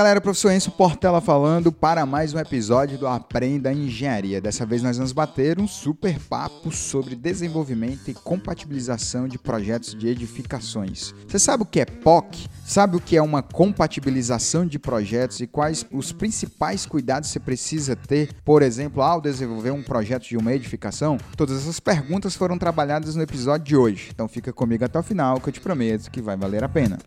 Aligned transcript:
galera, 0.00 0.18
professor 0.18 0.50
Enzo 0.50 0.70
Portela 0.70 1.20
falando 1.20 1.70
para 1.70 2.06
mais 2.06 2.32
um 2.32 2.38
episódio 2.38 2.96
do 2.96 3.06
Aprenda 3.06 3.70
Engenharia. 3.70 4.40
Dessa 4.40 4.64
vez 4.64 4.82
nós 4.82 4.96
vamos 4.96 5.12
bater 5.12 5.60
um 5.60 5.68
super 5.68 6.18
papo 6.18 6.72
sobre 6.72 7.14
desenvolvimento 7.14 8.08
e 8.08 8.14
compatibilização 8.14 9.28
de 9.28 9.38
projetos 9.38 9.94
de 9.94 10.08
edificações. 10.08 11.14
Você 11.28 11.38
sabe 11.38 11.64
o 11.64 11.66
que 11.66 11.80
é 11.80 11.84
POC? 11.84 12.48
Sabe 12.64 12.96
o 12.96 13.00
que 13.00 13.14
é 13.14 13.20
uma 13.20 13.42
compatibilização 13.42 14.64
de 14.64 14.78
projetos 14.78 15.38
e 15.40 15.46
quais 15.46 15.84
os 15.92 16.12
principais 16.12 16.86
cuidados 16.86 17.28
você 17.28 17.38
precisa 17.38 17.94
ter, 17.94 18.32
por 18.42 18.62
exemplo, 18.62 19.02
ao 19.02 19.20
desenvolver 19.20 19.70
um 19.70 19.82
projeto 19.82 20.26
de 20.26 20.38
uma 20.38 20.54
edificação? 20.54 21.18
Todas 21.36 21.58
essas 21.60 21.78
perguntas 21.78 22.34
foram 22.34 22.56
trabalhadas 22.56 23.16
no 23.16 23.22
episódio 23.22 23.66
de 23.66 23.76
hoje. 23.76 24.08
Então 24.14 24.26
fica 24.26 24.50
comigo 24.50 24.82
até 24.82 24.98
o 24.98 25.02
final 25.02 25.38
que 25.38 25.50
eu 25.50 25.52
te 25.52 25.60
prometo 25.60 26.10
que 26.10 26.22
vai 26.22 26.38
valer 26.38 26.64
a 26.64 26.70
pena. 26.70 26.98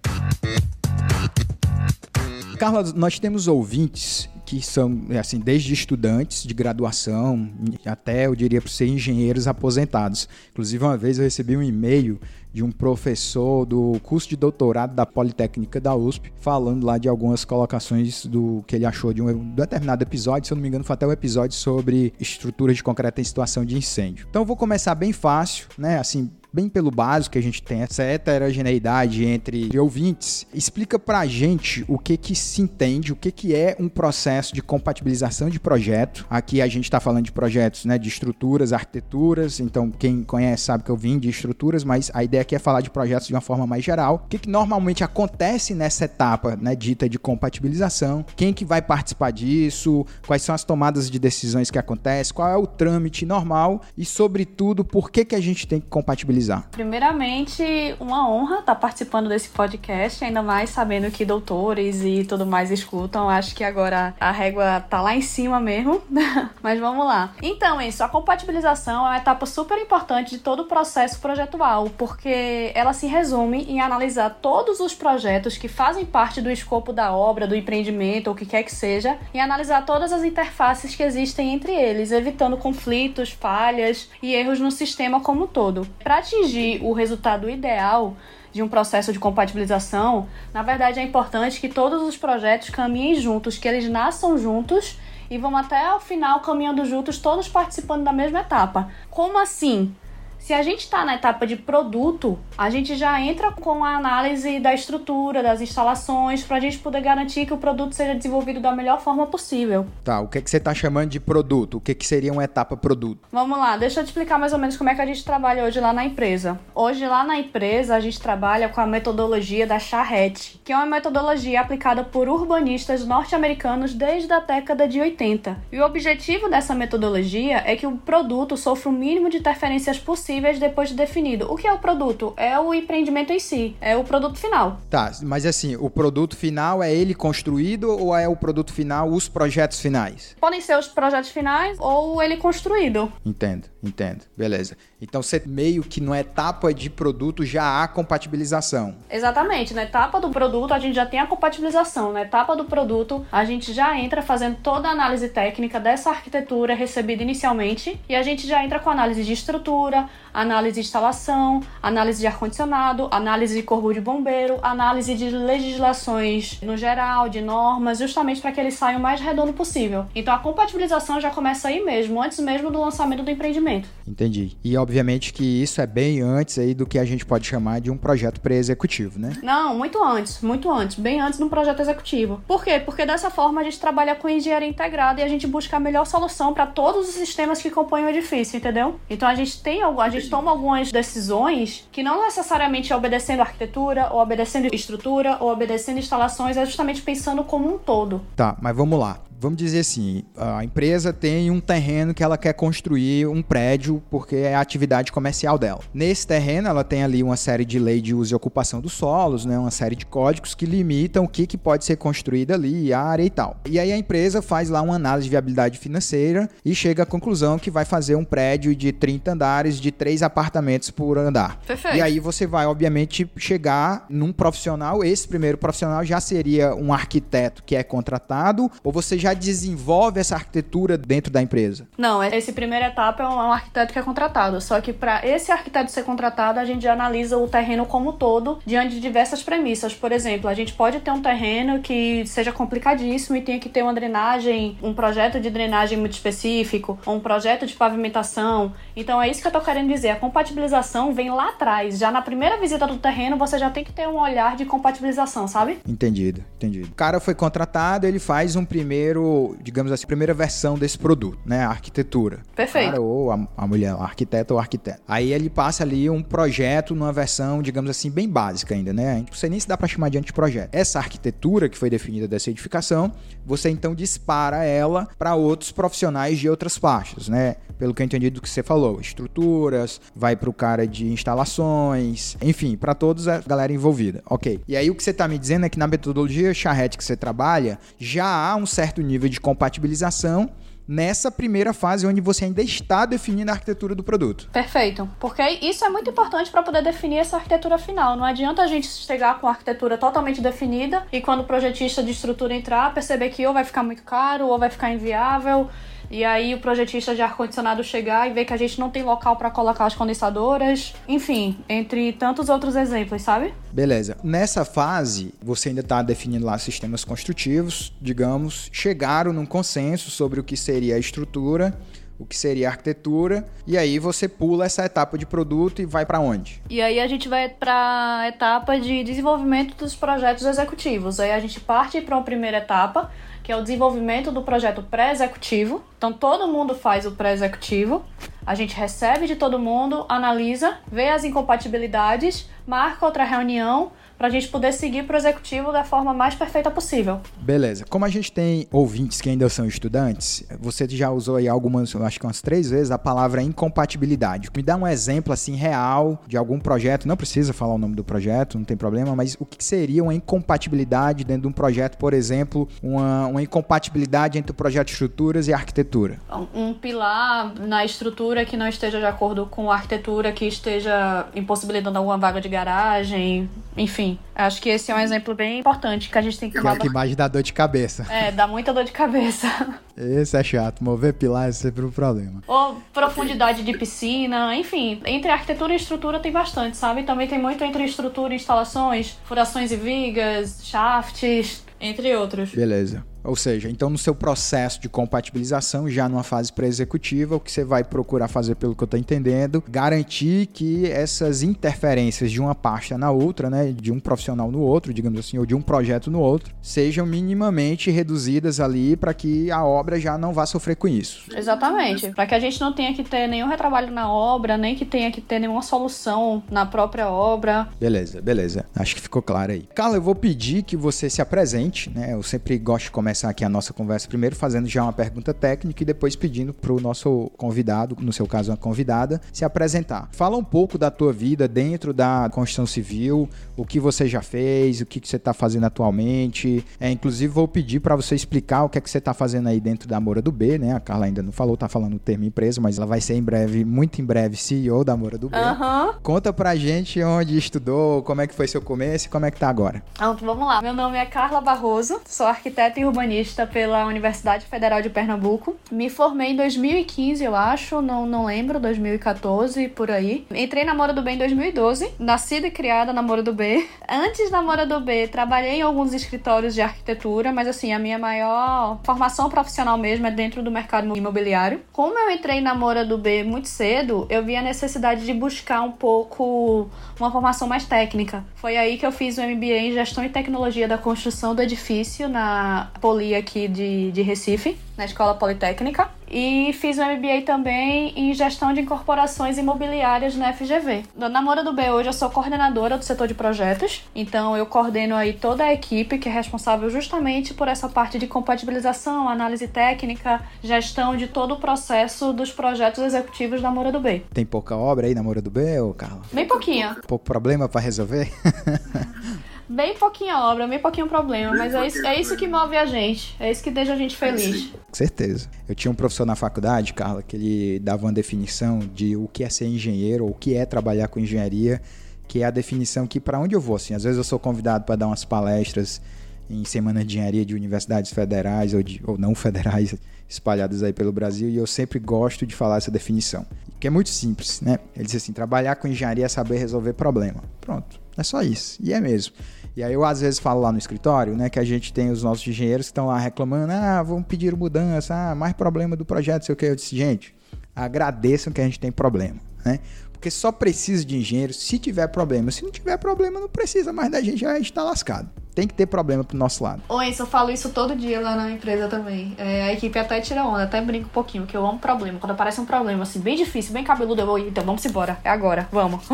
Carla, 2.64 2.82
nós 2.96 3.20
temos 3.20 3.50
ouvintes 3.50 4.30
que 4.46 4.62
são, 4.62 5.02
assim, 5.20 5.38
desde 5.38 5.74
estudantes 5.74 6.44
de 6.44 6.54
graduação 6.54 7.52
até, 7.86 8.28
eu 8.28 8.34
diria, 8.34 8.62
para 8.62 8.72
ser 8.72 8.88
engenheiros 8.88 9.50
aposentados. 9.50 10.30
Inclusive, 10.54 10.82
uma 10.82 10.96
vez 10.96 11.18
eu 11.18 11.26
recebi 11.26 11.58
um 11.58 11.62
e-mail 11.62 12.18
de 12.54 12.64
um 12.64 12.72
professor 12.72 13.66
do 13.66 14.00
curso 14.02 14.30
de 14.30 14.38
doutorado 14.38 14.96
da 14.96 15.06
Politécnica 15.06 15.82
da 15.82 15.94
USP, 15.94 16.32
falando 16.40 16.86
lá 16.86 16.98
de 16.98 17.10
algumas 17.10 17.44
colocações 17.44 18.26
do 18.26 18.64
que 18.66 18.78
ele 18.78 18.86
achou 18.86 19.12
de 19.12 19.22
um 19.22 19.54
determinado 19.54 20.02
episódio, 20.02 20.48
se 20.48 20.54
eu 20.54 20.56
não 20.56 20.62
me 20.62 20.70
engano, 20.70 20.86
foi 20.86 20.94
até 20.94 21.06
um 21.06 21.12
episódio 21.12 21.58
sobre 21.58 22.14
estruturas 22.18 22.78
de 22.78 22.84
concreto 22.84 23.20
em 23.20 23.26
situação 23.26 23.66
de 23.66 23.76
incêndio. 23.76 24.26
Então 24.30 24.44
eu 24.44 24.46
vou 24.46 24.56
começar 24.56 24.96
bem 24.96 25.12
fácil, 25.12 25.68
né? 25.78 26.00
Assim, 26.00 26.32
bem 26.54 26.70
pelo 26.70 26.92
básico 26.92 27.34
que 27.34 27.40
a 27.40 27.42
gente 27.42 27.64
tem 27.64 27.82
essa 27.82 28.04
heterogeneidade 28.04 29.26
entre 29.26 29.78
ouvintes, 29.80 30.46
explica 30.54 31.00
pra 31.00 31.26
gente 31.26 31.84
o 31.88 31.98
que 31.98 32.16
que 32.16 32.36
se 32.36 32.62
entende, 32.62 33.12
o 33.12 33.16
que 33.16 33.32
que 33.32 33.56
é 33.56 33.76
um 33.80 33.90
processo 33.90 34.54
de 34.54 34.62
compatibilização 34.62 35.50
de 35.50 35.60
projeto. 35.60 36.28
Aqui 36.30 36.62
a 36.62 36.68
gente 36.68 36.84
está 36.84 37.00
falando 37.00 37.26
de 37.26 37.32
projetos, 37.32 37.86
né, 37.86 37.98
de 37.98 38.08
estruturas, 38.08 38.72
arquiteturas, 38.72 39.60
então 39.60 39.90
quem 39.90 40.22
conhece 40.22 40.66
sabe 40.66 40.84
que 40.84 40.92
eu 40.92 40.98
vim 40.98 41.18
de 41.18 41.28
estruturas, 41.28 41.84
mas 41.84 42.12
a 42.14 42.24
ideia 42.24 42.42
aqui 42.42 42.56
é 42.56 42.60
falar 42.60 42.82
de 42.82 42.92
projetos 42.92 43.28
de 43.28 43.34
uma 43.34 43.42
forma 43.42 43.66
mais 43.66 43.84
geral. 43.84 44.22
O 44.26 44.28
que 44.28 44.38
que 44.38 44.50
normalmente 44.50 45.04
acontece 45.04 45.74
nessa 45.74 46.06
etapa, 46.06 46.56
né, 46.56 46.76
dita 46.76 47.10
de 47.10 47.18
compatibilização? 47.18 48.24
Quem 48.36 48.54
que 48.54 48.64
vai 48.64 48.82
participar 48.82 49.32
disso? 49.32 50.06
Quais 50.28 50.44
são 50.44 50.54
as 50.54 50.64
tomadas 50.64 51.10
de 51.10 51.18
decisões 51.18 51.72
que 51.72 51.80
acontecem? 51.80 52.34
Qual 52.34 52.48
é 52.48 52.58
o 52.58 52.68
trâmite 52.68 53.26
normal 53.26 53.82
e 53.98 54.06
sobretudo 54.06 54.86
por 54.86 55.10
que 55.10 55.26
que 55.26 55.36
a 55.36 55.42
gente 55.42 55.68
tem 55.68 55.80
que 55.80 55.88
compatibilizar 55.88 56.43
finalizar? 56.44 56.68
Primeiramente, 56.72 57.96
uma 58.00 58.30
honra 58.30 58.60
estar 58.60 58.76
participando 58.76 59.30
desse 59.30 59.50
podcast, 59.50 60.24
ainda 60.24 60.42
mais 60.42 60.70
sabendo 60.70 61.10
que 61.10 61.26
doutores 61.26 62.04
e 62.04 62.26
tudo 62.26 62.46
mais 62.46 62.72
escutam. 62.72 63.30
Acho 63.30 63.56
que 63.56 63.64
agora 63.64 64.14
a 64.20 64.32
régua 64.32 64.82
tá 64.82 65.02
lá 65.02 65.16
em 65.16 65.22
cima 65.22 65.60
mesmo. 65.60 66.02
Mas 66.62 66.80
vamos 66.80 67.06
lá. 67.06 67.34
Então, 67.42 67.82
isso, 67.82 68.04
a 68.04 68.10
compatibilização 68.10 69.06
é 69.06 69.10
uma 69.10 69.18
etapa 69.18 69.46
super 69.46 69.78
importante 69.78 70.32
de 70.32 70.40
todo 70.40 70.62
o 70.62 70.66
processo 70.66 71.20
projetual, 71.20 71.90
porque 71.98 72.72
ela 72.76 72.94
se 72.94 73.08
resume 73.08 73.64
em 73.64 73.80
analisar 73.80 74.38
todos 74.42 74.80
os 74.80 74.94
projetos 74.94 75.58
que 75.58 75.68
fazem 75.68 76.06
parte 76.06 76.42
do 76.42 76.52
escopo 76.52 76.92
da 76.92 77.14
obra, 77.14 77.48
do 77.48 77.56
empreendimento 77.56 78.28
ou 78.28 78.34
o 78.34 78.36
que 78.36 78.46
quer 78.46 78.64
que 78.64 78.74
seja, 78.74 79.18
e 79.34 79.40
analisar 79.40 79.86
todas 79.86 80.12
as 80.12 80.24
interfaces 80.24 80.96
que 80.96 81.04
existem 81.04 81.54
entre 81.54 81.72
eles, 81.72 82.12
evitando 82.12 82.58
conflitos, 82.58 83.32
falhas 83.32 84.10
e 84.22 84.34
erros 84.34 84.60
no 84.60 84.72
sistema 84.72 85.20
como 85.20 85.44
um 85.44 85.48
todo. 85.48 85.88
Atingir 86.34 86.82
o 86.84 86.94
resultado 86.94 87.50
ideal 87.50 88.16
de 88.52 88.62
um 88.62 88.68
processo 88.68 89.12
de 89.12 89.20
compatibilização, 89.20 90.28
na 90.54 90.62
verdade 90.62 91.00
é 91.00 91.04
importante 91.04 91.60
que 91.60 91.70
todos 91.70 92.02
os 92.02 92.18
projetos 92.18 92.70
caminhem 92.70 93.16
juntos, 93.16 93.58
que 93.58 93.68
eles 93.68 93.90
nasçam 93.90 94.38
juntos 94.38 94.98
e 95.30 95.38
vão 95.38 95.56
até 95.56 95.94
o 95.96 96.00
final 96.00 96.40
caminhando 96.42 96.86
juntos, 96.86 97.18
todos 97.18 97.48
participando 97.48 98.04
da 98.04 98.14
mesma 98.14 98.42
etapa. 98.42 98.92
Como 99.10 99.40
assim? 99.40 99.96
Se 100.44 100.52
a 100.52 100.62
gente 100.62 100.82
está 100.82 101.06
na 101.06 101.16
etapa 101.16 101.48
de 101.48 101.56
produto, 101.56 102.38
a 102.58 102.70
gente 102.70 102.98
já 102.98 103.22
entra 103.22 103.50
com 103.54 103.82
a 103.82 103.96
análise 103.96 104.60
da 104.60 104.74
estrutura, 104.74 105.42
das 105.42 105.62
instalações, 105.62 106.44
para 106.44 106.58
a 106.58 106.60
gente 106.60 106.80
poder 106.80 107.00
garantir 107.00 107.46
que 107.46 107.54
o 107.54 107.58
produto 107.58 107.94
seja 107.94 108.14
desenvolvido 108.14 108.60
da 108.60 108.76
melhor 108.76 109.00
forma 109.00 109.26
possível. 109.26 109.88
Tá, 110.04 110.20
o 110.20 110.28
que, 110.28 110.40
é 110.40 110.42
que 110.42 110.50
você 110.50 110.58
está 110.58 110.74
chamando 110.74 111.12
de 111.12 111.20
produto? 111.22 111.78
O 111.78 111.80
que, 111.80 111.94
é 111.94 111.96
que 111.96 112.06
seria 112.06 112.34
uma 112.34 112.44
etapa 112.44 112.76
produto? 112.76 113.20
Vamos 113.32 113.58
lá, 113.58 113.78
deixa 113.78 114.02
eu 114.02 114.04
te 114.04 114.08
explicar 114.08 114.38
mais 114.38 114.52
ou 114.52 114.60
menos 114.60 114.76
como 114.76 114.90
é 114.90 114.96
que 114.96 115.00
a 115.00 115.06
gente 115.06 115.24
trabalha 115.24 115.64
hoje 115.64 115.80
lá 115.80 115.94
na 115.94 116.04
empresa. 116.04 116.60
Hoje 116.76 117.08
lá 117.08 117.24
na 117.24 117.40
empresa 117.40 117.96
a 117.96 118.02
gente 118.02 118.20
trabalha 118.20 118.68
com 118.68 118.82
a 118.82 118.86
metodologia 118.86 119.66
da 119.66 119.80
charrete, 119.80 120.60
que 120.66 120.74
é 120.74 120.76
uma 120.76 120.86
metodologia 120.86 121.62
aplicada 121.62 122.04
por 122.04 122.28
urbanistas 122.28 123.08
norte-americanos 123.08 123.94
desde 123.94 124.34
a 124.34 124.42
década 124.42 124.90
de 124.90 125.00
80. 125.00 125.58
E 125.72 125.80
o 125.80 125.86
objetivo 125.86 126.50
dessa 126.50 126.76
metodologia 126.76 127.64
é 127.66 127.78
que 127.78 127.88
o 127.88 127.96
produto 127.96 128.58
sofra 128.58 128.90
o 128.90 128.92
mínimo 128.94 129.30
de 129.30 129.38
interferências 129.38 129.98
possível 129.98 130.33
possíveis 130.34 130.60
depois 130.60 130.90
de 130.90 130.96
definido. 130.96 131.52
O 131.52 131.56
que 131.56 131.68
é 131.68 131.74
o 131.74 131.78
produto? 131.78 132.34
É 132.36 132.58
o 132.58 132.74
empreendimento 132.74 133.32
em 133.32 133.40
si, 133.40 133.76
é 133.80 133.96
o 133.96 134.04
produto 134.04 134.38
final. 134.38 134.80
Tá, 134.90 135.12
mas 135.22 135.46
assim, 135.46 135.76
o 135.76 135.90
produto 135.90 136.36
final 136.36 136.82
é 136.82 136.94
ele 136.94 137.14
construído 137.14 137.90
ou 137.90 138.16
é 138.16 138.28
o 138.28 138.36
produto 138.36 138.74
final 138.74 139.10
os 139.10 139.30
projetos 139.30 139.80
finais? 139.80 140.36
Podem 140.40 140.60
ser 140.60 140.78
os 140.78 140.88
projetos 140.88 141.30
finais 141.30 141.78
ou 141.80 142.22
ele 142.22 142.38
construído. 142.38 143.12
Entendo, 143.24 143.68
entendo. 143.84 144.24
Beleza. 144.36 144.76
Então 145.00 145.22
você 145.22 145.42
meio 145.46 145.84
que 145.84 146.02
na 146.02 146.20
etapa 146.20 146.74
de 146.74 146.90
produto 146.90 147.46
já 147.46 147.84
há 147.84 147.88
compatibilização. 147.88 148.96
Exatamente, 149.12 149.74
na 149.74 149.84
etapa 149.84 150.20
do 150.20 150.30
produto 150.30 150.74
a 150.74 150.80
gente 150.80 150.96
já 150.96 151.06
tem 151.06 151.20
a 151.20 151.28
compatibilização. 151.28 152.12
Na 152.12 152.24
etapa 152.24 152.56
do 152.56 152.66
produto 152.66 153.26
a 153.32 153.46
gente 153.46 153.72
já 153.74 154.00
entra 154.00 154.22
fazendo 154.22 154.58
toda 154.64 154.88
a 154.88 154.92
análise 154.92 155.30
técnica 155.30 155.80
dessa 155.80 156.10
arquitetura 156.10 156.74
recebida 156.74 157.22
inicialmente 157.22 158.00
e 158.10 158.16
a 158.16 158.24
gente 158.24 158.48
já 158.48 158.64
entra 158.64 158.80
com 158.80 158.90
análise 158.90 159.24
de 159.24 159.34
estrutura, 159.34 160.10
análise 160.34 160.76
de 160.76 160.80
instalação, 160.82 161.62
análise 161.82 162.20
de 162.20 162.28
ar-condicionado, 162.28 163.08
análise 163.12 163.56
de 163.56 163.64
corpo 163.64 163.94
de 163.94 164.02
bombeiro, 164.02 164.58
análise 164.62 165.14
de 165.16 165.30
legislações 165.30 166.60
no 166.62 166.76
geral, 166.76 167.30
de 167.30 167.42
normas, 167.42 168.00
justamente 168.00 168.42
para 168.42 168.52
que 168.52 168.60
eles 168.60 168.74
saiam 168.74 169.00
o 169.00 169.02
mais 169.02 169.22
redondo 169.22 169.54
possível. 169.54 170.06
Então 170.16 170.34
a 170.34 170.40
compatibilização 170.40 171.22
já 171.22 171.30
começa 171.30 171.68
aí 171.68 171.84
mesmo, 171.84 172.22
antes 172.22 172.40
mesmo 172.40 172.72
do 172.72 172.80
lançamento 172.80 173.24
do 173.24 173.30
empreendimento. 173.30 173.88
Entendi. 174.08 174.58
E 174.64 174.76
obviamente 174.76 175.32
que 175.32 175.62
isso 175.62 175.80
é 175.80 175.88
bem 175.88 176.22
antes 176.22 176.58
aí 176.58 176.74
do 176.74 176.86
que 176.86 176.98
a 176.98 177.06
gente 177.06 177.26
pode 177.26 177.46
chamar 177.46 177.80
de 177.80 177.92
um 177.92 177.98
projeto 177.98 178.42
pré-executivo, 178.42 179.20
né? 179.20 179.38
Não, 179.44 179.76
muito 179.76 180.04
antes, 180.04 180.42
muito 180.42 180.72
antes, 180.72 180.98
bem 180.98 181.22
antes 181.22 181.38
de 181.38 181.46
um 181.46 181.50
projeto 181.50 181.82
executivo. 181.82 182.42
Por 182.48 182.64
quê? 182.64 182.80
Porque 182.80 183.06
dessa 183.06 183.30
forma 183.30 183.62
a 183.62 183.64
gente 183.64 183.80
trabalha 183.80 184.16
com 184.16 184.28
engenharia 184.28 184.68
integrada 184.68 185.22
e 185.22 185.24
a 185.24 185.28
gente 185.28 185.46
busca 185.46 185.78
a 185.78 185.80
melhor 185.80 186.06
solução 186.06 186.54
para 186.54 186.66
todos 186.66 187.08
os 187.08 187.14
sistemas 187.14 187.62
que 187.62 187.70
compõem 187.70 188.06
o 188.06 188.10
edifício, 188.10 188.58
entendeu? 188.58 189.00
Então 189.10 189.28
a 189.28 189.36
gente 189.36 189.62
tem 189.62 189.84
a 189.84 190.10
gente 190.10 190.23
toma 190.30 190.52
algumas 190.52 190.92
decisões 190.92 191.88
que 191.92 192.04
não 192.04 192.24
necessariamente 192.24 192.92
é 192.92 192.96
obedecendo 192.96 193.42
arquitetura, 193.42 194.10
ou 194.12 194.20
obedecendo 194.20 194.74
estrutura, 194.74 195.38
ou 195.40 195.52
obedecendo 195.52 196.00
instalações, 196.00 196.58
é 196.58 196.66
justamente 196.66 197.02
pensando 197.02 197.44
como 197.44 197.74
um 197.74 197.78
todo. 197.78 198.22
Tá, 198.36 198.56
mas 198.62 198.76
vamos 198.76 199.00
lá 199.00 199.20
vamos 199.44 199.58
dizer 199.58 199.80
assim, 199.80 200.24
a 200.38 200.64
empresa 200.64 201.12
tem 201.12 201.52
um 201.52 201.60
terreno 201.60 202.14
que 202.14 202.24
ela 202.24 202.38
quer 202.38 202.54
construir 202.54 203.28
um 203.28 203.42
prédio 203.42 204.02
porque 204.10 204.38
é 204.38 204.56
a 204.56 204.62
atividade 204.62 205.12
comercial 205.12 205.58
dela. 205.58 205.82
Nesse 205.94 206.26
terreno, 206.26 206.70
ela 206.70 206.82
tem 206.82 207.04
ali 207.04 207.22
uma 207.22 207.36
série 207.36 207.66
de 207.66 207.78
lei 207.78 208.00
de 208.00 208.16
uso 208.16 208.34
e 208.34 208.36
ocupação 208.36 208.80
dos 208.80 208.94
solos, 208.94 209.46
né, 209.46 209.60
uma 209.60 209.70
série 209.70 209.98
de 209.98 210.06
códigos 210.06 210.56
que 210.56 210.66
limitam 210.66 211.26
o 211.26 211.28
que, 211.28 211.46
que 211.46 211.58
pode 211.58 211.84
ser 211.84 211.98
construído 211.98 212.52
ali, 212.52 212.94
área 212.94 213.24
e 213.24 213.30
tal. 213.30 213.58
E 213.70 213.78
aí 213.78 213.92
a 213.92 213.98
empresa 213.98 214.42
faz 214.42 214.70
lá 214.70 214.82
uma 214.82 214.96
análise 214.96 215.26
de 215.26 215.32
viabilidade 215.32 215.78
financeira 215.78 216.50
e 216.64 216.74
chega 216.74 217.04
à 217.04 217.06
conclusão 217.06 217.60
que 217.60 217.70
vai 217.70 217.84
fazer 217.84 218.16
um 218.16 218.24
prédio 218.24 218.74
de 218.74 218.94
30 218.94 219.34
andares, 219.34 219.78
de 219.78 219.92
três 219.92 220.24
apartamentos 220.24 220.90
por 220.90 221.18
andar. 221.18 221.60
Perfeito. 221.68 221.98
E 221.98 222.02
aí 222.02 222.18
você 222.18 222.48
vai, 222.48 222.66
obviamente, 222.66 223.30
chegar 223.36 224.06
num 224.10 224.32
profissional. 224.32 225.04
Esse 225.04 225.28
primeiro 225.28 225.58
profissional 225.58 226.06
já 226.06 226.22
seria 226.22 226.74
um 226.74 226.94
arquiteto 226.94 227.62
que 227.66 227.76
é 227.76 227.84
contratado, 227.84 228.72
ou 228.82 228.92
você 228.92 229.18
já 229.18 229.33
desenvolve 229.34 230.20
essa 230.20 230.36
arquitetura 230.36 230.98
dentro 230.98 231.32
da 231.32 231.42
empresa? 231.42 231.88
Não, 231.98 232.24
esse 232.24 232.52
primeira 232.54 232.88
etapa 232.88 233.24
é 233.24 233.28
um 233.28 233.52
arquiteto 233.52 233.94
que 233.94 234.00
é 234.00 234.02
contratado. 234.02 234.60
Só 234.62 234.80
que 234.82 234.94
para 234.94 235.26
esse 235.26 235.52
arquiteto 235.52 235.92
ser 235.92 236.04
contratado, 236.04 236.60
a 236.60 236.66
gente 236.66 236.88
analisa 236.88 237.38
o 237.38 237.48
terreno 237.48 237.86
como 237.86 238.14
todo 238.14 238.60
diante 238.66 238.96
de 238.96 239.00
diversas 239.00 239.44
premissas. 239.44 239.94
Por 239.94 240.12
exemplo, 240.12 240.50
a 240.50 240.54
gente 240.54 240.74
pode 240.74 241.00
ter 241.00 241.12
um 241.12 241.22
terreno 241.22 241.80
que 241.80 242.26
seja 242.26 242.52
complicadíssimo 242.52 243.38
e 243.38 243.42
tenha 243.42 243.60
que 243.60 243.70
ter 243.70 243.84
uma 243.84 243.94
drenagem, 243.94 244.78
um 244.82 244.94
projeto 244.94 245.40
de 245.40 245.50
drenagem 245.50 245.98
muito 245.98 246.14
específico, 246.14 247.00
ou 247.06 247.16
um 247.16 247.20
projeto 247.20 247.66
de 247.66 247.74
pavimentação. 247.74 248.74
Então 248.96 249.22
é 249.22 249.30
isso 249.30 249.42
que 249.42 249.48
eu 249.48 249.52
tô 249.52 249.62
querendo 249.62 249.90
dizer. 249.90 250.10
A 250.10 250.16
compatibilização 250.16 251.14
vem 251.14 251.30
lá 251.32 251.50
atrás. 251.50 251.98
Já 251.98 252.12
na 252.12 252.22
primeira 252.22 252.58
visita 252.58 252.88
do 252.88 252.98
terreno, 252.98 253.38
você 253.38 253.58
já 253.58 253.70
tem 253.70 253.84
que 253.84 253.92
ter 253.92 254.08
um 254.08 254.20
olhar 254.20 254.56
de 254.56 254.66
compatibilização, 254.66 255.48
sabe? 255.48 255.80
Entendido, 255.88 256.44
entendido. 256.58 256.88
O 256.88 256.96
cara 256.96 257.20
foi 257.20 257.34
contratado, 257.34 258.06
ele 258.06 258.20
faz 258.20 258.56
um 258.56 258.66
primeiro 258.66 259.23
primeiro, 259.24 259.58
digamos 259.62 259.92
assim, 259.92 260.06
primeira 260.06 260.34
versão 260.34 260.78
desse 260.78 260.98
produto, 260.98 261.40
né? 261.46 261.64
A 261.64 261.70
arquitetura. 261.70 262.40
Perfeito. 262.56 262.92
Cara, 262.92 263.02
ou 263.02 263.32
a, 263.32 263.48
a 263.56 263.68
mulher, 263.68 263.94
a 263.94 264.04
arquiteta 264.04 264.54
ou 264.54 264.60
arquiteto. 264.60 265.02
Aí 265.08 265.32
ele 265.32 265.50
passa 265.50 265.84
ali 265.84 266.10
um 266.10 266.22
projeto 266.22 266.94
numa 266.94 267.14
versão, 267.14 267.62
digamos 267.62 267.90
assim, 267.90 268.10
bem 268.10 268.28
básica 268.28 268.76
ainda, 268.76 268.92
né? 268.94 269.24
Não 269.28 269.34
sei 269.34 269.50
nem 269.50 269.60
se 269.60 269.68
dá 269.68 269.78
para 269.78 269.88
chamar 269.88 270.10
de 270.10 270.18
anteprojeto. 270.18 270.70
Essa 270.72 271.00
arquitetura 271.00 271.70
que 271.70 271.78
foi 271.78 271.90
definida 271.90 272.28
dessa 272.28 272.50
edificação, 272.50 273.12
você 273.46 273.70
então 273.70 273.96
dispara 273.96 274.64
ela 274.64 275.08
para 275.18 275.36
outros 275.36 275.72
profissionais 275.72 276.40
de 276.40 276.50
outras 276.50 276.78
partes, 276.78 277.30
né? 277.30 277.56
Pelo 277.78 277.94
que 277.94 278.02
eu 278.02 278.06
entendi 278.06 278.30
do 278.30 278.42
que 278.42 278.50
você 278.50 278.64
falou, 278.64 279.00
estruturas, 279.02 280.00
vai 280.16 280.36
para 280.36 280.50
o 280.50 280.54
cara 280.54 280.88
de 280.88 281.08
instalações, 281.08 282.38
enfim, 282.42 282.78
para 282.78 282.94
todos 282.94 283.28
a 283.28 283.40
galera 283.40 283.74
envolvida. 283.74 284.22
Ok. 284.30 284.62
E 284.68 284.78
aí 284.78 284.90
o 284.90 284.96
que 284.96 285.04
você 285.04 285.10
está 285.10 285.28
me 285.28 285.38
dizendo 285.38 285.66
é 285.66 285.70
que 285.70 285.80
na 285.80 285.88
metodologia 285.88 286.54
charrete 286.54 286.98
que 286.98 287.04
você 287.04 287.18
trabalha, 287.18 287.80
já 287.98 288.26
há 288.26 288.56
um 288.56 288.66
certo 288.66 289.02
nível 289.04 289.30
de 289.30 289.40
compatibilização 289.40 290.50
nessa 290.88 291.32
primeira 291.32 291.74
fase 291.74 292.06
onde 292.06 292.20
você 292.20 292.46
ainda 292.46 292.62
está 292.62 293.06
definindo 293.06 293.52
a 293.52 293.54
arquitetura 293.54 293.96
do 293.96 294.04
produto. 294.04 294.50
Perfeito. 294.52 295.10
Porque 295.20 295.42
isso 295.62 295.84
é 295.86 295.90
muito 295.90 296.10
importante 296.10 296.52
para 296.52 296.62
poder 296.62 296.84
definir 296.84 297.18
essa 297.18 297.38
arquitetura 297.38 297.78
final. 297.78 298.18
Não 298.18 298.26
adianta 298.26 298.62
a 298.62 298.68
gente 298.68 298.88
chegar 298.88 299.40
com 299.40 299.48
a 299.48 299.52
arquitetura 299.52 299.98
totalmente 299.98 300.42
definida 300.42 301.06
e 301.12 301.22
quando 301.22 301.42
o 301.42 301.44
projetista 301.46 302.04
de 302.04 302.12
estrutura 302.12 302.54
entrar, 302.54 302.94
perceber 302.94 303.30
que 303.30 303.46
ou 303.46 303.54
vai 303.54 303.64
ficar 303.64 303.84
muito 303.84 304.04
caro 304.04 304.48
ou 304.48 304.60
vai 304.60 304.70
ficar 304.70 304.92
inviável 304.92 305.70
e 306.14 306.24
aí 306.24 306.54
o 306.54 306.60
projetista 306.60 307.16
de 307.16 307.24
ar-condicionado 307.24 307.84
chegar 307.84 308.30
e 308.30 308.34
ver 308.34 308.46
que 308.46 308.54
a 308.54 308.58
gente 308.58 308.80
não 308.80 308.92
tem 308.92 309.02
local 309.02 309.36
para 309.36 309.50
colocar 309.50 309.88
as 309.88 309.96
condensadoras. 309.96 310.94
Enfim, 311.08 311.58
entre 311.68 312.14
tantos 312.14 312.50
outros 312.50 312.76
exemplos, 312.76 313.24
sabe? 313.24 313.52
Beleza. 313.72 314.16
Nessa 314.24 314.64
fase, 314.64 315.34
você 315.42 315.70
ainda 315.70 315.82
está 315.82 316.04
definindo 316.04 316.46
lá 316.46 316.56
sistemas 316.60 317.04
construtivos, 317.04 317.92
digamos, 318.00 318.70
chegaram 318.72 319.34
num 319.34 319.46
consenso 319.46 320.12
sobre 320.12 320.40
o 320.40 320.44
que 320.44 320.56
seria 320.56 320.98
a 320.98 321.00
estrutura 321.00 321.76
o 322.20 322.26
que 322.26 322.38
seria 322.38 322.70
a 322.70 322.72
arquitetura, 322.72 323.46
e 323.66 323.78
aí 323.78 324.00
você 324.00 324.30
pula 324.30 324.66
essa 324.66 324.86
etapa 324.86 325.18
de 325.18 325.26
produto 325.26 325.82
e 325.82 325.86
vai 325.86 326.06
para 326.06 326.20
onde? 326.20 326.62
E 326.70 326.82
aí 326.82 327.00
a 327.00 327.08
gente 327.08 327.28
vai 327.28 327.50
para 327.50 328.20
a 328.20 328.28
etapa 328.30 328.80
de 328.80 329.04
desenvolvimento 329.04 329.76
dos 329.76 329.96
projetos 329.96 330.46
executivos. 330.46 331.20
Aí 331.20 331.32
a 331.32 331.40
gente 331.40 331.60
parte 331.60 332.00
para 332.02 332.16
uma 332.16 332.24
primeira 332.24 332.60
etapa, 332.60 333.12
que 333.44 333.52
é 333.52 333.56
o 333.58 333.62
desenvolvimento 333.62 334.32
do 334.32 334.42
projeto 334.42 334.82
pré-executivo. 334.82 335.84
Então 335.98 336.14
todo 336.14 336.48
mundo 336.48 336.74
faz 336.74 337.06
o 337.06 337.12
pré-executivo, 337.12 338.04
a 338.46 338.56
gente 338.56 338.76
recebe 338.76 339.28
de 339.28 339.36
todo 339.36 339.60
mundo, 339.60 340.06
analisa, 340.10 340.78
vê 340.90 341.10
as 341.10 341.24
incompatibilidades, 341.24 342.50
marca 342.66 343.06
outra 343.06 343.24
reunião 343.24 343.92
para 344.18 344.28
a 344.28 344.30
gente 344.30 344.48
poder 344.48 344.72
seguir 344.72 345.04
para 345.04 345.16
o 345.16 345.18
executivo 345.18 345.72
da 345.72 345.84
forma 345.84 346.14
mais 346.14 346.36
perfeita 346.36 346.72
possível. 346.72 347.20
Beleza. 347.38 347.86
Como 347.90 348.06
a 348.06 348.10
gente 348.10 348.32
tem 348.32 348.68
ouvintes 348.72 349.22
que 349.22 349.30
ainda 349.30 349.50
são 349.50 349.66
estudantes, 349.66 350.46
você 350.60 350.88
já 350.90 351.10
usou 351.10 351.36
aí 351.38 351.48
algumas, 351.48 351.96
acho 351.96 352.20
que 352.20 352.26
umas 352.26 352.42
três 352.42 352.70
vezes, 352.70 352.92
a 352.92 352.98
palavra 352.98 353.42
incompatibilidade. 353.42 354.50
Me 354.56 354.64
dá 354.64 354.76
um 354.76 354.88
exemplo 354.88 355.34
assim 355.34 355.56
real 355.56 356.22
de 356.28 356.38
algum 356.38 356.60
projeto, 356.60 357.08
não 357.08 357.18
precisa 357.18 357.54
falar 357.54 357.74
o 357.74 357.78
nome 357.78 357.96
do 357.96 358.04
projeto, 358.04 358.58
não 358.58 358.66
tem 358.66 358.78
problema, 358.78 359.16
mas 359.16 359.36
o 359.40 359.46
que 359.46 359.64
seria 359.64 360.04
uma 360.04 360.14
incompatibilidade 360.14 361.24
dentro 361.24 361.44
de 361.44 361.48
um 361.48 361.52
projeto, 361.52 361.98
por 361.98 362.14
exemplo, 362.14 362.68
uma, 362.82 363.28
uma 363.28 363.42
incompatibilidade 363.42 364.38
entre 364.38 364.52
o 364.52 364.56
projeto 364.56 364.88
de 364.88 364.94
estruturas 364.94 365.48
e 365.48 365.54
arquitetura? 365.54 366.20
Um 366.54 366.74
pilar 366.74 367.54
na 367.60 367.84
estrutura 367.86 368.46
que 368.46 368.58
não 368.58 368.68
esteja 368.68 369.00
de 369.00 369.06
acordo 369.06 369.46
com 369.46 369.72
a 369.72 369.76
arquitetura, 369.76 370.32
que 370.32 370.46
esteja 370.46 371.28
impossibilitando 371.36 371.98
alguma 371.98 372.18
vaga 372.18 372.40
de 372.40 372.50
garagem, 372.50 373.50
enfim, 373.76 374.03
acho 374.36 374.62
que 374.62 374.70
esse 374.70 374.92
é 374.92 374.96
um 374.96 375.00
exemplo 375.00 375.34
bem 375.36 375.60
importante 375.60 376.10
que 376.10 376.18
a 376.18 376.22
gente 376.22 376.40
tem 376.40 376.50
que 376.50 376.58
tomar. 376.58 376.78
Que 376.78 376.90
mais 376.90 377.16
dá 377.16 377.28
dor 377.28 377.44
de 377.44 377.54
cabeça. 377.54 378.06
É, 378.10 378.32
dá 378.32 378.48
muita 378.48 378.74
dor 378.74 378.84
de 378.84 378.92
cabeça. 378.92 379.48
Esse 379.96 380.36
é 380.36 380.44
chato, 380.44 380.84
mover 380.84 381.14
pilar 381.14 381.50
é 381.50 381.52
sempre 381.52 381.86
um 381.86 381.92
problema. 381.92 382.42
Ou 382.48 382.82
profundidade 382.92 383.64
de 383.64 383.78
piscina, 383.78 384.56
enfim, 384.56 385.02
entre 385.06 385.30
arquitetura 385.30 385.74
e 385.74 385.76
estrutura 385.76 386.20
tem 386.20 386.32
bastante, 386.32 386.78
sabe? 386.78 387.04
Também 387.04 387.28
tem 387.28 387.40
muito 387.40 387.64
entre 387.64 387.84
estrutura 387.84 388.34
e 388.34 388.38
instalações, 388.38 389.18
furações 389.24 389.72
e 389.72 389.76
vigas, 389.76 390.62
shafts, 390.64 391.64
entre 391.80 392.16
outros. 392.16 392.52
Beleza. 392.52 393.06
Ou 393.24 393.36
seja, 393.36 393.70
então 393.70 393.90
no 393.90 393.98
seu 393.98 394.14
processo 394.14 394.82
de 394.82 394.90
compatibilização, 394.90 395.90
já 395.90 396.10
numa 396.10 396.24
fase 396.24 396.52
pré-executiva, 396.52 397.36
o 397.36 397.40
que 397.40 397.52
você 397.52 397.64
vai 397.64 397.84
procurar 397.84 398.28
fazer, 398.28 398.56
pelo 398.56 398.76
que 398.76 398.84
eu 398.84 398.86
estou 398.86 399.00
entendendo, 399.00 399.64
garantir 399.70 400.48
que 400.48 400.86
essas 400.92 401.42
interferências 401.42 402.32
de 402.32 402.42
uma 402.42 402.54
pasta 402.54 402.98
na 402.98 403.12
outra, 403.12 403.50
né, 403.50 403.72
de 403.72 403.92
um 403.92 404.00
profissional 404.00 404.52
no 404.52 404.60
outro, 404.60 404.94
digamos 404.94 405.20
assim, 405.20 405.38
ou 405.38 405.46
de 405.46 405.56
um 405.56 405.62
projeto 405.62 406.12
no 406.12 406.20
outro, 406.20 406.54
sejam 406.62 407.06
minimamente 407.06 407.90
reduzidas 407.90 408.60
ali 408.60 408.96
para 408.98 409.14
que 409.14 409.50
a 409.50 409.64
obra 409.64 410.00
já 410.00 410.18
não 410.18 410.34
vá 410.34 410.46
sofrer 410.46 410.76
com 410.76 410.88
isso. 410.88 411.24
Exatamente. 411.36 412.12
Para 412.12 412.26
que 412.26 412.36
a 412.36 412.40
gente 412.40 412.60
não 412.60 412.74
tenha 412.74 412.94
que 412.94 413.04
ter 413.04 413.28
nenhum 413.28 413.48
retrabalho 413.48 413.92
na 413.92 414.12
obra, 414.12 414.58
nem 414.58 414.76
que 414.76 414.86
tenha 414.86 415.12
que 415.12 415.22
ter 415.22 415.40
nenhuma 415.40 415.62
solução 415.62 416.44
na 416.52 416.66
própria 416.66 417.10
obra. 417.10 417.70
Beleza, 417.80 418.22
beleza. 418.22 418.66
Acho 418.76 418.96
que 418.96 419.02
ficou 419.02 419.22
claro 419.22 419.54
aí. 419.54 419.68
Carla, 419.74 419.96
eu 419.96 420.02
vou 420.02 420.16
pedir 420.16 420.64
que 420.64 420.76
você 420.76 421.10
se 421.10 421.22
apresente, 421.22 421.90
né? 421.90 422.14
Eu 422.14 422.24
sempre 422.24 422.58
gosto 422.58 422.86
de 422.86 422.92
começar 422.92 423.13
começar 423.14 423.30
aqui 423.30 423.46
a 423.46 423.50
nossa 423.50 423.72
conversa 423.72 424.08
primeiro 424.08 424.36
fazendo 424.36 424.68
já 424.68 424.82
uma 424.82 424.92
pergunta 424.92 425.36
técnica 425.36 425.84
e 425.84 425.86
depois 425.86 426.16
pedindo 426.16 426.52
para 426.52 426.74
o 426.74 426.80
nosso 426.80 427.30
convidado, 427.38 427.96
no 428.00 428.12
seu 428.12 428.26
caso 428.26 428.50
uma 428.50 428.58
convidada, 428.58 429.22
se 429.32 429.46
apresentar. 429.46 430.10
Fala 430.14 430.36
um 430.36 430.44
pouco 430.44 430.80
da 430.80 430.90
tua 430.90 431.14
vida 431.14 431.48
dentro 431.48 431.94
da 431.94 432.28
construção 432.32 432.66
civil, 432.66 433.30
o 433.56 433.64
que 433.64 433.80
você 433.80 434.08
já 434.08 434.24
fez, 434.24 434.82
o 434.82 434.86
que, 434.88 435.00
que 435.00 435.08
você 435.08 435.18
está 435.18 435.32
fazendo 435.32 435.66
atualmente. 435.66 436.66
É, 436.80 436.90
inclusive 436.90 437.32
vou 437.32 437.48
pedir 437.48 437.82
para 437.82 437.96
você 437.96 438.16
explicar 438.16 438.64
o 438.64 438.70
que 438.70 438.80
é 438.80 438.82
que 438.82 438.90
você 438.90 438.98
está 438.98 439.14
fazendo 439.14 439.48
aí 439.48 439.60
dentro 439.60 439.88
da 439.88 440.00
Moura 440.00 440.20
do 440.20 440.32
B, 440.32 440.58
né? 440.58 440.74
A 440.74 440.80
Carla 440.80 441.06
ainda 441.06 441.22
não 441.22 441.32
falou, 441.32 441.56
tá 441.56 441.70
falando 441.70 441.94
o 441.94 442.00
termo 442.00 442.26
empresa, 442.26 442.60
mas 442.60 442.80
ela 442.80 442.88
vai 442.88 443.00
ser 443.00 443.14
em 443.14 443.22
breve, 443.22 443.64
muito 443.64 444.02
em 444.02 444.06
breve, 444.06 444.36
CEO 444.38 444.84
da 444.84 444.98
Moura 444.98 445.20
do 445.20 445.30
B. 445.30 445.38
Uhum. 445.38 445.94
Conta 446.02 446.34
pra 446.34 446.56
gente 446.56 447.00
onde 447.04 447.38
estudou, 447.38 448.02
como 448.02 448.22
é 448.22 448.28
que 448.28 448.34
foi 448.34 448.48
seu 448.48 448.62
começo 448.62 449.06
e 449.06 449.10
como 449.10 449.28
é 449.28 449.30
que 449.30 449.40
tá 449.40 449.50
agora. 449.50 449.84
Então, 449.94 450.16
vamos 450.16 450.48
lá. 450.48 450.64
Meu 450.64 450.74
nome 450.74 450.98
é 450.98 451.06
Carla 451.06 451.40
Barroso, 451.40 452.02
sou 452.08 452.26
arquiteta 452.26 452.80
e 452.80 452.86
urbanista 452.86 453.03
urbanista 453.04 453.46
pela 453.46 453.86
Universidade 453.86 454.46
Federal 454.46 454.82
de 454.82 454.90
Pernambuco. 454.90 455.58
Me 455.70 455.90
formei 455.90 456.32
em 456.32 456.36
2015, 456.36 457.24
eu 457.24 457.36
acho, 457.36 457.82
não, 457.82 458.06
não 458.06 458.26
lembro, 458.26 458.60
2014, 458.60 459.68
por 459.70 459.92
aí. 459.92 460.26
Entrei 460.34 460.64
na 460.64 460.74
Mora 460.74 460.94
do 460.94 461.02
B 461.02 461.12
em 461.12 461.18
2012, 461.18 461.92
nascida 462.00 462.48
e 462.48 462.52
criada 462.52 462.94
na 462.94 463.02
Mora 463.02 463.22
do 463.22 463.34
B. 463.34 463.68
Antes 463.90 464.32
da 464.32 464.42
Mora 464.42 464.66
do 464.66 464.80
B, 464.80 465.08
trabalhei 465.10 465.56
em 465.56 465.62
alguns 465.62 465.94
escritórios 465.94 466.54
de 466.54 466.62
arquitetura, 466.62 467.34
mas 467.34 467.48
assim, 467.48 467.74
a 467.74 467.80
minha 467.80 468.00
maior 468.00 468.80
formação 468.86 469.30
profissional 469.30 469.78
mesmo 469.78 470.08
é 470.08 470.12
dentro 470.12 470.42
do 470.42 470.50
mercado 470.50 470.96
imobiliário. 470.96 471.62
Como 471.74 472.00
eu 472.00 472.10
entrei 472.10 472.40
na 472.40 472.56
Mora 472.56 472.86
do 472.86 472.98
B 472.98 473.24
muito 473.24 473.50
cedo, 473.50 474.08
eu 474.10 474.24
vi 474.24 474.38
a 474.38 474.42
necessidade 474.42 475.06
de 475.06 475.14
buscar 475.14 475.62
um 475.62 475.72
pouco 475.72 476.70
uma 476.98 477.12
formação 477.12 477.48
mais 477.48 477.66
técnica. 477.66 478.24
Foi 478.36 478.56
aí 478.56 478.78
que 478.78 478.86
eu 478.86 478.92
fiz 478.92 479.18
o 479.18 479.22
MBA 479.22 479.58
em 479.58 479.74
Gestão 479.74 480.06
e 480.06 480.10
Tecnologia 480.10 480.68
da 480.68 480.78
Construção 480.78 481.36
do 481.36 481.42
Edifício 481.42 482.08
na 482.08 482.72
Poli 482.94 483.16
aqui 483.16 483.48
de, 483.48 483.92
de 483.92 484.04
Recife, 484.04 484.56
na 484.78 484.86
Escola 484.86 485.16
Politécnica. 485.16 485.90
E 486.08 486.54
fiz 486.54 486.78
um 486.78 486.84
MBA 486.84 487.24
também 487.26 487.92
em 487.96 488.14
Gestão 488.14 488.54
de 488.54 488.62
Incorporações 488.62 489.40
Imobiliárias 489.40 490.16
na 490.16 490.32
FGV. 490.32 490.84
Na 490.96 491.20
Moura 491.24 491.44
do 491.44 491.54
B 491.54 491.72
hoje 491.72 491.90
eu 491.90 491.94
sou 491.94 492.08
coordenadora 492.12 492.78
do 492.78 492.84
setor 492.84 493.08
de 493.08 493.16
projetos, 493.16 493.84
então 493.96 494.38
eu 494.38 494.46
coordeno 494.46 494.94
aí 494.96 495.14
toda 495.14 495.44
a 495.44 495.52
equipe 495.52 495.98
que 495.98 496.08
é 496.08 496.12
responsável 496.12 496.70
justamente 496.70 497.34
por 497.34 497.48
essa 497.48 497.68
parte 497.68 497.98
de 497.98 498.06
compatibilização, 498.06 499.10
análise 499.10 499.48
técnica, 499.48 500.22
gestão 500.44 500.96
de 500.96 501.08
todo 501.08 501.34
o 501.34 501.38
processo 501.38 502.14
dos 502.14 502.32
projetos 502.32 502.84
executivos 502.84 503.42
da 503.42 503.50
Moura 503.50 503.72
do 503.72 503.80
B. 503.80 504.04
Tem 504.14 504.24
pouca 504.26 504.56
obra 504.56 504.86
aí 504.86 504.94
na 504.94 505.02
Moura 505.02 505.22
do 505.22 505.32
B, 505.32 505.60
ou 505.60 505.74
Carla? 505.74 506.04
Bem 506.12 506.28
pouquinha. 506.28 506.78
Pouco 506.88 507.04
problema 507.04 507.50
para 507.50 507.62
resolver? 507.62 508.12
bem 509.48 509.78
pouquinha 509.78 510.18
obra, 510.20 510.48
bem 510.48 510.60
pouquinho 510.60 510.88
problema, 510.88 511.36
mas 511.36 511.54
é 511.54 511.68
isso, 511.68 511.86
é 511.86 512.00
isso 512.00 512.16
que 512.16 512.28
move 512.28 512.56
a 512.56 512.66
gente, 512.66 513.16
é 513.20 513.30
isso 513.32 513.44
que 513.44 513.52
deixa 513.52 513.74
a 513.74 513.76
gente 513.76 513.96
feliz. 513.96 514.48
Com 514.48 514.74
certeza. 514.74 515.30
Eu 515.48 515.56
tinha 515.56 515.72
um 515.72 515.76
professor 515.76 516.06
na 516.06 516.16
faculdade, 516.16 516.74
Carla, 516.74 517.04
que 517.04 517.16
ele 517.16 517.60
dava 517.60 517.86
uma 517.86 517.94
definição 517.94 518.60
de 518.60 518.96
o 518.96 519.08
que 519.08 519.24
é 519.24 519.30
ser 519.30 519.46
engenheiro, 519.46 520.06
ou 520.06 520.12
o 520.12 520.14
que 520.14 520.36
é 520.36 520.46
trabalhar 520.46 520.88
com 520.88 521.00
engenharia, 521.00 521.62
que 522.08 522.22
é 522.22 522.26
a 522.26 522.32
definição 522.32 522.88
que 522.88 523.00
para 523.00 523.20
onde 523.20 523.36
eu 523.36 523.42
vou, 523.42 523.56
assim, 523.56 523.74
às 523.74 523.84
vezes 523.84 523.98
eu 523.98 524.04
sou 524.04 524.20
convidado 524.20 524.66
para 524.66 524.76
dar 524.76 524.88
umas 524.88 525.06
palestras 525.06 525.82
em 526.30 526.46
semanas 526.46 526.86
de 526.86 526.98
engenharia 526.98 527.26
de 527.26 527.36
universidades 527.36 527.92
federais 527.92 528.54
ou, 528.54 528.64
de, 528.64 528.82
ou 528.86 528.98
não 528.98 529.14
federais 529.14 529.76
espalhadas 530.08 530.64
aí 530.64 530.74
pelo 530.74 530.92
Brasil 530.92 531.30
e 531.30 531.38
eu 531.38 531.48
sempre 531.48 531.80
gosto 531.80 532.26
de 532.26 532.36
falar 532.36 532.58
essa 532.58 532.72
definição, 532.72 533.26
que 533.60 533.68
é 533.68 533.70
muito 533.70 533.90
simples, 533.90 534.42
né? 534.42 534.60
Ele 534.76 534.86
diz 534.86 534.96
assim, 534.96 535.12
trabalhar 535.12 535.56
com 535.56 535.68
engenharia 535.68 536.06
é 536.06 536.10
saber 536.10 536.38
resolver 536.38 536.74
problema. 536.74 537.24
Pronto. 537.42 537.83
É 537.98 538.04
só 538.04 538.22
isso. 538.22 538.58
E 538.62 538.74
é 538.74 538.80
mesmo. 538.80 539.14
E 539.56 539.64
aí 539.64 539.74
eu 539.74 539.86
às 539.86 540.02
vezes 540.02 540.20
falo 540.20 540.42
lá 540.42 540.52
no 540.52 540.58
escritório, 540.58 541.16
né, 541.16 541.30
que 541.30 541.38
a 541.38 541.44
gente 541.44 541.72
tem 541.72 541.92
os 541.92 542.02
nossos 542.02 542.28
engenheiros 542.28 542.66
que 542.66 542.72
estão 542.72 542.88
lá 542.88 542.98
reclamando, 542.98 543.54
ah, 543.54 543.84
vamos 543.84 544.06
pedir 544.08 544.36
mudança, 544.36 544.96
ah, 544.96 545.16
mais 545.16 545.34
problema 545.34 545.76
do 545.76 545.86
projeto, 545.86 546.26
sei 546.26 546.34
o 546.34 546.36
que. 546.36 546.46
Eu 546.46 546.56
disse, 546.56 546.76
gente, 546.76 547.14
agradeçam 547.56 548.34
que 548.34 548.42
a 548.42 548.46
gente 548.46 548.60
tem 548.60 548.72
problema, 548.72 549.20
né? 549.46 549.60
Porque 549.92 550.12
só 550.12 550.34
precisa 550.34 550.84
de 550.84 550.98
engenheiro 550.98 551.34
se 551.34 551.58
tiver 551.58 551.88
problema. 551.88 552.30
Se 552.30 552.44
não 552.44 552.52
tiver 552.52 552.76
problema, 552.78 553.22
não 553.22 553.30
precisa 553.30 553.72
mais 553.72 553.90
da 553.90 554.02
gente, 554.02 554.18
já 554.18 554.38
está 554.38 554.62
lascado. 554.62 555.10
tem 555.34 555.48
que 555.48 555.54
ter 555.54 555.66
problema 555.66 556.04
pro 556.04 556.18
nosso 556.18 556.44
lado. 556.44 556.62
Enzo, 556.84 557.04
eu 557.04 557.08
falo 557.08 557.32
isso 557.32 557.50
todo 557.52 557.74
dia 557.74 558.02
lá 558.02 558.14
na 558.16 558.32
empresa 558.32 558.68
também. 558.68 559.16
É, 559.18 559.44
a 559.44 559.54
equipe 559.54 559.80
até 559.80 560.02
tira 560.02 560.26
onda, 560.26 560.44
até 560.44 560.60
brinca 560.62 560.88
um 560.88 560.90
pouquinho, 560.90 561.26
que 561.26 561.38
eu 561.38 561.46
amo 561.46 561.58
problema. 561.58 562.00
Quando 562.00 562.12
aparece 562.12 562.42
um 562.42 562.46
problema, 562.46 562.84
assim, 562.84 563.00
bem 563.00 563.16
difícil, 563.16 563.54
bem 563.54 563.64
cabeludo, 563.64 564.02
eu 564.02 564.06
vou, 564.06 564.20
então 564.20 564.44
vamos 564.44 564.66
embora. 564.66 564.98
É 565.06 565.10
agora, 565.10 565.48
vamos. 565.52 565.86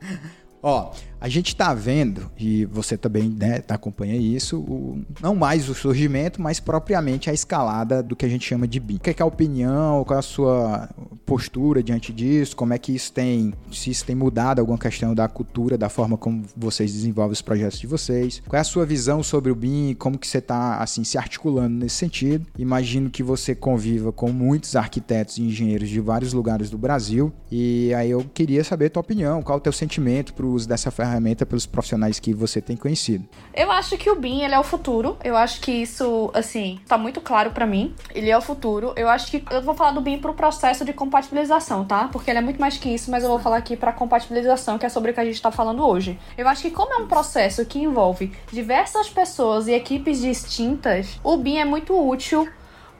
Ó, 0.62 0.92
a 1.20 1.28
gente 1.28 1.48
está 1.48 1.74
vendo, 1.74 2.30
e 2.38 2.64
você 2.64 2.96
também 2.96 3.28
né, 3.28 3.60
tá 3.60 3.74
acompanha 3.74 4.16
isso, 4.16 4.58
o, 4.58 5.04
não 5.20 5.34
mais 5.36 5.68
o 5.68 5.74
surgimento, 5.74 6.40
mas 6.40 6.58
propriamente 6.58 7.28
a 7.28 7.32
escalada 7.32 8.02
do 8.02 8.16
que 8.16 8.24
a 8.24 8.28
gente 8.28 8.46
chama 8.46 8.66
de 8.66 8.80
BIM. 8.80 8.96
O 8.96 9.00
que 9.00 9.10
é, 9.10 9.14
que 9.14 9.22
é 9.22 9.24
a 9.24 9.26
opinião, 9.26 10.02
qual 10.04 10.16
é 10.16 10.20
a 10.20 10.22
sua 10.22 10.88
postura 11.26 11.82
diante 11.82 12.12
disso, 12.12 12.56
como 12.56 12.72
é 12.72 12.78
que 12.78 12.94
isso 12.94 13.12
tem, 13.12 13.52
se 13.70 13.90
isso 13.90 14.04
tem 14.04 14.16
mudado 14.16 14.60
alguma 14.60 14.78
questão 14.78 15.14
da 15.14 15.28
cultura, 15.28 15.76
da 15.76 15.90
forma 15.90 16.16
como 16.16 16.44
vocês 16.56 16.90
desenvolvem 16.90 17.32
os 17.32 17.42
projetos 17.42 17.78
de 17.78 17.86
vocês, 17.86 18.42
qual 18.48 18.56
é 18.56 18.60
a 18.60 18.64
sua 18.64 18.86
visão 18.86 19.22
sobre 19.22 19.52
o 19.52 19.54
BIM, 19.54 19.94
como 19.94 20.18
que 20.18 20.26
você 20.26 20.38
está 20.38 20.76
assim, 20.76 21.04
se 21.04 21.18
articulando 21.18 21.76
nesse 21.76 21.96
sentido. 21.96 22.46
Imagino 22.58 23.10
que 23.10 23.22
você 23.22 23.54
conviva 23.54 24.10
com 24.10 24.32
muitos 24.32 24.74
arquitetos 24.74 25.36
e 25.36 25.42
engenheiros 25.42 25.88
de 25.90 26.00
vários 26.00 26.32
lugares 26.32 26.70
do 26.70 26.78
Brasil, 26.78 27.30
e 27.50 27.92
aí 27.94 28.10
eu 28.10 28.24
queria 28.32 28.64
saber 28.64 28.86
a 28.86 28.90
tua 28.90 29.00
opinião, 29.02 29.42
qual 29.42 29.58
é 29.58 29.60
o 29.60 29.62
teu 29.62 29.72
sentimento 29.72 30.32
para 30.32 30.46
o 30.46 30.52
uso 30.52 30.66
dessa 30.66 30.90
ferramenta 30.90 31.09
ferramenta 31.10 31.44
pelos 31.44 31.66
profissionais 31.66 32.20
que 32.20 32.32
você 32.32 32.60
tem 32.60 32.76
conhecido. 32.76 33.28
Eu 33.52 33.70
acho 33.70 33.98
que 33.98 34.08
o 34.08 34.16
BIM, 34.16 34.42
ele 34.42 34.54
é 34.54 34.58
o 34.58 34.62
futuro. 34.62 35.16
Eu 35.24 35.36
acho 35.36 35.60
que 35.60 35.72
isso, 35.72 36.30
assim, 36.32 36.80
tá 36.86 36.96
muito 36.96 37.20
claro 37.20 37.50
para 37.50 37.66
mim. 37.66 37.94
Ele 38.14 38.30
é 38.30 38.38
o 38.38 38.40
futuro. 38.40 38.92
Eu 38.96 39.08
acho 39.08 39.30
que 39.30 39.44
eu 39.50 39.60
vou 39.62 39.74
falar 39.74 39.90
do 39.90 40.00
BIM 40.00 40.18
pro 40.18 40.34
processo 40.34 40.84
de 40.84 40.92
compatibilização, 40.92 41.84
tá? 41.84 42.08
Porque 42.08 42.30
ele 42.30 42.38
é 42.38 42.42
muito 42.42 42.60
mais 42.60 42.76
que 42.76 42.88
isso, 42.88 43.10
mas 43.10 43.24
eu 43.24 43.30
vou 43.30 43.38
falar 43.38 43.56
aqui 43.56 43.76
para 43.76 43.92
compatibilização, 43.92 44.78
que 44.78 44.86
é 44.86 44.88
sobre 44.88 45.10
o 45.10 45.14
que 45.14 45.20
a 45.20 45.24
gente 45.24 45.40
tá 45.42 45.50
falando 45.50 45.86
hoje. 45.86 46.18
Eu 46.38 46.46
acho 46.48 46.62
que 46.62 46.70
como 46.70 46.92
é 46.94 46.96
um 46.98 47.06
processo 47.06 47.64
que 47.64 47.80
envolve 47.80 48.32
diversas 48.52 49.08
pessoas 49.08 49.66
e 49.66 49.72
equipes 49.72 50.20
distintas, 50.20 51.18
o 51.24 51.36
BIM 51.36 51.58
é 51.58 51.64
muito 51.64 51.94
útil 51.94 52.48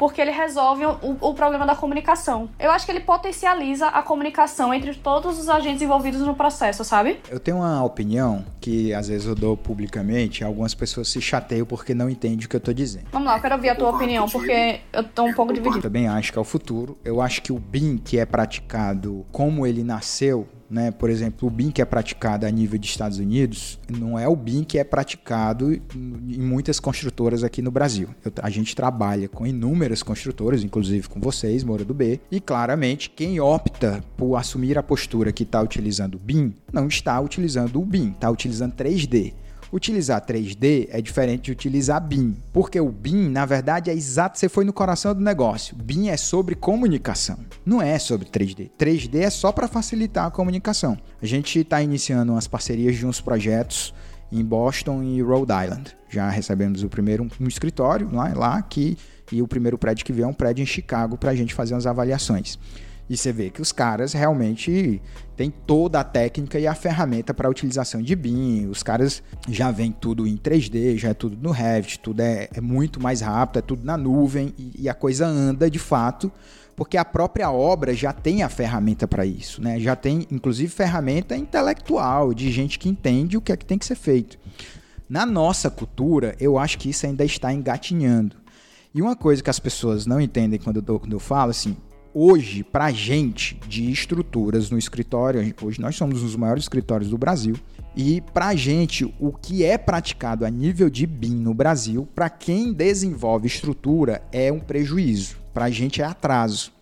porque 0.01 0.19
ele 0.19 0.31
resolve 0.31 0.87
o, 0.87 1.19
o, 1.21 1.35
problema 1.35 1.67
da 1.67 1.77
comunicação. 1.77 2.49
Eu 2.59 2.71
acho 2.71 2.87
que 2.87 2.93
ele 2.93 3.01
potencializa 3.01 3.87
a 3.87 4.03
comunicação 4.03 4.73
entre 4.73 4.95
todos 4.95 5.39
os 5.39 5.47
agentes 5.47 5.83
envolvidos 5.83 6.23
no 6.23 6.35
processo, 6.35 6.83
sabe? 6.87 7.21
Eu 7.29 7.39
tenho 7.39 7.59
uma 7.59 7.85
opinião 7.85 8.43
que 8.63 8.95
às 8.95 9.09
vezes 9.09 9.27
eu 9.27 9.35
dou 9.35 9.59
publicamente, 9.59 10.43
algumas 10.43 10.75
pessoas 10.75 11.07
se 11.09 11.21
chateiam 11.21 11.67
porque 11.67 11.93
não 11.93 12.09
entendem 12.09 12.47
o 12.47 12.49
que 12.49 12.57
eu 12.57 12.61
tô 12.61 12.73
dizendo. 12.73 13.09
Vamos 13.13 13.29
lá, 13.29 13.37
eu 13.37 13.43
quero 13.43 13.57
ouvir 13.57 13.69
a 13.69 13.75
tua 13.75 13.91
opinião, 13.91 14.27
porque 14.27 14.81
eu 14.91 15.05
tô 15.05 15.25
um 15.25 15.35
pouco 15.35 15.53
dividido. 15.53 15.77
Eu 15.77 15.83
também 15.83 16.09
acho 16.09 16.33
que 16.33 16.39
é 16.39 16.41
o 16.41 16.45
futuro. 16.45 16.97
Eu 17.05 17.21
acho 17.21 17.43
que 17.43 17.53
o 17.53 17.59
BIM 17.59 17.99
que 17.99 18.19
é 18.19 18.25
praticado 18.25 19.27
como 19.31 19.67
ele 19.67 19.85
nasceu 19.85 20.49
né? 20.71 20.91
Por 20.91 21.11
exemplo, 21.11 21.49
o 21.49 21.51
BIM 21.51 21.71
que 21.71 21.83
é 21.83 21.85
praticado 21.85 22.47
a 22.47 22.51
nível 22.51 22.79
de 22.79 22.87
Estados 22.87 23.19
Unidos 23.19 23.79
não 23.89 24.19
é 24.19 24.29
o 24.29 24.37
BIM 24.37 24.63
que 24.63 24.79
é 24.79 24.85
praticado 24.85 25.73
em 25.73 26.41
muitas 26.41 26.79
construtoras 26.79 27.43
aqui 27.43 27.61
no 27.61 27.71
Brasil. 27.71 28.09
Eu, 28.25 28.33
a 28.41 28.49
gente 28.49 28.77
trabalha 28.77 29.29
com 29.29 29.47
inúmeras 29.47 30.03
construtoras, 30.03 30.63
inclusive 30.63 31.09
com 31.09 31.21
vocês, 31.21 31.65
Moura 31.65 31.85
do 31.85 31.93
B, 31.93 32.21
e 32.31 32.41
claramente 32.41 33.11
quem 33.11 33.41
opta 33.41 34.03
por 34.17 34.37
assumir 34.37 34.79
a 34.79 34.83
postura 34.83 35.33
que 35.33 35.43
está 35.43 35.61
utilizando 35.61 36.15
o 36.15 36.19
BIM 36.19 36.55
não 36.73 36.87
está 36.87 37.21
utilizando 37.21 37.81
o 37.81 37.85
BIM, 37.85 38.11
está 38.11 38.31
utilizando 38.31 38.75
3D. 38.75 39.35
Utilizar 39.73 40.21
3D 40.27 40.89
é 40.91 41.01
diferente 41.01 41.45
de 41.45 41.53
utilizar 41.53 42.05
BIM, 42.05 42.35
porque 42.53 42.81
o 42.81 42.91
BIM, 42.91 43.29
na 43.29 43.47
verdade, 43.47 43.89
é 43.89 43.95
exato, 43.95 44.37
você 44.37 44.49
foi 44.49 44.65
no 44.65 44.73
coração 44.73 45.15
do 45.15 45.21
negócio. 45.21 45.77
BIM 45.77 46.09
é 46.09 46.17
sobre 46.17 46.57
comunicação, 46.57 47.39
não 47.65 47.81
é 47.81 47.97
sobre 47.99 48.29
3D. 48.29 48.69
3D 48.77 49.21
é 49.21 49.31
só 49.31 49.53
para 49.53 49.69
facilitar 49.69 50.27
a 50.27 50.31
comunicação. 50.31 50.99
A 51.23 51.27
gente 51.27 51.61
está 51.61 51.81
iniciando 51.81 52.33
umas 52.33 52.49
parcerias 52.49 52.97
de 52.97 53.07
uns 53.07 53.21
projetos 53.21 53.95
em 54.33 54.45
Boston 54.45 55.05
e 55.05 55.23
Rhode 55.23 55.53
Island. 55.53 55.97
Já 56.09 56.29
recebemos 56.29 56.83
o 56.83 56.89
primeiro 56.89 57.29
um, 57.41 57.47
escritório 57.47 58.11
lá, 58.13 58.33
lá 58.35 58.57
aqui 58.57 58.99
e 59.31 59.41
o 59.41 59.47
primeiro 59.47 59.79
prédio 59.79 60.05
que 60.05 60.13
veio 60.13 60.25
é 60.25 60.29
um 60.29 60.35
prédio 60.35 60.63
em 60.65 60.67
Chicago 60.67 61.17
para 61.17 61.31
a 61.31 61.35
gente 61.35 61.55
fazer 61.55 61.75
umas 61.75 61.87
avaliações. 61.87 62.59
E 63.11 63.17
você 63.17 63.33
vê 63.33 63.51
que 63.51 63.61
os 63.61 63.73
caras 63.73 64.13
realmente 64.13 65.03
têm 65.37 65.51
toda 65.51 65.99
a 65.99 66.05
técnica 66.05 66.61
e 66.61 66.67
a 66.69 66.77
ferramenta 66.77 67.35
para 67.35 67.49
a 67.49 67.51
utilização 67.51 68.01
de 68.01 68.15
BIM. 68.15 68.69
Os 68.69 68.85
caras 68.85 69.21
já 69.49 69.73
vêm 69.73 69.91
tudo 69.91 70.29
em 70.29 70.37
3D, 70.37 70.97
já 70.97 71.09
é 71.09 71.15
tudo 71.15 71.37
no 71.37 71.51
Revit, 71.51 71.99
tudo 71.99 72.21
é, 72.21 72.49
é 72.55 72.61
muito 72.61 73.03
mais 73.03 73.21
rápido, 73.21 73.59
é 73.59 73.63
tudo 73.63 73.85
na 73.85 73.97
nuvem 73.97 74.55
e, 74.57 74.83
e 74.83 74.89
a 74.89 74.95
coisa 74.95 75.27
anda 75.27 75.69
de 75.69 75.81
fato 75.81 76.31
porque 76.77 76.97
a 76.97 77.05
própria 77.05 77.51
obra 77.51 77.93
já 77.93 78.13
tem 78.13 78.43
a 78.43 78.49
ferramenta 78.49 79.07
para 79.07 79.27
isso, 79.27 79.61
né? 79.61 79.79
Já 79.79 79.95
tem, 79.95 80.27
inclusive, 80.31 80.73
ferramenta 80.73 81.37
intelectual 81.37 82.33
de 82.33 82.51
gente 82.51 82.79
que 82.79 82.89
entende 82.89 83.37
o 83.37 83.41
que 83.43 83.53
é 83.53 83.57
que 83.57 83.67
tem 83.67 83.77
que 83.77 83.85
ser 83.85 83.97
feito. 83.97 84.39
Na 85.07 85.27
nossa 85.27 85.69
cultura, 85.69 86.35
eu 86.41 86.57
acho 86.57 86.79
que 86.79 86.89
isso 86.89 87.05
ainda 87.05 87.23
está 87.23 87.53
engatinhando. 87.53 88.37
E 88.95 89.03
uma 89.03 89.15
coisa 89.15 89.43
que 89.43 89.51
as 89.51 89.59
pessoas 89.59 90.07
não 90.07 90.21
entendem 90.21 90.59
quando 90.59 90.83
eu, 90.87 90.99
quando 90.99 91.13
eu 91.13 91.21
falo, 91.21 91.51
assim, 91.51 91.77
hoje, 92.15 92.63
para 92.63 92.87
a 92.87 92.93
gente 92.93 93.59
de 93.69 93.91
estruturas 93.91 94.71
no 94.71 94.79
escritório, 94.79 95.55
hoje 95.63 95.81
nós 95.81 95.97
somos 95.97 96.23
os 96.23 96.37
maiores 96.37 96.65
escritórios 96.65 97.11
do 97.11 97.19
Brasil, 97.19 97.57
e 97.97 98.21
para 98.33 98.49
a 98.49 98.55
gente, 98.55 99.05
o 99.19 99.33
que 99.33 99.65
é 99.65 99.77
praticado 99.77 100.45
a 100.45 100.51
nível 100.51 100.89
de 100.89 101.07
BIM 101.07 101.35
no 101.35 101.53
Brasil, 101.53 102.09
para 102.15 102.31
quem 102.31 102.73
desenvolve 102.73 103.47
estrutura, 103.47 104.23
é 104.31 104.53
um 104.53 104.61
prejuízo. 104.61 105.37
Para 105.53 105.65
a 105.65 105.71
gente 105.71 106.01
é 106.01 106.05
atraso. 106.05 106.73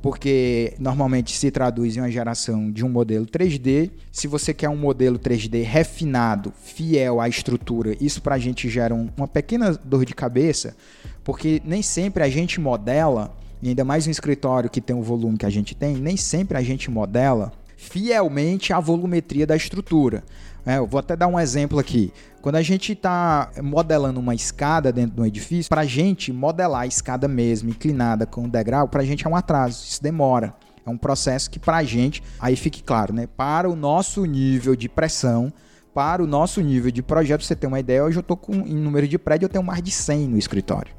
Porque 0.00 0.74
normalmente 0.78 1.36
se 1.36 1.50
traduz 1.50 1.96
em 1.96 2.00
uma 2.00 2.10
geração 2.10 2.70
de 2.70 2.84
um 2.84 2.88
modelo 2.88 3.26
3D. 3.26 3.90
Se 4.12 4.26
você 4.26 4.54
quer 4.54 4.68
um 4.68 4.76
modelo 4.76 5.18
3D 5.18 5.62
refinado, 5.62 6.52
fiel 6.62 7.20
à 7.20 7.28
estrutura, 7.28 7.96
isso 8.00 8.22
para 8.22 8.36
a 8.36 8.38
gente 8.38 8.68
gera 8.68 8.94
um, 8.94 9.10
uma 9.16 9.26
pequena 9.28 9.72
dor 9.72 10.04
de 10.04 10.14
cabeça, 10.14 10.76
porque 11.24 11.60
nem 11.64 11.82
sempre 11.82 12.22
a 12.22 12.28
gente 12.28 12.60
modela 12.60 13.36
e 13.62 13.68
ainda 13.70 13.84
mais 13.84 14.06
um 14.06 14.10
escritório 14.10 14.70
que 14.70 14.80
tem 14.80 14.94
o 14.94 15.02
volume 15.02 15.38
que 15.38 15.46
a 15.46 15.50
gente 15.50 15.74
tem, 15.74 15.96
nem 15.96 16.16
sempre 16.16 16.58
a 16.58 16.62
gente 16.62 16.90
modela 16.90 17.52
fielmente 17.76 18.72
a 18.72 18.80
volumetria 18.80 19.46
da 19.46 19.56
estrutura. 19.56 20.24
É, 20.64 20.78
eu 20.78 20.86
vou 20.86 20.98
até 20.98 21.14
dar 21.14 21.28
um 21.28 21.38
exemplo 21.38 21.78
aqui. 21.78 22.12
Quando 22.42 22.56
a 22.56 22.62
gente 22.62 22.92
está 22.92 23.50
modelando 23.62 24.18
uma 24.18 24.34
escada 24.34 24.92
dentro 24.92 25.14
de 25.14 25.20
um 25.20 25.26
edifício, 25.26 25.68
para 25.68 25.82
a 25.82 25.86
gente 25.86 26.32
modelar 26.32 26.82
a 26.82 26.86
escada 26.86 27.28
mesmo, 27.28 27.70
inclinada 27.70 28.26
com 28.26 28.44
o 28.44 28.48
degrau, 28.48 28.88
para 28.88 29.02
a 29.02 29.04
gente 29.04 29.26
é 29.26 29.30
um 29.30 29.36
atraso, 29.36 29.84
isso 29.84 30.02
demora. 30.02 30.54
É 30.84 30.90
um 30.90 30.96
processo 30.96 31.50
que 31.50 31.58
para 31.58 31.78
a 31.78 31.84
gente, 31.84 32.22
aí 32.38 32.56
fique 32.56 32.82
claro, 32.82 33.12
né? 33.12 33.26
Para 33.26 33.68
o 33.68 33.74
nosso 33.74 34.24
nível 34.24 34.76
de 34.76 34.88
pressão, 34.88 35.52
para 35.94 36.22
o 36.22 36.26
nosso 36.26 36.60
nível 36.60 36.90
de 36.90 37.02
projeto, 37.02 37.42
você 37.42 37.56
tem 37.56 37.66
uma 37.66 37.80
ideia, 37.80 38.04
hoje 38.04 38.18
eu 38.18 38.20
estou 38.20 38.36
com, 38.36 38.52
em 38.52 38.76
número 38.76 39.08
de 39.08 39.18
prédio, 39.18 39.46
eu 39.46 39.48
tenho 39.48 39.64
mais 39.64 39.82
de 39.82 39.90
100 39.90 40.28
no 40.28 40.38
escritório. 40.38 40.92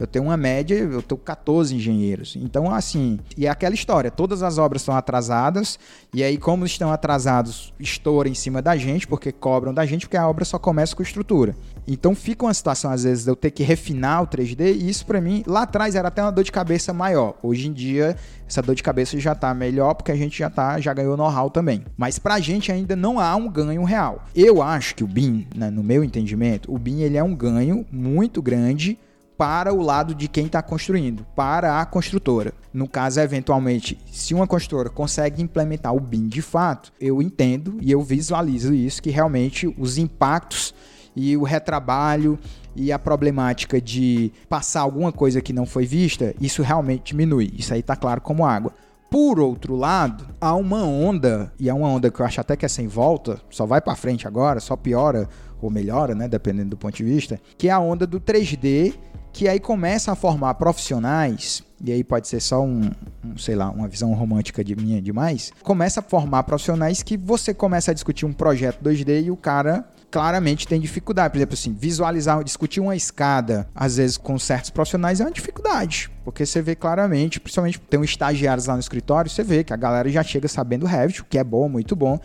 Eu 0.00 0.06
tenho 0.06 0.24
uma 0.24 0.36
média, 0.36 0.74
eu 0.76 1.02
tenho 1.02 1.20
14 1.20 1.76
engenheiros. 1.76 2.34
Então, 2.34 2.72
assim, 2.72 3.20
e 3.36 3.46
é 3.46 3.50
aquela 3.50 3.74
história, 3.74 4.10
todas 4.10 4.42
as 4.42 4.56
obras 4.56 4.80
estão 4.80 4.96
atrasadas, 4.96 5.78
e 6.14 6.24
aí, 6.24 6.38
como 6.38 6.64
estão 6.64 6.90
atrasados, 6.90 7.74
estoura 7.78 8.26
em 8.26 8.34
cima 8.34 8.62
da 8.62 8.78
gente, 8.78 9.06
porque 9.06 9.30
cobram 9.30 9.74
da 9.74 9.84
gente, 9.84 10.06
porque 10.06 10.16
a 10.16 10.26
obra 10.26 10.46
só 10.46 10.58
começa 10.58 10.96
com 10.96 11.02
estrutura. 11.02 11.54
Então 11.86 12.14
fica 12.14 12.46
uma 12.46 12.54
situação, 12.54 12.90
às 12.90 13.04
vezes, 13.04 13.24
de 13.24 13.30
eu 13.30 13.36
ter 13.36 13.50
que 13.50 13.62
refinar 13.62 14.22
o 14.22 14.26
3D, 14.26 14.74
e 14.74 14.88
isso 14.88 15.04
para 15.04 15.20
mim, 15.20 15.42
lá 15.46 15.62
atrás 15.62 15.94
era 15.94 16.08
até 16.08 16.22
uma 16.22 16.32
dor 16.32 16.44
de 16.44 16.52
cabeça 16.52 16.94
maior. 16.94 17.34
Hoje 17.42 17.68
em 17.68 17.72
dia, 17.72 18.16
essa 18.48 18.62
dor 18.62 18.74
de 18.74 18.82
cabeça 18.82 19.20
já 19.20 19.34
tá 19.34 19.52
melhor, 19.52 19.92
porque 19.92 20.12
a 20.12 20.16
gente 20.16 20.38
já 20.38 20.48
tá, 20.48 20.80
já 20.80 20.94
ganhou 20.94 21.16
know-how 21.16 21.50
também. 21.50 21.84
Mas 21.96 22.18
pra 22.18 22.40
gente 22.40 22.72
ainda 22.72 22.96
não 22.96 23.20
há 23.20 23.36
um 23.36 23.50
ganho 23.50 23.84
real. 23.84 24.24
Eu 24.34 24.62
acho 24.62 24.94
que 24.94 25.04
o 25.04 25.06
BIM, 25.06 25.46
né, 25.54 25.70
no 25.70 25.82
meu 25.82 26.02
entendimento, 26.02 26.72
o 26.72 26.78
BIM 26.78 27.00
ele 27.00 27.18
é 27.18 27.22
um 27.22 27.34
ganho 27.34 27.84
muito 27.92 28.40
grande 28.40 28.98
para 29.40 29.72
o 29.72 29.80
lado 29.80 30.14
de 30.14 30.28
quem 30.28 30.44
está 30.44 30.60
construindo, 30.60 31.24
para 31.34 31.80
a 31.80 31.86
construtora. 31.86 32.52
No 32.74 32.86
caso, 32.86 33.20
eventualmente, 33.20 33.96
se 34.12 34.34
uma 34.34 34.46
construtora 34.46 34.90
consegue 34.90 35.42
implementar 35.42 35.94
o 35.94 35.98
BIM 35.98 36.28
de 36.28 36.42
fato, 36.42 36.92
eu 37.00 37.22
entendo 37.22 37.78
e 37.80 37.90
eu 37.90 38.02
visualizo 38.02 38.74
isso, 38.74 39.02
que 39.02 39.08
realmente 39.08 39.66
os 39.78 39.96
impactos 39.96 40.74
e 41.16 41.38
o 41.38 41.42
retrabalho 41.42 42.38
e 42.76 42.92
a 42.92 42.98
problemática 42.98 43.80
de 43.80 44.30
passar 44.46 44.82
alguma 44.82 45.10
coisa 45.10 45.40
que 45.40 45.54
não 45.54 45.64
foi 45.64 45.86
vista, 45.86 46.34
isso 46.38 46.60
realmente 46.60 47.12
diminui. 47.12 47.50
Isso 47.56 47.72
aí 47.72 47.80
está 47.80 47.96
claro 47.96 48.20
como 48.20 48.44
água. 48.44 48.74
Por 49.10 49.40
outro 49.40 49.74
lado, 49.74 50.26
há 50.38 50.54
uma 50.54 50.84
onda, 50.84 51.50
e 51.58 51.70
é 51.70 51.72
uma 51.72 51.88
onda 51.88 52.10
que 52.10 52.20
eu 52.20 52.26
acho 52.26 52.42
até 52.42 52.56
que 52.56 52.66
é 52.66 52.68
sem 52.68 52.86
volta, 52.86 53.40
só 53.48 53.64
vai 53.64 53.80
para 53.80 53.96
frente 53.96 54.28
agora, 54.28 54.60
só 54.60 54.76
piora 54.76 55.26
ou 55.62 55.70
melhora, 55.70 56.14
né, 56.14 56.28
dependendo 56.28 56.70
do 56.70 56.76
ponto 56.76 56.94
de 56.94 57.04
vista, 57.04 57.40
que 57.56 57.68
é 57.68 57.72
a 57.72 57.80
onda 57.80 58.06
do 58.06 58.20
3D 58.20 58.94
que 59.32 59.48
aí 59.48 59.60
começa 59.60 60.12
a 60.12 60.14
formar 60.14 60.54
profissionais, 60.54 61.62
e 61.82 61.92
aí 61.92 62.04
pode 62.04 62.28
ser 62.28 62.40
só 62.40 62.62
um, 62.62 62.90
um, 63.24 63.38
sei 63.38 63.54
lá, 63.54 63.70
uma 63.70 63.88
visão 63.88 64.12
romântica 64.12 64.62
de 64.62 64.76
minha 64.76 65.00
demais, 65.00 65.52
começa 65.62 66.00
a 66.00 66.02
formar 66.02 66.42
profissionais 66.42 67.02
que 67.02 67.16
você 67.16 67.54
começa 67.54 67.90
a 67.90 67.94
discutir 67.94 68.26
um 68.26 68.32
projeto 68.32 68.82
2D 68.82 69.24
e 69.24 69.30
o 69.30 69.36
cara 69.36 69.84
claramente 70.10 70.66
tem 70.66 70.80
dificuldade. 70.80 71.30
Por 71.30 71.38
exemplo, 71.38 71.54
assim, 71.54 71.72
visualizar, 71.72 72.42
discutir 72.42 72.80
uma 72.80 72.96
escada, 72.96 73.68
às 73.74 73.96
vezes 73.96 74.16
com 74.16 74.38
certos 74.38 74.70
profissionais, 74.70 75.20
é 75.20 75.24
uma 75.24 75.30
dificuldade. 75.30 76.10
Porque 76.24 76.44
você 76.44 76.60
vê 76.60 76.74
claramente, 76.74 77.40
principalmente 77.40 77.80
tem 77.80 78.00
um 78.00 78.04
estagiários 78.04 78.66
lá 78.66 78.74
no 78.74 78.80
escritório, 78.80 79.30
você 79.30 79.42
vê 79.42 79.62
que 79.62 79.72
a 79.72 79.76
galera 79.76 80.08
já 80.08 80.22
chega 80.22 80.48
sabendo 80.48 80.86
Revit, 80.86 81.22
o 81.22 81.24
que 81.24 81.38
é 81.38 81.44
bom, 81.44 81.68
muito 81.68 81.94
bom 81.94 82.18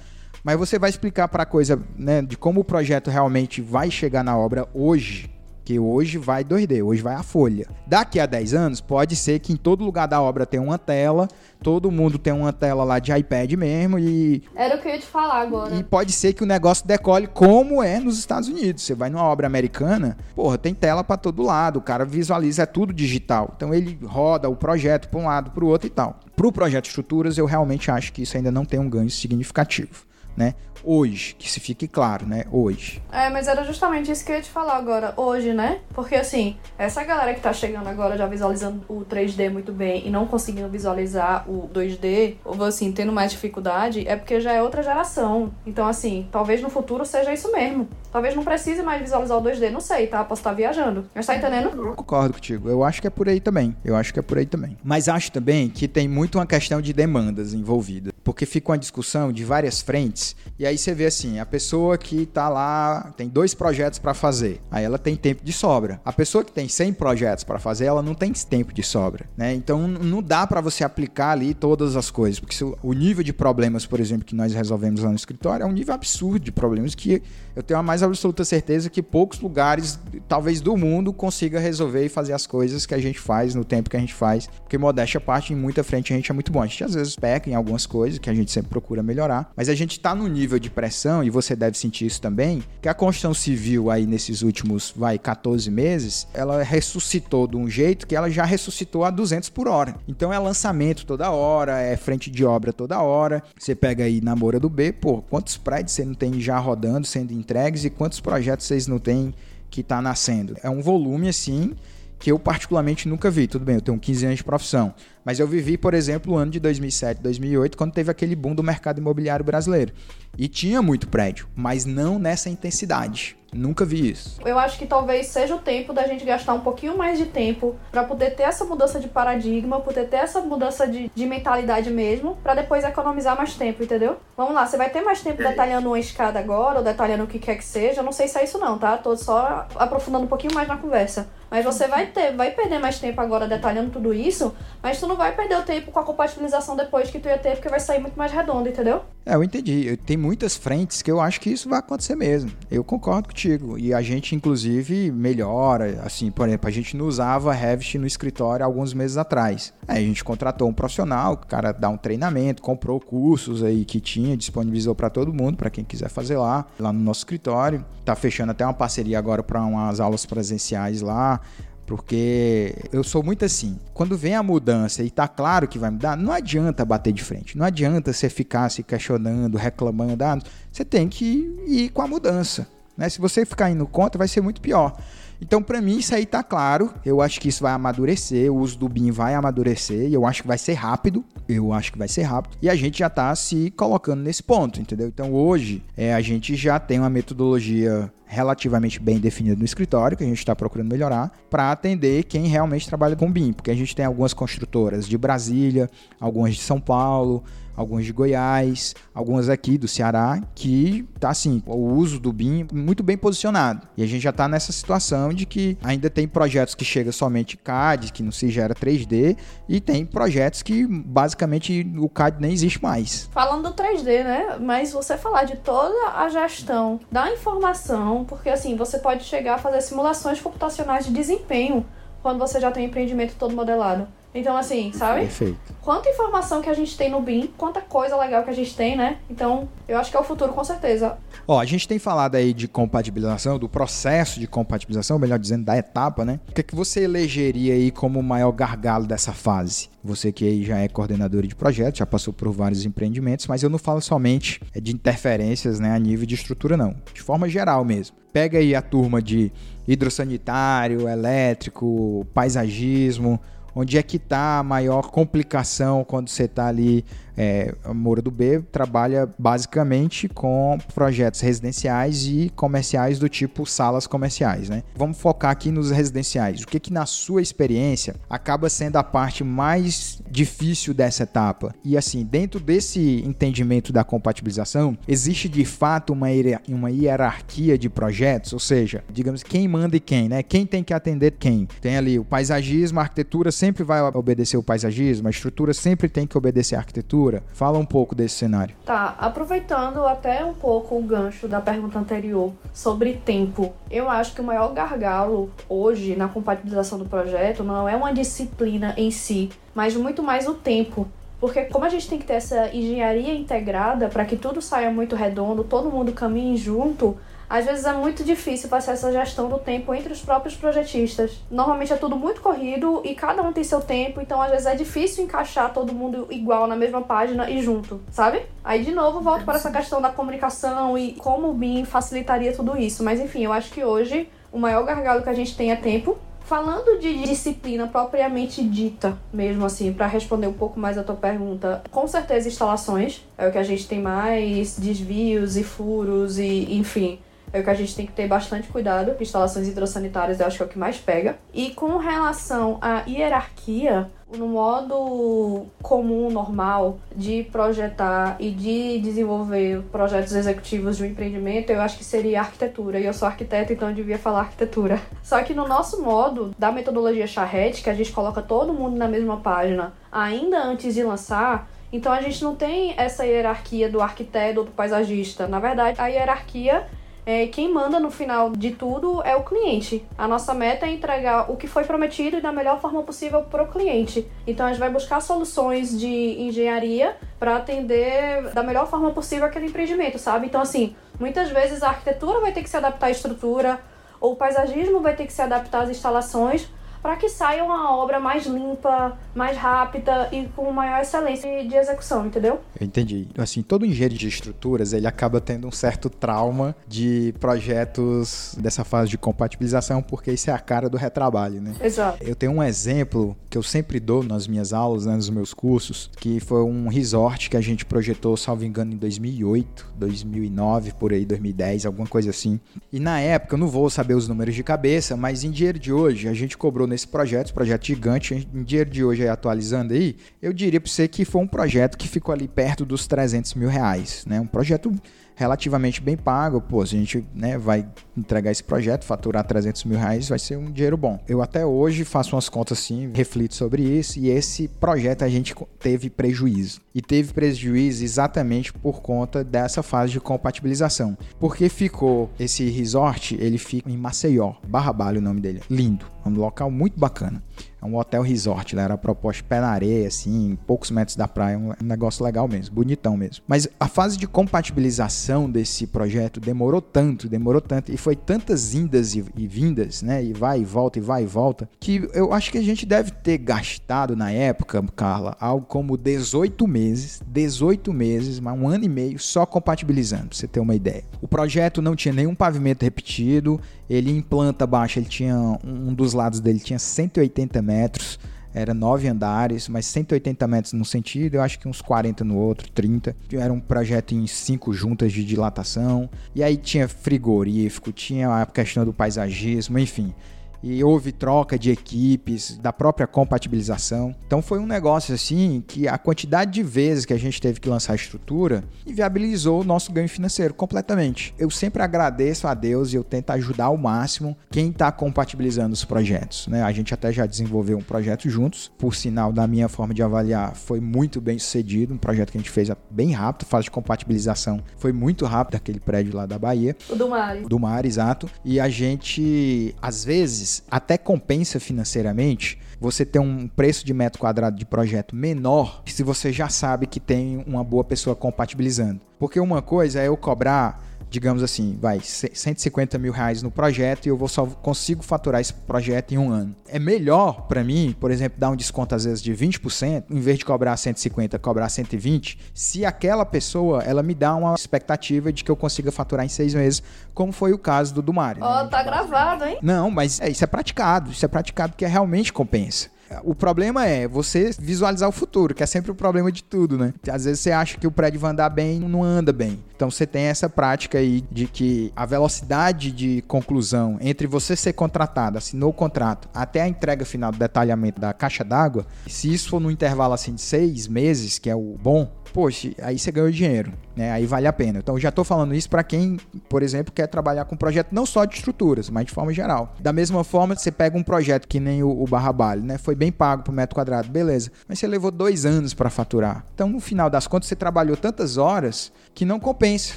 Mas 0.43 0.57
você 0.57 0.77
vai 0.79 0.89
explicar 0.89 1.27
para 1.27 1.43
a 1.43 1.45
coisa, 1.45 1.79
né, 1.97 2.21
de 2.21 2.35
como 2.35 2.61
o 2.61 2.63
projeto 2.63 3.09
realmente 3.09 3.61
vai 3.61 3.89
chegar 3.91 4.23
na 4.23 4.37
obra 4.37 4.67
hoje, 4.73 5.29
que 5.65 5.79
hoje 5.79 6.19
vai 6.19 6.43
2D, 6.43 6.85
hoje 6.85 7.01
vai 7.01 7.15
a 7.15 7.23
folha. 7.23 7.67
Daqui 7.87 8.19
a 8.19 8.27
10 8.27 8.53
anos, 8.53 8.79
pode 8.79 9.15
ser 9.15 9.39
que 9.39 9.51
em 9.51 9.55
todo 9.55 9.83
lugar 9.83 10.07
da 10.07 10.21
obra 10.21 10.45
tenha 10.45 10.61
uma 10.61 10.77
tela, 10.77 11.27
todo 11.59 11.89
mundo 11.89 12.19
tem 12.19 12.31
uma 12.31 12.53
tela 12.53 12.83
lá 12.83 12.99
de 12.99 13.11
iPad 13.11 13.51
mesmo 13.53 13.97
e. 13.97 14.43
Era 14.55 14.75
o 14.75 14.81
que 14.81 14.87
eu 14.87 14.91
ia 14.93 14.99
te 14.99 15.07
falar 15.07 15.41
agora. 15.41 15.75
E 15.75 15.83
pode 15.83 16.11
ser 16.11 16.33
que 16.33 16.43
o 16.43 16.45
negócio 16.45 16.85
decole 16.85 17.25
como 17.25 17.81
é 17.81 17.99
nos 17.99 18.19
Estados 18.19 18.47
Unidos. 18.47 18.83
Você 18.83 18.93
vai 18.93 19.09
numa 19.09 19.23
obra 19.23 19.47
americana, 19.47 20.15
porra, 20.35 20.57
tem 20.57 20.75
tela 20.75 21.03
para 21.03 21.17
todo 21.17 21.41
lado, 21.41 21.79
o 21.79 21.81
cara 21.81 22.05
visualiza, 22.05 22.61
é 22.61 22.67
tudo 22.67 22.93
digital. 22.93 23.51
Então 23.57 23.73
ele 23.73 23.97
roda 24.05 24.47
o 24.47 24.55
projeto 24.55 25.09
para 25.09 25.19
um 25.19 25.25
lado, 25.25 25.49
para 25.49 25.65
o 25.65 25.67
outro 25.67 25.87
e 25.87 25.89
tal. 25.89 26.19
Para 26.35 26.47
o 26.47 26.51
projeto 26.51 26.85
estruturas, 26.85 27.39
eu 27.39 27.45
realmente 27.47 27.89
acho 27.89 28.13
que 28.13 28.21
isso 28.21 28.37
ainda 28.37 28.51
não 28.51 28.65
tem 28.65 28.79
um 28.79 28.89
ganho 28.89 29.09
significativo. 29.09 30.05
Né? 30.37 30.53
Hoje, 30.85 31.35
que 31.37 31.51
se 31.51 31.59
fique 31.59 31.87
claro, 31.87 32.25
né? 32.25 32.45
Hoje. 32.51 33.01
É, 33.11 33.29
mas 33.29 33.47
era 33.47 33.63
justamente 33.63 34.11
isso 34.11 34.23
que 34.23 34.31
eu 34.31 34.35
ia 34.35 34.41
te 34.41 34.49
falar 34.49 34.77
agora, 34.77 35.13
hoje, 35.17 35.53
né? 35.53 35.79
Porque 35.93 36.15
assim, 36.15 36.57
essa 36.77 37.03
galera 37.03 37.33
que 37.33 37.41
tá 37.41 37.51
chegando 37.53 37.87
agora 37.87 38.17
já 38.17 38.27
visualizando 38.27 38.83
o 38.87 39.05
3D 39.05 39.49
muito 39.49 39.71
bem 39.71 40.07
e 40.07 40.09
não 40.09 40.27
conseguindo 40.27 40.69
visualizar 40.69 41.49
o 41.49 41.69
2D, 41.73 42.35
ou 42.43 42.63
assim, 42.63 42.91
tendo 42.91 43.11
mais 43.11 43.31
dificuldade, 43.31 44.07
é 44.07 44.15
porque 44.15 44.39
já 44.39 44.53
é 44.53 44.61
outra 44.61 44.83
geração. 44.83 45.53
Então, 45.65 45.87
assim, 45.87 46.27
talvez 46.31 46.61
no 46.61 46.69
futuro 46.69 47.05
seja 47.05 47.33
isso 47.33 47.51
mesmo. 47.51 47.87
Talvez 48.11 48.35
não 48.35 48.43
precise 48.43 48.81
mais 48.81 49.01
visualizar 49.01 49.37
o 49.37 49.41
2D, 49.41 49.69
não 49.71 49.81
sei, 49.81 50.07
tá? 50.07 50.23
Posso 50.23 50.39
estar 50.39 50.53
viajando. 50.53 51.05
Mas 51.13 51.25
tá 51.25 51.35
entendendo? 51.35 51.69
Eu 51.69 51.93
concordo 51.95 52.33
contigo. 52.33 52.69
Eu 52.69 52.83
acho 52.83 53.01
que 53.01 53.07
é 53.07 53.09
por 53.09 53.27
aí 53.27 53.39
também. 53.39 53.75
Eu 53.83 53.95
acho 53.95 54.13
que 54.13 54.19
é 54.19 54.21
por 54.21 54.37
aí 54.37 54.45
também. 54.45 54.77
Mas 54.83 55.09
acho 55.09 55.31
também 55.31 55.69
que 55.69 55.87
tem 55.87 56.07
muito 56.07 56.37
uma 56.37 56.45
questão 56.45 56.81
de 56.81 56.93
demandas 56.93 57.53
envolvida. 57.53 58.13
Porque 58.23 58.45
fica 58.45 58.71
uma 58.71 58.77
discussão 58.77 59.31
de 59.31 59.43
várias 59.43 59.81
frentes, 59.81 60.35
e 60.57 60.65
aí 60.65 60.74
aí 60.75 60.77
você 60.77 60.93
vê 60.93 61.05
assim, 61.05 61.39
a 61.39 61.45
pessoa 61.45 61.97
que 61.97 62.25
tá 62.25 62.49
lá, 62.49 63.13
tem 63.17 63.27
dois 63.27 63.53
projetos 63.53 63.97
para 63.97 64.13
fazer, 64.13 64.61
aí 64.69 64.83
ela 64.83 64.99
tem 64.99 65.15
tempo 65.15 65.43
de 65.43 65.53
sobra. 65.53 65.99
A 66.03 66.11
pessoa 66.11 66.43
que 66.43 66.51
tem 66.51 66.67
100 66.67 66.93
projetos 66.93 67.43
para 67.43 67.57
fazer, 67.57 67.85
ela 67.85 68.01
não 68.01 68.13
tem 68.13 68.31
tempo 68.33 68.73
de 68.73 68.83
sobra, 68.83 69.27
né? 69.37 69.53
Então 69.53 69.87
não 69.87 70.21
dá 70.21 70.45
para 70.45 70.61
você 70.61 70.83
aplicar 70.83 71.31
ali 71.31 71.53
todas 71.53 71.95
as 71.95 72.11
coisas, 72.11 72.39
porque 72.39 72.55
o 72.83 72.93
nível 72.93 73.23
de 73.23 73.33
problemas, 73.33 73.85
por 73.85 73.99
exemplo, 73.99 74.25
que 74.25 74.35
nós 74.35 74.53
resolvemos 74.53 75.01
lá 75.01 75.09
no 75.09 75.15
escritório 75.15 75.63
é 75.63 75.65
um 75.65 75.71
nível 75.71 75.93
absurdo 75.93 76.43
de 76.43 76.51
problemas 76.51 76.93
que 76.93 77.23
eu 77.55 77.63
tenho 77.63 77.79
a 77.79 77.83
mais 77.83 78.03
absoluta 78.03 78.43
certeza 78.43 78.89
que 78.89 79.01
poucos 79.01 79.39
lugares, 79.39 79.97
talvez 80.27 80.59
do 80.59 80.75
mundo, 80.75 81.13
consiga 81.13 81.59
resolver 81.59 82.05
e 82.05 82.09
fazer 82.09 82.33
as 82.33 82.45
coisas 82.45 82.85
que 82.85 82.93
a 82.93 82.99
gente 82.99 83.19
faz 83.19 83.55
no 83.55 83.63
tempo 83.63 83.89
que 83.89 83.95
a 83.95 83.99
gente 83.99 84.13
faz, 84.13 84.47
porque 84.47 84.77
modéstia 84.77 85.21
parte, 85.21 85.53
em 85.53 85.55
muita 85.55 85.83
frente 85.83 86.11
a 86.11 86.15
gente 86.15 86.29
é 86.29 86.33
muito 86.33 86.51
bom. 86.51 86.61
A 86.61 86.67
gente 86.67 86.83
às 86.83 86.93
vezes 86.93 87.15
peca 87.15 87.49
em 87.49 87.55
algumas 87.55 87.85
coisas 87.85 88.19
que 88.19 88.29
a 88.29 88.33
gente 88.33 88.51
sempre 88.51 88.69
procura 88.69 89.01
melhorar, 89.01 89.51
mas 89.55 89.69
a 89.69 89.75
gente 89.75 89.99
tá 89.99 90.13
no 90.13 90.27
nível 90.27 90.59
de 90.59 90.64
pressão, 90.69 91.23
e 91.23 91.29
você 91.29 91.55
deve 91.55 91.77
sentir 91.77 92.05
isso 92.05 92.21
também, 92.21 92.63
que 92.81 92.89
a 92.89 92.93
construção 92.93 93.33
civil 93.33 93.89
aí 93.89 94.05
nesses 94.05 94.41
últimos, 94.41 94.93
vai, 94.95 95.17
14 95.17 95.69
meses, 95.69 96.27
ela 96.33 96.63
ressuscitou 96.63 97.47
de 97.47 97.57
um 97.57 97.69
jeito 97.69 98.07
que 98.07 98.15
ela 98.15 98.29
já 98.29 98.45
ressuscitou 98.45 99.03
a 99.03 99.09
200 99.09 99.49
por 99.49 99.67
hora. 99.67 99.95
Então 100.07 100.31
é 100.31 100.39
lançamento 100.39 101.05
toda 101.05 101.31
hora, 101.31 101.79
é 101.79 101.95
frente 101.95 102.29
de 102.29 102.45
obra 102.45 102.71
toda 102.71 103.01
hora. 103.01 103.43
Você 103.57 103.75
pega 103.75 104.03
aí 104.03 104.21
na 104.21 104.35
Moura 104.35 104.59
do 104.59 104.69
B, 104.69 104.91
pô, 104.91 105.21
quantos 105.21 105.57
prédios 105.57 105.93
você 105.93 106.05
não 106.05 106.13
tem 106.13 106.39
já 106.39 106.57
rodando, 106.57 107.05
sendo 107.05 107.33
entregues 107.33 107.85
e 107.85 107.89
quantos 107.89 108.19
projetos 108.19 108.65
vocês 108.65 108.87
não 108.87 108.99
têm 108.99 109.33
que 109.69 109.83
tá 109.83 110.01
nascendo? 110.01 110.55
É 110.63 110.69
um 110.69 110.81
volume 110.81 111.29
assim 111.29 111.73
que 112.17 112.31
eu 112.31 112.39
particularmente 112.39 113.07
nunca 113.07 113.29
vi. 113.29 113.47
Tudo 113.47 113.65
bem, 113.65 113.75
eu 113.75 113.81
tenho 113.81 113.99
15 113.99 114.25
anos 114.25 114.37
de 114.37 114.43
profissão, 114.43 114.93
mas 115.25 115.39
eu 115.39 115.47
vivi, 115.47 115.75
por 115.75 115.95
exemplo, 115.95 116.33
o 116.33 116.37
ano 116.37 116.51
de 116.51 116.59
2007, 116.59 117.19
2008, 117.19 117.75
quando 117.75 117.91
teve 117.91 118.11
aquele 118.11 118.35
boom 118.35 118.53
do 118.53 118.61
mercado 118.61 118.99
imobiliário 118.99 119.43
brasileiro. 119.43 119.91
E 120.37 120.47
tinha 120.47 120.83
muito 120.83 121.07
prédio, 121.07 121.47
mas 121.55 121.83
não 121.83 122.19
nessa 122.19 122.47
intensidade. 122.47 123.35
Nunca 123.55 123.85
vi 123.85 124.11
isso. 124.11 124.37
Eu 124.45 124.59
acho 124.59 124.77
que 124.77 124.85
talvez 124.85 125.27
seja 125.27 125.55
o 125.55 125.59
tempo 125.59 125.93
da 125.93 126.05
gente 126.05 126.25
gastar 126.25 126.53
um 126.53 126.59
pouquinho 126.59 126.97
mais 126.97 127.17
de 127.17 127.25
tempo 127.25 127.77
para 127.89 128.03
poder 128.03 128.31
ter 128.31 128.43
essa 128.43 128.65
mudança 128.65 128.99
de 128.99 129.07
paradigma, 129.07 129.79
poder 129.79 130.09
ter 130.09 130.17
essa 130.17 130.41
mudança 130.41 130.85
de, 130.85 131.09
de 131.15 131.25
mentalidade 131.25 131.89
mesmo, 131.89 132.35
para 132.43 132.53
depois 132.53 132.83
economizar 132.83 133.37
mais 133.37 133.55
tempo, 133.55 133.81
entendeu? 133.81 134.17
Vamos 134.35 134.53
lá, 134.53 134.65
você 134.65 134.75
vai 134.75 134.89
ter 134.89 135.01
mais 135.01 135.21
tempo 135.21 135.37
detalhando 135.37 135.87
uma 135.87 135.97
escada 135.97 136.37
agora, 136.37 136.79
ou 136.79 136.83
detalhando 136.83 137.23
o 137.23 137.27
que 137.27 137.39
quer 137.39 137.55
que 137.55 137.63
seja. 137.63 138.01
Eu 138.01 138.03
não 138.03 138.11
sei 138.11 138.27
se 138.27 138.37
é 138.37 138.43
isso 138.43 138.57
não, 138.57 138.77
tá? 138.77 138.97
Tô 138.97 139.15
só 139.15 139.65
aprofundando 139.75 140.25
um 140.25 140.29
pouquinho 140.29 140.53
mais 140.53 140.67
na 140.67 140.75
conversa. 140.75 141.29
Mas 141.49 141.63
você 141.63 141.87
vai 141.87 142.07
ter, 142.07 142.35
vai 142.35 142.51
perder 142.51 142.79
mais 142.79 142.99
tempo 142.99 143.21
agora 143.21 143.47
detalhando 143.47 143.91
tudo 143.91 144.13
isso, 144.13 144.53
mas 144.83 144.99
tu 144.99 145.07
não 145.07 145.14
vai 145.15 145.35
perder 145.35 145.57
o 145.57 145.63
tempo 145.63 145.91
com 145.91 145.99
a 145.99 146.03
compatibilização 146.03 146.75
depois 146.75 147.09
que 147.09 147.19
tu 147.19 147.27
ia 147.27 147.37
ter, 147.37 147.55
porque 147.55 147.69
vai 147.69 147.79
sair 147.79 147.99
muito 147.99 148.17
mais 148.17 148.31
redondo, 148.31 148.69
entendeu? 148.69 149.01
É, 149.25 149.33
eu 149.33 149.43
entendi. 149.43 149.97
Tem 150.05 150.15
muitas 150.15 150.55
frentes 150.55 151.01
que 151.01 151.11
eu 151.11 151.19
acho 151.19 151.41
que 151.41 151.49
isso 151.49 151.67
vai 151.67 151.79
acontecer 151.79 152.15
mesmo. 152.15 152.51
Eu 152.69 152.83
concordo 152.83 153.29
contigo. 153.29 153.77
E 153.77 153.93
a 153.93 154.01
gente, 154.01 154.35
inclusive, 154.35 155.11
melhora. 155.11 156.01
Assim, 156.05 156.29
por 156.29 156.47
exemplo, 156.47 156.67
a 156.67 156.71
gente 156.71 156.95
não 156.95 157.05
usava 157.05 157.51
Revit 157.51 157.97
no 157.97 158.05
escritório 158.05 158.63
alguns 158.63 158.93
meses 158.93 159.17
atrás. 159.17 159.73
Aí 159.87 160.03
a 160.03 160.07
gente 160.07 160.23
contratou 160.23 160.67
um 160.69 160.73
profissional, 160.73 161.33
o 161.33 161.37
cara 161.37 161.71
dá 161.71 161.89
um 161.89 161.97
treinamento, 161.97 162.61
comprou 162.61 162.99
cursos 162.99 163.63
aí 163.63 163.83
que 163.83 163.99
tinha, 163.99 164.37
disponibilizou 164.37 164.93
para 164.93 165.09
todo 165.09 165.33
mundo, 165.33 165.57
para 165.57 165.69
quem 165.69 165.83
quiser 165.83 166.09
fazer 166.09 166.37
lá, 166.37 166.65
lá 166.79 166.93
no 166.93 166.99
nosso 166.99 167.21
escritório. 167.21 167.83
Tá 168.03 168.15
fechando 168.15 168.51
até 168.51 168.63
uma 168.63 168.73
parceria 168.73 169.17
agora 169.17 169.41
para 169.41 169.63
umas 169.63 169.99
aulas 169.99 170.25
presenciais 170.25 171.01
lá. 171.01 171.41
Porque 171.85 172.75
eu 172.91 173.03
sou 173.03 173.21
muito 173.21 173.45
assim. 173.45 173.79
Quando 173.93 174.17
vem 174.17 174.33
a 174.33 174.41
mudança 174.41 175.03
e 175.03 175.09
tá 175.09 175.27
claro 175.27 175.67
que 175.67 175.77
vai 175.77 175.91
mudar, 175.91 176.17
não 176.17 176.31
adianta 176.31 176.83
bater 176.83 177.13
de 177.13 177.23
frente. 177.23 177.57
Não 177.57 177.65
adianta 177.65 178.11
você 178.11 178.29
ficar 178.29 178.69
se 178.69 178.81
questionando, 178.81 179.57
reclamando. 179.57 180.23
Ah, 180.23 180.39
você 180.71 180.83
tem 180.83 181.07
que 181.07 181.63
ir 181.67 181.89
com 181.89 182.01
a 182.01 182.07
mudança. 182.07 182.67
Né? 182.97 183.07
Se 183.09 183.19
você 183.19 183.45
ficar 183.45 183.69
indo 183.69 183.85
contra, 183.85 184.17
vai 184.17 184.27
ser 184.27 184.41
muito 184.41 184.61
pior. 184.61 184.97
Então, 185.41 185.61
para 185.61 185.81
mim, 185.81 185.97
isso 185.97 186.13
aí 186.15 186.25
tá 186.25 186.43
claro. 186.43 186.93
Eu 187.05 187.21
acho 187.21 187.39
que 187.39 187.49
isso 187.49 187.63
vai 187.63 187.73
amadurecer. 187.73 188.51
O 188.51 188.57
uso 188.57 188.77
do 188.77 188.89
BIM 188.89 189.11
vai 189.11 189.33
amadurecer. 189.33 190.09
E 190.09 190.13
eu 190.13 190.25
acho 190.25 190.41
que 190.41 190.47
vai 190.47 190.57
ser 190.57 190.73
rápido. 190.73 191.23
Eu 191.47 191.73
acho 191.73 191.91
que 191.91 191.97
vai 191.97 192.07
ser 192.07 192.23
rápido. 192.23 192.57
E 192.61 192.69
a 192.69 192.75
gente 192.75 192.99
já 192.99 193.09
tá 193.09 193.35
se 193.35 193.71
colocando 193.71 194.21
nesse 194.21 194.41
ponto, 194.41 194.79
entendeu? 194.79 195.07
Então, 195.07 195.33
hoje, 195.33 195.83
é, 195.95 196.13
a 196.13 196.21
gente 196.21 196.55
já 196.55 196.79
tem 196.79 196.99
uma 196.99 197.09
metodologia 197.09 198.11
relativamente 198.25 198.99
bem 198.99 199.19
definida 199.19 199.55
no 199.55 199.63
escritório, 199.63 200.17
que 200.17 200.23
a 200.23 200.27
gente 200.27 200.39
está 200.39 200.55
procurando 200.55 200.89
melhorar, 200.89 201.31
para 201.49 201.71
atender 201.71 202.23
quem 202.23 202.47
realmente 202.47 202.87
trabalha 202.87 203.15
com 203.15 203.31
BIM. 203.31 203.53
Porque 203.53 203.71
a 203.71 203.75
gente 203.75 203.95
tem 203.95 204.05
algumas 204.05 204.33
construtoras 204.33 205.07
de 205.07 205.17
Brasília, 205.17 205.89
algumas 206.19 206.55
de 206.55 206.61
São 206.61 206.79
Paulo, 206.79 207.43
alguns 207.75 208.05
de 208.05 208.13
Goiás, 208.13 208.95
algumas 209.13 209.49
aqui 209.49 209.77
do 209.77 209.87
Ceará, 209.87 210.41
que 210.53 211.07
tá 211.19 211.29
assim, 211.29 211.61
o 211.65 211.93
uso 211.93 212.19
do 212.19 212.31
BIM 212.31 212.67
muito 212.73 213.03
bem 213.03 213.17
posicionado. 213.17 213.87
E 213.97 214.03
a 214.03 214.07
gente 214.07 214.21
já 214.21 214.29
está 214.29 214.47
nessa 214.47 214.71
situação 214.71 215.33
de 215.33 215.45
que 215.45 215.77
ainda 215.83 216.09
tem 216.09 216.27
projetos 216.27 216.75
que 216.75 216.85
chega 216.85 217.11
somente 217.11 217.57
CAD, 217.57 218.11
que 218.11 218.23
não 218.23 218.31
se 218.31 218.49
gera 218.49 218.73
3D, 218.73 219.37
e 219.67 219.79
tem 219.79 220.05
projetos 220.05 220.61
que 220.61 220.85
basicamente 220.85 221.85
o 221.97 222.09
CAD 222.09 222.37
nem 222.39 222.51
existe 222.51 222.81
mais. 222.81 223.29
Falando 223.31 223.69
do 223.69 223.75
3D, 223.75 224.23
né? 224.23 224.57
Mas 224.59 224.91
você 224.91 225.17
falar 225.17 225.43
de 225.43 225.57
toda 225.57 226.11
a 226.15 226.29
gestão 226.29 226.99
da 227.11 227.31
informação, 227.31 228.25
porque 228.25 228.49
assim, 228.49 228.75
você 228.75 228.99
pode 228.99 229.23
chegar 229.23 229.55
a 229.55 229.57
fazer 229.57 229.81
simulações 229.81 230.39
computacionais 230.39 231.05
de 231.05 231.11
desempenho 231.13 231.85
quando 232.21 232.39
você 232.39 232.59
já 232.59 232.71
tem 232.71 232.85
o 232.85 232.87
empreendimento 232.87 233.35
todo 233.37 233.55
modelado. 233.55 234.07
Então, 234.35 234.57
assim, 234.57 234.91
sabe? 234.91 235.21
Perfeito. 235.21 235.73
Quanta 235.81 236.09
informação 236.09 236.61
que 236.61 236.69
a 236.69 236.73
gente 236.73 236.97
tem 236.97 237.09
no 237.09 237.21
BIM, 237.21 237.47
quanta 237.57 237.79
coisa 237.79 238.17
legal 238.17 238.43
que 238.43 238.49
a 238.49 238.53
gente 238.53 238.75
tem, 238.75 238.97
né? 238.97 239.17
Então, 239.29 239.69
eu 239.87 239.97
acho 239.97 240.11
que 240.11 240.17
é 240.17 240.19
o 240.19 240.23
futuro, 240.23 240.51
com 240.51 240.63
certeza. 240.63 241.17
Ó, 241.47 241.57
a 241.57 241.63
gente 241.63 241.87
tem 241.87 241.97
falado 241.97 242.35
aí 242.35 242.53
de 242.53 242.67
compatibilização, 242.67 243.57
do 243.57 243.69
processo 243.69 244.37
de 244.39 244.45
compatibilização, 244.45 245.17
melhor 245.17 245.39
dizendo, 245.39 245.63
da 245.63 245.77
etapa, 245.77 246.25
né? 246.25 246.41
O 246.49 246.51
que, 246.51 246.59
é 246.59 246.63
que 246.63 246.75
você 246.75 247.03
elegeria 247.03 247.75
aí 247.75 247.91
como 247.91 248.19
o 248.19 248.23
maior 248.23 248.51
gargalo 248.51 249.07
dessa 249.07 249.31
fase? 249.31 249.89
Você 250.03 250.33
que 250.33 250.45
aí 250.45 250.63
já 250.65 250.79
é 250.79 250.87
coordenador 250.89 251.43
de 251.47 251.55
projetos, 251.55 251.99
já 251.99 252.05
passou 252.05 252.33
por 252.33 252.51
vários 252.51 252.85
empreendimentos, 252.85 253.47
mas 253.47 253.63
eu 253.63 253.69
não 253.69 253.79
falo 253.79 254.01
somente 254.01 254.59
de 254.75 254.91
interferências 254.91 255.79
né, 255.79 255.91
a 255.95 255.99
nível 255.99 256.25
de 256.25 256.35
estrutura, 256.35 256.75
não. 256.75 256.93
De 257.13 257.21
forma 257.21 257.47
geral 257.47 257.85
mesmo. 257.85 258.17
Pega 258.33 258.57
aí 258.57 258.75
a 258.75 258.81
turma 258.81 259.21
de 259.21 259.49
hidrossanitário, 259.87 261.07
elétrico, 261.07 262.27
paisagismo, 262.33 263.39
onde 263.75 263.97
é 263.97 264.03
que 264.03 264.15
está 264.15 264.59
a 264.59 264.63
maior 264.63 265.11
complicação 265.11 266.03
quando 266.05 266.29
você 266.29 266.45
está 266.45 266.67
ali 266.67 267.03
é, 267.37 267.73
Moura 267.93 268.21
do 268.21 268.31
B 268.31 268.61
trabalha 268.71 269.29
basicamente 269.37 270.27
com 270.27 270.77
projetos 270.93 271.41
residenciais 271.41 272.25
e 272.25 272.51
comerciais 272.55 273.19
do 273.19 273.29
tipo 273.29 273.65
salas 273.65 274.07
comerciais, 274.07 274.69
né? 274.69 274.83
Vamos 274.95 275.17
focar 275.17 275.51
aqui 275.51 275.71
nos 275.71 275.91
residenciais. 275.91 276.61
O 276.61 276.67
que 276.67 276.79
que 276.79 276.93
na 276.93 277.05
sua 277.05 277.41
experiência 277.41 278.15
acaba 278.29 278.69
sendo 278.69 278.97
a 278.97 279.03
parte 279.03 279.43
mais 279.43 280.21
difícil 280.29 280.93
dessa 280.93 281.23
etapa? 281.23 281.73
E 281.83 281.97
assim, 281.97 282.23
dentro 282.23 282.59
desse 282.59 283.23
entendimento 283.25 283.91
da 283.91 284.03
compatibilização, 284.03 284.97
existe 285.07 285.49
de 285.49 285.65
fato 285.65 286.13
uma, 286.13 286.27
uma 286.67 286.91
hierarquia 286.91 287.77
de 287.77 287.89
projetos, 287.89 288.53
ou 288.53 288.59
seja, 288.59 289.03
digamos 289.11 289.43
quem 289.43 289.67
manda 289.67 289.97
e 289.97 289.99
quem, 289.99 290.29
né? 290.29 290.43
Quem 290.43 290.65
tem 290.65 290.83
que 290.83 290.93
atender 290.93 291.35
quem? 291.39 291.67
Tem 291.81 291.97
ali 291.97 292.19
o 292.19 292.25
paisagismo, 292.25 292.99
a 292.99 293.03
arquitetura 293.03 293.51
sempre 293.51 293.83
vai 293.83 294.01
obedecer 294.01 294.57
o 294.57 294.63
paisagismo, 294.63 295.27
a 295.27 295.31
estrutura 295.31 295.73
sempre 295.73 296.07
tem 296.07 296.25
que 296.27 296.37
obedecer 296.37 296.75
a 296.75 296.79
arquitetura. 296.79 297.24
Fala 297.53 297.77
um 297.77 297.85
pouco 297.85 298.13
desse 298.13 298.35
cenário. 298.35 298.75
Tá, 298.85 299.15
aproveitando 299.17 300.05
até 300.05 300.43
um 300.45 300.53
pouco 300.53 300.97
o 300.97 301.01
gancho 301.01 301.47
da 301.47 301.59
pergunta 301.59 301.97
anterior 301.97 302.53
sobre 302.73 303.13
tempo. 303.13 303.73
Eu 303.89 304.09
acho 304.09 304.33
que 304.33 304.41
o 304.41 304.43
maior 304.43 304.73
gargalo 304.73 305.49
hoje 305.67 306.15
na 306.15 306.27
compatibilização 306.27 306.99
do 306.99 307.05
projeto 307.05 307.63
não 307.63 307.87
é 307.87 307.95
uma 307.95 308.13
disciplina 308.13 308.93
em 308.97 309.09
si, 309.09 309.49
mas 309.73 309.95
muito 309.95 310.21
mais 310.21 310.47
o 310.47 310.53
tempo. 310.53 311.07
Porque 311.39 311.65
como 311.65 311.85
a 311.85 311.89
gente 311.89 312.07
tem 312.07 312.17
que 312.17 312.25
ter 312.25 312.33
essa 312.33 312.73
engenharia 312.73 313.33
integrada 313.33 314.07
para 314.07 314.25
que 314.25 314.35
tudo 314.35 314.61
saia 314.61 314.89
muito 314.89 315.15
redondo, 315.15 315.63
todo 315.63 315.91
mundo 315.91 316.11
caminhe 316.11 316.57
junto, 316.57 317.17
às 317.49 317.65
vezes 317.65 317.85
é 317.85 317.93
muito 317.93 318.23
difícil 318.23 318.69
passar 318.69 318.93
essa 318.93 319.11
gestão 319.11 319.47
do 319.47 319.59
tempo 319.59 319.93
entre 319.93 320.11
os 320.11 320.21
próprios 320.21 320.55
projetistas. 320.55 321.39
Normalmente 321.49 321.93
é 321.93 321.95
tudo 321.95 322.15
muito 322.15 322.41
corrido 322.41 323.01
e 323.03 323.13
cada 323.13 323.41
um 323.43 323.53
tem 323.53 323.63
seu 323.63 323.81
tempo, 323.81 324.19
então 324.19 324.41
às 324.41 324.51
vezes 324.51 324.65
é 324.65 324.75
difícil 324.75 325.23
encaixar 325.23 325.71
todo 325.73 325.93
mundo 325.93 326.27
igual 326.29 326.67
na 326.67 326.75
mesma 326.75 327.01
página 327.01 327.49
e 327.49 327.61
junto, 327.61 328.01
sabe? 328.11 328.43
Aí 328.63 328.83
de 328.83 328.91
novo 328.91 329.21
volto 329.21 329.45
para 329.45 329.55
essa 329.55 329.71
questão 329.71 330.01
da 330.01 330.09
comunicação 330.09 330.97
e 330.97 331.13
como 331.13 331.49
o 331.49 331.53
BIM 331.53 331.85
facilitaria 331.85 332.53
tudo 332.53 332.77
isso. 332.77 333.03
Mas 333.03 333.19
enfim, 333.19 333.43
eu 333.43 333.53
acho 333.53 333.71
que 333.71 333.83
hoje 333.83 334.27
o 334.51 334.57
maior 334.57 334.83
gargalo 334.83 335.21
que 335.21 335.29
a 335.29 335.33
gente 335.33 335.55
tem 335.55 335.71
é 335.71 335.75
tempo. 335.75 336.17
Falando 336.45 336.99
de 336.99 337.23
disciplina 337.23 337.87
propriamente 337.87 338.63
dita, 338.63 339.17
mesmo 339.33 339.65
assim, 339.65 339.91
para 339.91 340.05
responder 340.05 340.45
um 340.45 340.53
pouco 340.53 340.79
mais 340.79 340.95
a 340.95 341.03
tua 341.03 341.15
pergunta, 341.15 341.81
com 341.89 342.07
certeza 342.07 342.47
instalações 342.47 343.25
é 343.35 343.47
o 343.47 343.51
que 343.51 343.57
a 343.57 343.63
gente 343.63 343.87
tem 343.87 343.99
mais 343.99 344.77
desvios 344.77 345.57
e 345.57 345.63
furos 345.63 346.37
e 346.37 346.67
enfim 346.75 347.17
é 347.55 347.61
o 347.61 347.63
que 347.63 347.69
a 347.69 347.73
gente 347.73 347.95
tem 347.95 348.05
que 348.05 348.11
ter 348.11 348.27
bastante 348.27 348.67
cuidado. 348.67 349.15
Instalações 349.19 349.67
hidrossanitárias 349.67 350.39
eu 350.39 350.47
acho 350.47 350.57
que 350.57 350.63
é 350.63 350.65
o 350.65 350.69
que 350.69 350.77
mais 350.77 350.97
pega. 350.97 351.37
E 351.53 351.71
com 351.71 351.97
relação 351.97 352.77
à 352.81 353.03
hierarquia, 353.07 354.09
no 354.35 354.47
modo 354.47 355.65
comum, 355.81 356.29
normal, 356.29 356.99
de 357.15 357.43
projetar 357.51 358.35
e 358.39 358.51
de 358.51 358.99
desenvolver 358.99 359.81
projetos 359.91 360.33
executivos 360.33 360.97
de 360.97 361.03
um 361.03 361.05
empreendimento, 361.05 361.69
eu 361.69 361.81
acho 361.81 361.97
que 361.97 362.03
seria 362.03 362.41
arquitetura. 362.41 362.99
E 362.99 363.05
eu 363.05 363.13
sou 363.13 363.27
arquiteta, 363.27 363.71
então 363.71 363.89
eu 363.89 363.95
devia 363.95 364.17
falar 364.17 364.41
arquitetura. 364.41 364.99
Só 365.23 365.41
que 365.41 365.53
no 365.53 365.67
nosso 365.67 366.01
modo, 366.01 366.53
da 366.59 366.71
metodologia 366.71 367.27
charrete, 367.27 367.81
que 367.81 367.89
a 367.89 367.93
gente 367.93 368.11
coloca 368.11 368.41
todo 368.41 368.73
mundo 368.73 368.97
na 368.97 369.07
mesma 369.07 369.37
página, 369.37 369.93
ainda 370.11 370.61
antes 370.61 370.93
de 370.93 371.03
lançar, 371.03 371.69
então 371.91 372.11
a 372.11 372.19
gente 372.19 372.43
não 372.43 372.55
tem 372.55 372.93
essa 372.97 373.25
hierarquia 373.25 373.89
do 373.89 374.01
arquiteto 374.01 374.59
ou 374.59 374.65
do 374.65 374.71
paisagista. 374.71 375.47
Na 375.47 375.59
verdade, 375.59 375.99
a 376.01 376.07
hierarquia 376.07 376.85
é, 377.25 377.47
quem 377.47 377.73
manda 377.73 377.99
no 377.99 378.11
final 378.11 378.51
de 378.51 378.71
tudo 378.71 379.21
é 379.23 379.35
o 379.35 379.43
cliente. 379.43 380.05
A 380.17 380.27
nossa 380.27 380.53
meta 380.53 380.85
é 380.85 380.91
entregar 380.91 381.51
o 381.51 381.57
que 381.57 381.67
foi 381.67 381.83
prometido 381.83 382.37
e 382.37 382.41
da 382.41 382.51
melhor 382.51 382.79
forma 382.79 383.01
possível 383.01 383.41
para 383.41 383.63
o 383.63 383.67
cliente. 383.67 384.27
Então 384.45 384.67
a 384.67 384.69
gente 384.69 384.79
vai 384.79 384.91
buscar 384.91 385.19
soluções 385.21 385.99
de 385.99 386.07
engenharia 386.07 387.17
para 387.39 387.55
atender 387.55 388.53
da 388.53 388.61
melhor 388.61 388.87
forma 388.87 389.09
possível 389.11 389.45
aquele 389.45 389.65
empreendimento, 389.65 390.19
sabe? 390.19 390.45
Então, 390.45 390.61
assim, 390.61 390.95
muitas 391.19 391.49
vezes 391.49 391.81
a 391.81 391.89
arquitetura 391.89 392.39
vai 392.39 392.51
ter 392.51 392.61
que 392.61 392.69
se 392.69 392.77
adaptar 392.77 393.07
à 393.07 393.11
estrutura, 393.11 393.79
ou 394.21 394.33
o 394.33 394.35
paisagismo 394.35 395.01
vai 395.01 395.15
ter 395.15 395.25
que 395.25 395.33
se 395.33 395.41
adaptar 395.41 395.83
às 395.83 395.89
instalações, 395.89 396.67
para 397.05 397.17
que 397.17 397.29
saia 397.29 397.63
uma 397.63 397.95
obra 397.95 398.19
mais 398.19 398.47
limpa, 398.47 399.15
mais 399.35 399.55
rápida 399.55 400.27
e 400.31 400.47
com 400.55 400.71
maior 400.71 401.01
excelência 401.01 401.63
de 401.63 401.75
execução, 401.75 402.25
entendeu? 402.25 402.59
Eu 402.79 402.87
entendi. 402.87 403.27
Assim, 403.37 403.61
todo 403.61 403.85
engenheiro 403.85 404.15
de 404.15 404.27
estruturas, 404.27 404.91
ele 404.91 405.05
acaba 405.05 405.39
tendo 405.39 405.67
um 405.67 405.71
certo 405.71 406.09
trauma 406.09 406.75
de 406.87 407.31
projetos 407.39 408.55
dessa 408.59 408.83
fase 408.83 409.11
de 409.11 409.19
compatibilização, 409.19 410.01
porque 410.01 410.31
isso 410.31 410.49
é 410.49 410.53
a 410.53 410.57
cara 410.57 410.89
do 410.89 410.97
retrabalho, 410.97 411.61
né? 411.61 411.75
Exato. 411.79 412.17
Eu 412.23 412.35
tenho 412.35 412.53
um 412.53 412.63
exemplo 412.63 413.37
que 413.51 413.57
eu 413.57 413.61
sempre 413.61 413.99
dou 413.99 414.23
nas 414.23 414.47
minhas 414.47 414.73
aulas, 414.73 415.05
né, 415.05 415.15
nos 415.15 415.29
meus 415.29 415.53
cursos, 415.53 416.09
que 416.19 416.39
foi 416.39 416.63
um 416.63 416.87
resort 416.87 417.51
que 417.51 417.55
a 417.55 417.61
gente 417.61 417.85
projetou, 417.85 418.35
salvo 418.35 418.65
engano, 418.65 418.93
em 418.93 418.97
2008, 418.97 419.93
2009, 419.95 420.93
por 420.93 421.13
aí, 421.13 421.23
2010, 421.23 421.85
alguma 421.85 422.07
coisa 422.07 422.31
assim. 422.31 422.59
E 422.91 422.99
na 422.99 423.19
época, 423.19 423.53
eu 423.53 423.59
não 423.59 423.67
vou 423.67 423.91
saber 423.91 424.15
os 424.15 424.27
números 424.27 424.55
de 424.55 424.63
cabeça, 424.63 425.15
mas 425.15 425.43
em 425.43 425.51
dinheiro 425.51 425.77
de 425.77 425.93
hoje, 425.93 426.27
a 426.27 426.33
gente 426.33 426.57
cobrou 426.57 426.87
nesse 426.95 427.07
projeto, 427.07 427.53
projeto 427.53 427.85
gigante, 427.85 428.47
em 428.53 428.63
dinheiro 428.63 428.89
de 428.89 429.03
hoje 429.03 429.27
atualizando 429.27 429.93
aí, 429.93 430.15
eu 430.41 430.53
diria 430.53 430.79
para 430.79 430.89
você 430.89 431.09
que 431.09 431.25
foi 431.25 431.41
um 431.41 431.47
projeto 431.47 431.97
que 431.97 432.07
ficou 432.07 432.33
ali 432.33 432.47
perto 432.47 432.85
dos 432.85 433.05
300 433.05 433.53
mil 433.55 433.67
reais, 433.67 434.23
né? 434.25 434.39
Um 434.39 434.47
projeto 434.47 434.89
relativamente 435.35 436.01
bem 436.01 436.15
pago. 436.15 436.61
Pô, 436.61 436.85
se 436.85 436.95
a 436.95 436.99
gente 436.99 437.25
né, 437.35 437.57
vai 437.57 437.85
entregar 438.17 438.51
esse 438.51 438.63
projeto, 438.63 439.03
faturar 439.03 439.43
300 439.43 439.83
mil 439.83 439.99
reais, 439.99 440.29
vai 440.29 440.39
ser 440.39 440.57
um 440.57 440.71
dinheiro 440.71 440.95
bom. 440.95 441.19
Eu 441.27 441.41
até 441.41 441.65
hoje 441.65 442.05
faço 442.05 442.35
umas 442.35 442.47
contas 442.47 442.79
assim, 442.79 443.11
reflito 443.13 443.53
sobre 443.53 443.83
isso, 443.83 444.17
e 444.17 444.29
esse 444.29 444.69
projeto 444.69 445.23
a 445.23 445.29
gente 445.29 445.53
teve 445.77 446.09
prejuízo. 446.09 446.79
E 446.93 447.01
teve 447.01 447.33
prejuízo 447.33 448.05
exatamente 448.05 448.71
por 448.71 449.01
conta 449.01 449.43
dessa 449.43 449.83
fase 449.83 450.13
de 450.13 450.21
compatibilização. 450.21 451.17
Porque 451.37 451.67
ficou, 451.67 452.31
esse 452.39 452.69
resort, 452.69 453.35
ele 453.37 453.57
fica 453.57 453.91
em 453.91 453.97
Maceió, 453.97 454.53
Barra 454.65 454.93
Balho 454.93 455.19
o 455.19 455.23
nome 455.23 455.41
dele. 455.41 455.61
Lindo, 455.69 456.05
um 456.29 456.33
local 456.35 456.71
muito 456.71 456.99
bacana. 456.99 457.41
É 457.81 457.85
um 457.85 457.97
hotel 457.97 458.23
resort, 458.23 458.75
né? 458.75 458.83
Era 458.83 458.97
proposto 458.97 459.43
pé 459.43 459.59
na 459.59 459.67
areia, 459.67 460.07
assim, 460.07 460.57
poucos 460.65 460.89
metros 460.89 461.15
da 461.15 461.27
praia, 461.27 461.57
um 461.57 461.73
negócio 461.83 462.25
legal 462.25 462.47
mesmo, 462.47 462.73
bonitão 462.73 463.15
mesmo. 463.15 463.43
Mas 463.47 463.67
a 463.79 463.87
fase 463.87 464.17
de 464.17 464.25
compatibilização 464.27 465.49
desse 465.49 465.85
projeto 465.85 466.39
demorou 466.39 466.81
tanto, 466.81 467.29
demorou 467.29 467.61
tanto, 467.61 467.91
e 467.91 467.97
foi 467.97 468.15
tantas 468.15 468.73
indas 468.73 469.13
e, 469.13 469.23
e 469.37 469.47
vindas, 469.47 470.01
né? 470.01 470.23
E 470.23 470.33
vai 470.33 470.61
e 470.61 470.65
volta, 470.65 470.97
e 470.97 471.01
vai 471.01 471.23
e 471.23 471.27
volta, 471.27 471.69
que 471.79 472.09
eu 472.13 472.33
acho 472.33 472.51
que 472.51 472.57
a 472.57 472.63
gente 472.63 472.85
deve 472.85 473.11
ter 473.11 473.37
gastado 473.37 474.15
na 474.15 474.31
época, 474.31 474.83
Carla, 474.95 475.37
algo 475.39 475.65
como 475.67 475.95
18 475.95 476.67
meses, 476.67 477.21
18 477.27 477.93
meses, 477.93 478.39
mas 478.39 478.57
um 478.57 478.67
ano 478.67 478.85
e 478.85 478.89
meio 478.89 479.19
só 479.19 479.45
compatibilizando, 479.45 480.29
pra 480.29 480.37
você 480.37 480.47
ter 480.47 480.59
uma 480.59 480.73
ideia. 480.73 481.03
O 481.21 481.27
projeto 481.27 481.81
não 481.81 481.95
tinha 481.95 482.13
nenhum 482.13 482.33
pavimento 482.33 482.83
repetido, 482.83 483.61
ele 483.87 484.09
em 484.09 484.21
planta 484.21 484.65
baixa, 484.65 484.99
ele 484.99 485.07
tinha 485.07 485.37
um 485.63 485.93
dos 485.93 486.14
lados 486.15 486.39
dele 486.39 486.59
tinha 486.59 486.79
180 486.79 487.61
metros, 487.61 488.19
era 488.55 488.73
nove 488.73 489.07
andares, 489.07 489.67
mas 489.67 489.85
180 489.85 490.47
metros 490.47 490.73
num 490.73 490.85
sentido, 490.85 491.35
eu 491.35 491.41
acho 491.41 491.59
que 491.59 491.67
uns 491.67 491.81
40 491.81 492.23
no 492.23 492.37
outro, 492.37 492.71
30. 492.71 493.15
Era 493.33 493.51
um 493.51 493.59
projeto 493.59 494.15
em 494.15 494.25
cinco 494.25 494.71
juntas 494.73 495.11
de 495.11 495.25
dilatação. 495.25 496.09
E 496.33 496.41
aí 496.41 496.55
tinha 496.55 496.87
frigorífico, 496.87 497.91
tinha 497.91 498.41
a 498.41 498.45
questão 498.45 498.85
do 498.85 498.93
paisagismo, 498.93 499.77
enfim 499.77 500.13
e 500.61 500.83
houve 500.83 501.11
troca 501.11 501.57
de 501.57 501.71
equipes, 501.71 502.57
da 502.57 502.73
própria 502.73 503.07
compatibilização. 503.07 504.15
Então 504.25 504.41
foi 504.41 504.59
um 504.59 504.65
negócio 504.65 505.13
assim 505.13 505.63
que 505.67 505.87
a 505.87 505.97
quantidade 505.97 506.51
de 506.51 506.63
vezes 506.63 507.05
que 507.05 507.13
a 507.13 507.19
gente 507.19 507.41
teve 507.41 507.59
que 507.59 507.69
lançar 507.69 507.93
a 507.93 507.95
estrutura 507.95 508.63
inviabilizou 508.85 509.61
o 509.61 509.63
nosso 509.63 509.91
ganho 509.91 510.09
financeiro 510.09 510.53
completamente. 510.53 511.33
Eu 511.37 511.49
sempre 511.49 511.81
agradeço 511.81 512.47
a 512.47 512.53
Deus 512.53 512.93
e 512.93 512.95
eu 512.95 513.03
tento 513.03 513.31
ajudar 513.31 513.65
ao 513.65 513.77
máximo 513.77 514.37
quem 514.49 514.69
está 514.69 514.91
compatibilizando 514.91 515.73
os 515.73 515.85
projetos. 515.85 516.47
Né? 516.47 516.63
A 516.63 516.71
gente 516.71 516.93
até 516.93 517.11
já 517.11 517.25
desenvolveu 517.25 517.77
um 517.77 517.83
projeto 517.83 518.29
juntos, 518.29 518.71
por 518.77 518.95
sinal, 518.95 519.31
da 519.31 519.47
minha 519.47 519.67
forma 519.67 519.93
de 519.93 520.01
avaliar, 520.01 520.55
foi 520.55 520.79
muito 520.79 521.21
bem 521.21 521.37
sucedido. 521.37 521.93
Um 521.93 521.97
projeto 521.97 522.31
que 522.31 522.37
a 522.37 522.41
gente 522.41 522.51
fez 522.51 522.69
bem 522.89 523.11
rápido, 523.11 523.47
fase 523.47 523.65
de 523.65 523.71
compatibilização 523.71 524.61
foi 524.77 524.91
muito 524.91 525.25
rápido, 525.25 525.55
aquele 525.55 525.79
prédio 525.79 526.15
lá 526.15 526.25
da 526.25 526.37
Bahia. 526.37 526.75
O 526.89 526.95
do 526.95 527.09
mar. 527.09 527.37
O 527.37 527.49
do 527.49 527.59
mar, 527.59 527.85
exato. 527.85 528.29
E 528.43 528.59
a 528.59 528.69
gente, 528.69 529.75
às 529.81 530.03
vezes, 530.03 530.44
até 530.69 530.97
compensa 530.97 531.59
financeiramente 531.59 532.59
você 532.79 533.05
ter 533.05 533.19
um 533.19 533.47
preço 533.47 533.85
de 533.85 533.93
metro 533.93 534.19
quadrado 534.19 534.57
de 534.57 534.65
projeto 534.65 535.15
menor 535.15 535.81
se 535.85 536.03
você 536.03 536.31
já 536.31 536.49
sabe 536.49 536.85
que 536.85 536.99
tem 536.99 537.43
uma 537.47 537.63
boa 537.63 537.83
pessoa 537.83 538.15
compatibilizando. 538.15 539.01
Porque 539.17 539.39
uma 539.39 539.61
coisa 539.61 540.01
é 540.01 540.07
eu 540.07 540.17
cobrar 540.17 540.83
digamos 541.15 541.41
assim, 541.41 541.77
vai, 541.79 542.01
150 542.01 542.97
mil 542.97 543.13
reais 543.13 543.41
no 543.41 543.49
projeto 543.49 544.05
e 544.05 544.09
eu 544.09 544.17
vou 544.17 544.27
só 544.27 544.45
consigo 544.45 545.01
faturar 545.01 545.39
esse 545.39 545.53
projeto 545.53 546.13
em 546.13 546.17
um 546.17 546.29
ano. 546.29 546.53
É 546.67 546.77
melhor 546.77 547.47
para 547.47 547.63
mim, 547.63 547.95
por 547.97 548.11
exemplo, 548.11 548.37
dar 548.37 548.49
um 548.49 548.55
desconto 548.55 548.93
às 548.93 549.05
vezes 549.05 549.23
de 549.23 549.31
20%, 549.33 550.03
em 550.09 550.19
vez 550.19 550.37
de 550.37 550.43
cobrar 550.43 550.75
150, 550.75 551.39
cobrar 551.39 551.69
120, 551.69 552.37
se 552.53 552.83
aquela 552.83 553.25
pessoa, 553.25 553.81
ela 553.83 554.03
me 554.03 554.13
dá 554.13 554.35
uma 554.35 554.53
expectativa 554.55 555.31
de 555.31 555.41
que 555.41 555.49
eu 555.49 555.55
consiga 555.55 555.89
faturar 555.89 556.25
em 556.25 556.29
seis 556.29 556.53
meses, 556.53 556.83
como 557.13 557.31
foi 557.31 557.53
o 557.53 557.57
caso 557.57 557.93
do 557.93 558.01
Dumari. 558.01 558.41
Ó, 558.41 558.57
né? 558.57 558.63
oh, 558.65 558.67
tá 558.67 558.83
gravado, 558.83 559.45
hein? 559.45 559.57
Não, 559.61 559.89
mas 559.89 560.19
é, 560.19 560.29
isso 560.29 560.43
é 560.43 560.47
praticado, 560.47 561.11
isso 561.11 561.23
é 561.23 561.29
praticado 561.29 561.71
porque 561.71 561.85
realmente 561.85 562.33
compensa. 562.33 562.89
O 563.23 563.35
problema 563.35 563.85
é 563.85 564.07
você 564.07 564.51
visualizar 564.57 565.07
o 565.07 565.11
futuro, 565.11 565.53
que 565.53 565.63
é 565.63 565.65
sempre 565.65 565.91
o 565.91 565.95
problema 565.95 566.31
de 566.31 566.43
tudo, 566.43 566.77
né? 566.77 566.93
Às 567.09 567.25
vezes 567.25 567.39
você 567.39 567.51
acha 567.51 567.77
que 567.77 567.87
o 567.87 567.91
prédio 567.91 568.19
vai 568.19 568.31
andar 568.31 568.49
bem, 568.49 568.79
não 568.79 569.03
anda 569.03 569.31
bem. 569.31 569.63
Então 569.75 569.91
você 569.91 570.05
tem 570.05 570.23
essa 570.23 570.49
prática 570.49 570.97
aí 570.97 571.23
de 571.31 571.47
que 571.47 571.91
a 571.95 572.05
velocidade 572.05 572.91
de 572.91 573.23
conclusão 573.27 573.97
entre 574.01 574.27
você 574.27 574.55
ser 574.55 574.73
contratado, 574.73 575.37
assinou 575.37 575.69
o 575.69 575.73
contrato, 575.73 576.29
até 576.33 576.61
a 576.61 576.67
entrega 576.67 577.05
final 577.05 577.31
do 577.31 577.37
detalhamento 577.37 577.99
da 577.99 578.13
caixa 578.13 578.43
d'água, 578.43 578.85
se 579.07 579.33
isso 579.33 579.49
for 579.49 579.59
no 579.59 579.69
intervalo 579.69 580.13
assim 580.13 580.33
de 580.33 580.41
seis 580.41 580.87
meses, 580.87 581.37
que 581.37 581.49
é 581.49 581.55
o 581.55 581.75
bom, 581.81 582.11
poxa, 582.33 582.71
aí 582.81 582.97
você 582.97 583.11
ganhou 583.11 583.31
dinheiro, 583.31 583.71
né? 583.95 584.11
Aí 584.11 584.25
vale 584.25 584.47
a 584.47 584.53
pena. 584.53 584.79
Então, 584.79 584.99
já 584.99 585.09
estou 585.09 585.23
falando 585.23 585.53
isso 585.53 585.69
para 585.69 585.83
quem, 585.83 586.17
por 586.49 586.61
exemplo, 586.61 586.93
quer 586.93 587.07
trabalhar 587.07 587.45
com 587.45 587.55
projeto 587.55 587.89
não 587.91 588.05
só 588.05 588.25
de 588.25 588.35
estruturas, 588.35 588.89
mas 588.89 589.05
de 589.05 589.11
forma 589.11 589.33
geral. 589.33 589.73
Da 589.79 589.93
mesma 589.93 590.23
forma, 590.23 590.55
você 590.55 590.71
pega 590.71 590.97
um 590.97 591.03
projeto 591.03 591.47
que 591.47 591.59
nem 591.59 591.83
o, 591.83 591.89
o 591.89 592.05
Barra 592.07 592.33
Bale, 592.33 592.61
né? 592.61 592.77
Foi 592.77 592.95
bem 592.95 593.11
pago 593.11 593.43
por 593.43 593.51
metro 593.51 593.75
quadrado, 593.75 594.09
beleza. 594.09 594.51
Mas 594.67 594.79
você 594.79 594.87
levou 594.87 595.11
dois 595.11 595.45
anos 595.45 595.73
para 595.73 595.89
faturar. 595.89 596.45
Então, 596.53 596.69
no 596.69 596.79
final 596.79 597.09
das 597.09 597.27
contas, 597.27 597.47
você 597.47 597.55
trabalhou 597.55 597.95
tantas 597.95 598.37
horas 598.37 598.91
que 599.13 599.25
não 599.25 599.39
compensa, 599.39 599.95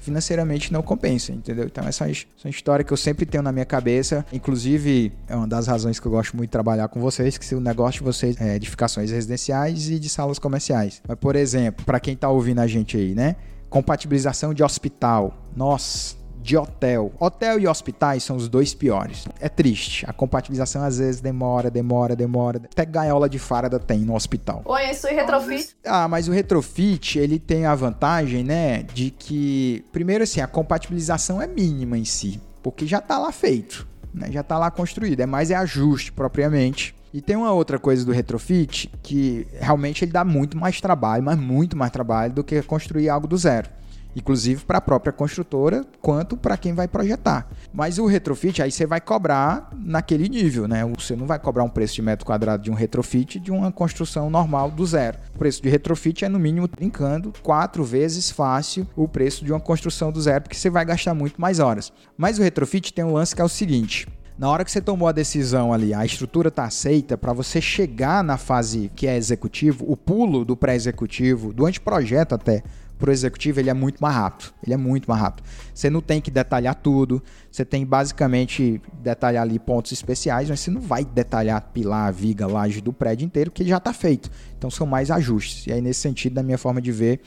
financeiramente 0.00 0.72
não 0.72 0.82
compensa, 0.82 1.32
entendeu? 1.32 1.64
Então, 1.64 1.84
essa 1.86 2.08
é 2.08 2.12
uma 2.44 2.50
história 2.50 2.84
que 2.84 2.92
eu 2.92 2.96
sempre 2.96 3.26
tenho 3.26 3.42
na 3.42 3.52
minha 3.52 3.64
cabeça. 3.64 4.24
Inclusive, 4.32 5.12
é 5.28 5.34
uma 5.34 5.48
das 5.48 5.66
razões 5.66 5.98
que 5.98 6.06
eu 6.06 6.12
gosto 6.12 6.36
muito 6.36 6.48
de 6.48 6.52
trabalhar 6.52 6.88
com 6.88 7.00
vocês, 7.00 7.36
que 7.36 7.54
o 7.54 7.60
negócio 7.60 8.00
de 8.00 8.04
vocês 8.04 8.40
é 8.40 8.54
edificações 8.54 9.10
residenciais 9.10 9.90
e 9.90 9.98
de 9.98 10.08
salas 10.08 10.38
comerciais. 10.38 11.02
Mas, 11.06 11.18
por 11.18 11.34
exemplo, 11.36 11.84
para 11.84 11.98
quem 11.98 12.14
está 12.14 12.28
ouvindo 12.28 12.60
a 12.60 12.66
gente 12.66 12.96
aí, 12.96 13.14
né? 13.14 13.36
Compatibilização 13.70 14.52
de 14.52 14.62
hospital. 14.62 15.32
Nossa, 15.56 16.16
de 16.42 16.56
hotel. 16.56 17.12
Hotel 17.18 17.60
e 17.60 17.68
hospitais 17.68 18.24
são 18.24 18.36
os 18.36 18.48
dois 18.48 18.74
piores. 18.74 19.26
É 19.38 19.48
triste. 19.48 20.04
A 20.08 20.12
compatibilização 20.12 20.82
às 20.82 20.98
vezes 20.98 21.20
demora, 21.20 21.70
demora, 21.70 22.16
demora. 22.16 22.60
Até 22.64 22.84
gaiola 22.84 23.28
de 23.28 23.38
farda 23.38 23.78
tem 23.78 24.00
no 24.00 24.14
hospital. 24.14 24.62
Oi, 24.64 24.90
isso 24.90 25.06
é 25.06 25.12
retrofit? 25.12 25.76
Ah, 25.84 26.08
mas 26.08 26.28
o 26.28 26.32
retrofit, 26.32 27.18
ele 27.18 27.38
tem 27.38 27.66
a 27.66 27.74
vantagem, 27.74 28.42
né, 28.42 28.82
de 28.82 29.10
que 29.10 29.84
primeiro 29.92 30.24
assim, 30.24 30.40
a 30.40 30.46
compatibilização 30.46 31.40
é 31.40 31.46
mínima 31.46 31.96
em 31.96 32.04
si, 32.04 32.40
porque 32.62 32.86
já 32.86 33.00
tá 33.00 33.18
lá 33.18 33.30
feito, 33.30 33.86
né? 34.12 34.30
Já 34.32 34.42
tá 34.42 34.58
lá 34.58 34.70
construído, 34.70 35.20
é 35.20 35.26
mais 35.26 35.50
é 35.50 35.54
ajuste 35.54 36.12
propriamente. 36.12 36.94
E 37.12 37.20
tem 37.20 37.36
uma 37.36 37.52
outra 37.52 37.78
coisa 37.78 38.04
do 38.04 38.12
retrofit 38.12 38.90
que 39.02 39.46
realmente 39.52 40.04
ele 40.04 40.12
dá 40.12 40.24
muito 40.24 40.56
mais 40.56 40.80
trabalho, 40.80 41.22
mas 41.24 41.38
muito 41.38 41.76
mais 41.76 41.90
trabalho 41.90 42.32
do 42.32 42.44
que 42.44 42.62
construir 42.62 43.08
algo 43.08 43.26
do 43.26 43.36
zero. 43.36 43.68
Inclusive 44.14 44.64
para 44.64 44.78
a 44.78 44.80
própria 44.80 45.12
construtora, 45.12 45.84
quanto 46.00 46.36
para 46.36 46.56
quem 46.56 46.72
vai 46.72 46.88
projetar. 46.88 47.48
Mas 47.72 47.98
o 47.98 48.06
retrofit, 48.06 48.60
aí 48.60 48.70
você 48.70 48.84
vai 48.84 49.00
cobrar 49.00 49.70
naquele 49.76 50.28
nível, 50.28 50.66
né? 50.66 50.84
Você 50.96 51.14
não 51.14 51.26
vai 51.26 51.38
cobrar 51.38 51.62
um 51.62 51.68
preço 51.68 51.94
de 51.94 52.02
metro 52.02 52.26
quadrado 52.26 52.62
de 52.62 52.70
um 52.70 52.74
retrofit 52.74 53.38
de 53.38 53.52
uma 53.52 53.70
construção 53.70 54.28
normal 54.28 54.70
do 54.70 54.84
zero. 54.84 55.18
O 55.34 55.38
preço 55.38 55.62
de 55.62 55.68
retrofit 55.68 56.24
é, 56.24 56.28
no 56.28 56.40
mínimo, 56.40 56.68
brincando, 56.68 57.32
quatro 57.42 57.84
vezes 57.84 58.30
fácil 58.30 58.86
o 58.96 59.06
preço 59.06 59.44
de 59.44 59.52
uma 59.52 59.60
construção 59.60 60.10
do 60.10 60.20
zero, 60.20 60.42
porque 60.42 60.56
você 60.56 60.70
vai 60.70 60.84
gastar 60.84 61.14
muito 61.14 61.40
mais 61.40 61.60
horas. 61.60 61.92
Mas 62.16 62.38
o 62.38 62.42
retrofit 62.42 62.92
tem 62.92 63.04
um 63.04 63.12
lance 63.12 63.34
que 63.34 63.40
é 63.40 63.44
o 63.44 63.48
seguinte: 63.48 64.08
na 64.40 64.48
hora 64.48 64.64
que 64.64 64.72
você 64.72 64.80
tomou 64.80 65.06
a 65.06 65.12
decisão 65.12 65.70
ali, 65.70 65.92
a 65.92 66.02
estrutura 66.02 66.48
está 66.48 66.64
aceita, 66.64 67.18
para 67.18 67.30
você 67.30 67.60
chegar 67.60 68.24
na 68.24 68.38
fase 68.38 68.90
que 68.96 69.06
é 69.06 69.14
executivo, 69.14 69.84
o 69.86 69.94
pulo 69.94 70.46
do 70.46 70.56
pré-executivo, 70.56 71.52
do 71.52 71.66
anteprojeto 71.66 72.34
até, 72.34 72.62
pro 72.98 73.12
executivo, 73.12 73.60
ele 73.60 73.68
é 73.68 73.74
muito 73.74 73.98
mais 74.00 74.14
rápido. 74.14 74.50
Ele 74.64 74.72
é 74.72 74.78
muito 74.78 75.10
mais 75.10 75.20
rápido. 75.20 75.44
Você 75.74 75.90
não 75.90 76.00
tem 76.00 76.22
que 76.22 76.30
detalhar 76.30 76.74
tudo, 76.74 77.22
você 77.50 77.66
tem 77.66 77.84
basicamente 77.84 78.80
detalhar 79.02 79.42
ali 79.42 79.58
pontos 79.58 79.92
especiais, 79.92 80.48
mas 80.48 80.60
você 80.60 80.70
não 80.70 80.80
vai 80.80 81.04
detalhar 81.04 81.60
pilar, 81.74 82.10
viga, 82.10 82.46
laje 82.46 82.80
do 82.80 82.94
prédio 82.94 83.26
inteiro, 83.26 83.50
que 83.50 83.62
já 83.62 83.76
está 83.76 83.92
feito. 83.92 84.30
Então 84.56 84.70
são 84.70 84.86
mais 84.86 85.10
ajustes. 85.10 85.66
E 85.66 85.72
aí, 85.72 85.82
nesse 85.82 86.00
sentido, 86.00 86.32
da 86.34 86.42
minha 86.42 86.58
forma 86.58 86.80
de 86.80 86.90
ver, 86.90 87.20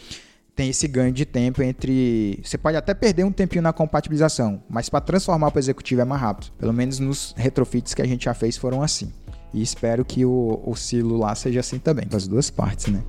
tem 0.56 0.70
esse 0.70 0.88
ganho 0.88 1.12
de 1.12 1.26
tempo 1.26 1.62
entre. 1.62 2.40
Você 2.44 2.58
pode 2.58 2.78
até 2.78 2.94
perder 2.94 3.24
um 3.24 3.32
tempinho 3.32 3.62
na 3.62 3.74
compatibilização, 3.74 4.64
mas 4.70 4.90
para 4.90 5.02
transformar 5.02 5.52
para 5.52 5.58
o 5.58 5.60
executivo 5.60 6.02
é 6.02 6.06
mais 6.06 6.22
rápido. 6.22 6.52
Pelo 6.58 6.74
menos 6.74 7.00
nos 7.00 7.34
retrofits 7.38 7.94
que 7.94 8.02
a 8.02 8.08
gente 8.08 8.26
já 8.26 8.34
fez 8.34 8.58
foram 8.58 8.82
assim. 8.82 9.12
E 9.54 9.62
espero 9.62 10.04
que 10.04 10.26
o, 10.26 10.62
o 10.66 10.76
silo 10.76 11.18
lá 11.18 11.36
seja 11.36 11.60
assim 11.60 11.78
também, 11.78 12.08
das 12.08 12.28
duas 12.28 12.50
partes, 12.50 12.88
né? 12.88 13.04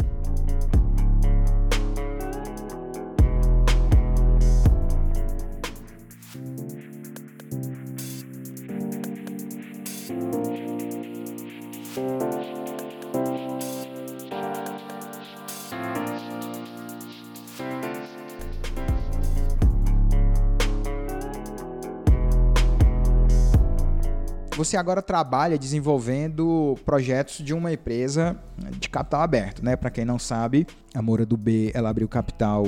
Você 24.57 24.77
agora 24.77 25.03
trabalha 25.03 25.59
desenvolvendo 25.59 26.77
projetos 26.85 27.39
de 27.39 27.53
uma 27.53 27.73
empresa 27.73 28.37
de 28.79 28.89
capital 28.89 29.21
aberto, 29.23 29.65
né? 29.65 29.75
Para 29.75 29.91
quem 29.91 30.05
não 30.05 30.19
sabe, 30.19 30.67
a 30.95 31.03
Moura 31.03 31.27
do 31.27 31.37
B, 31.37 31.73
ela 31.75 31.91
abriu 31.91 32.09
capital 32.09 32.65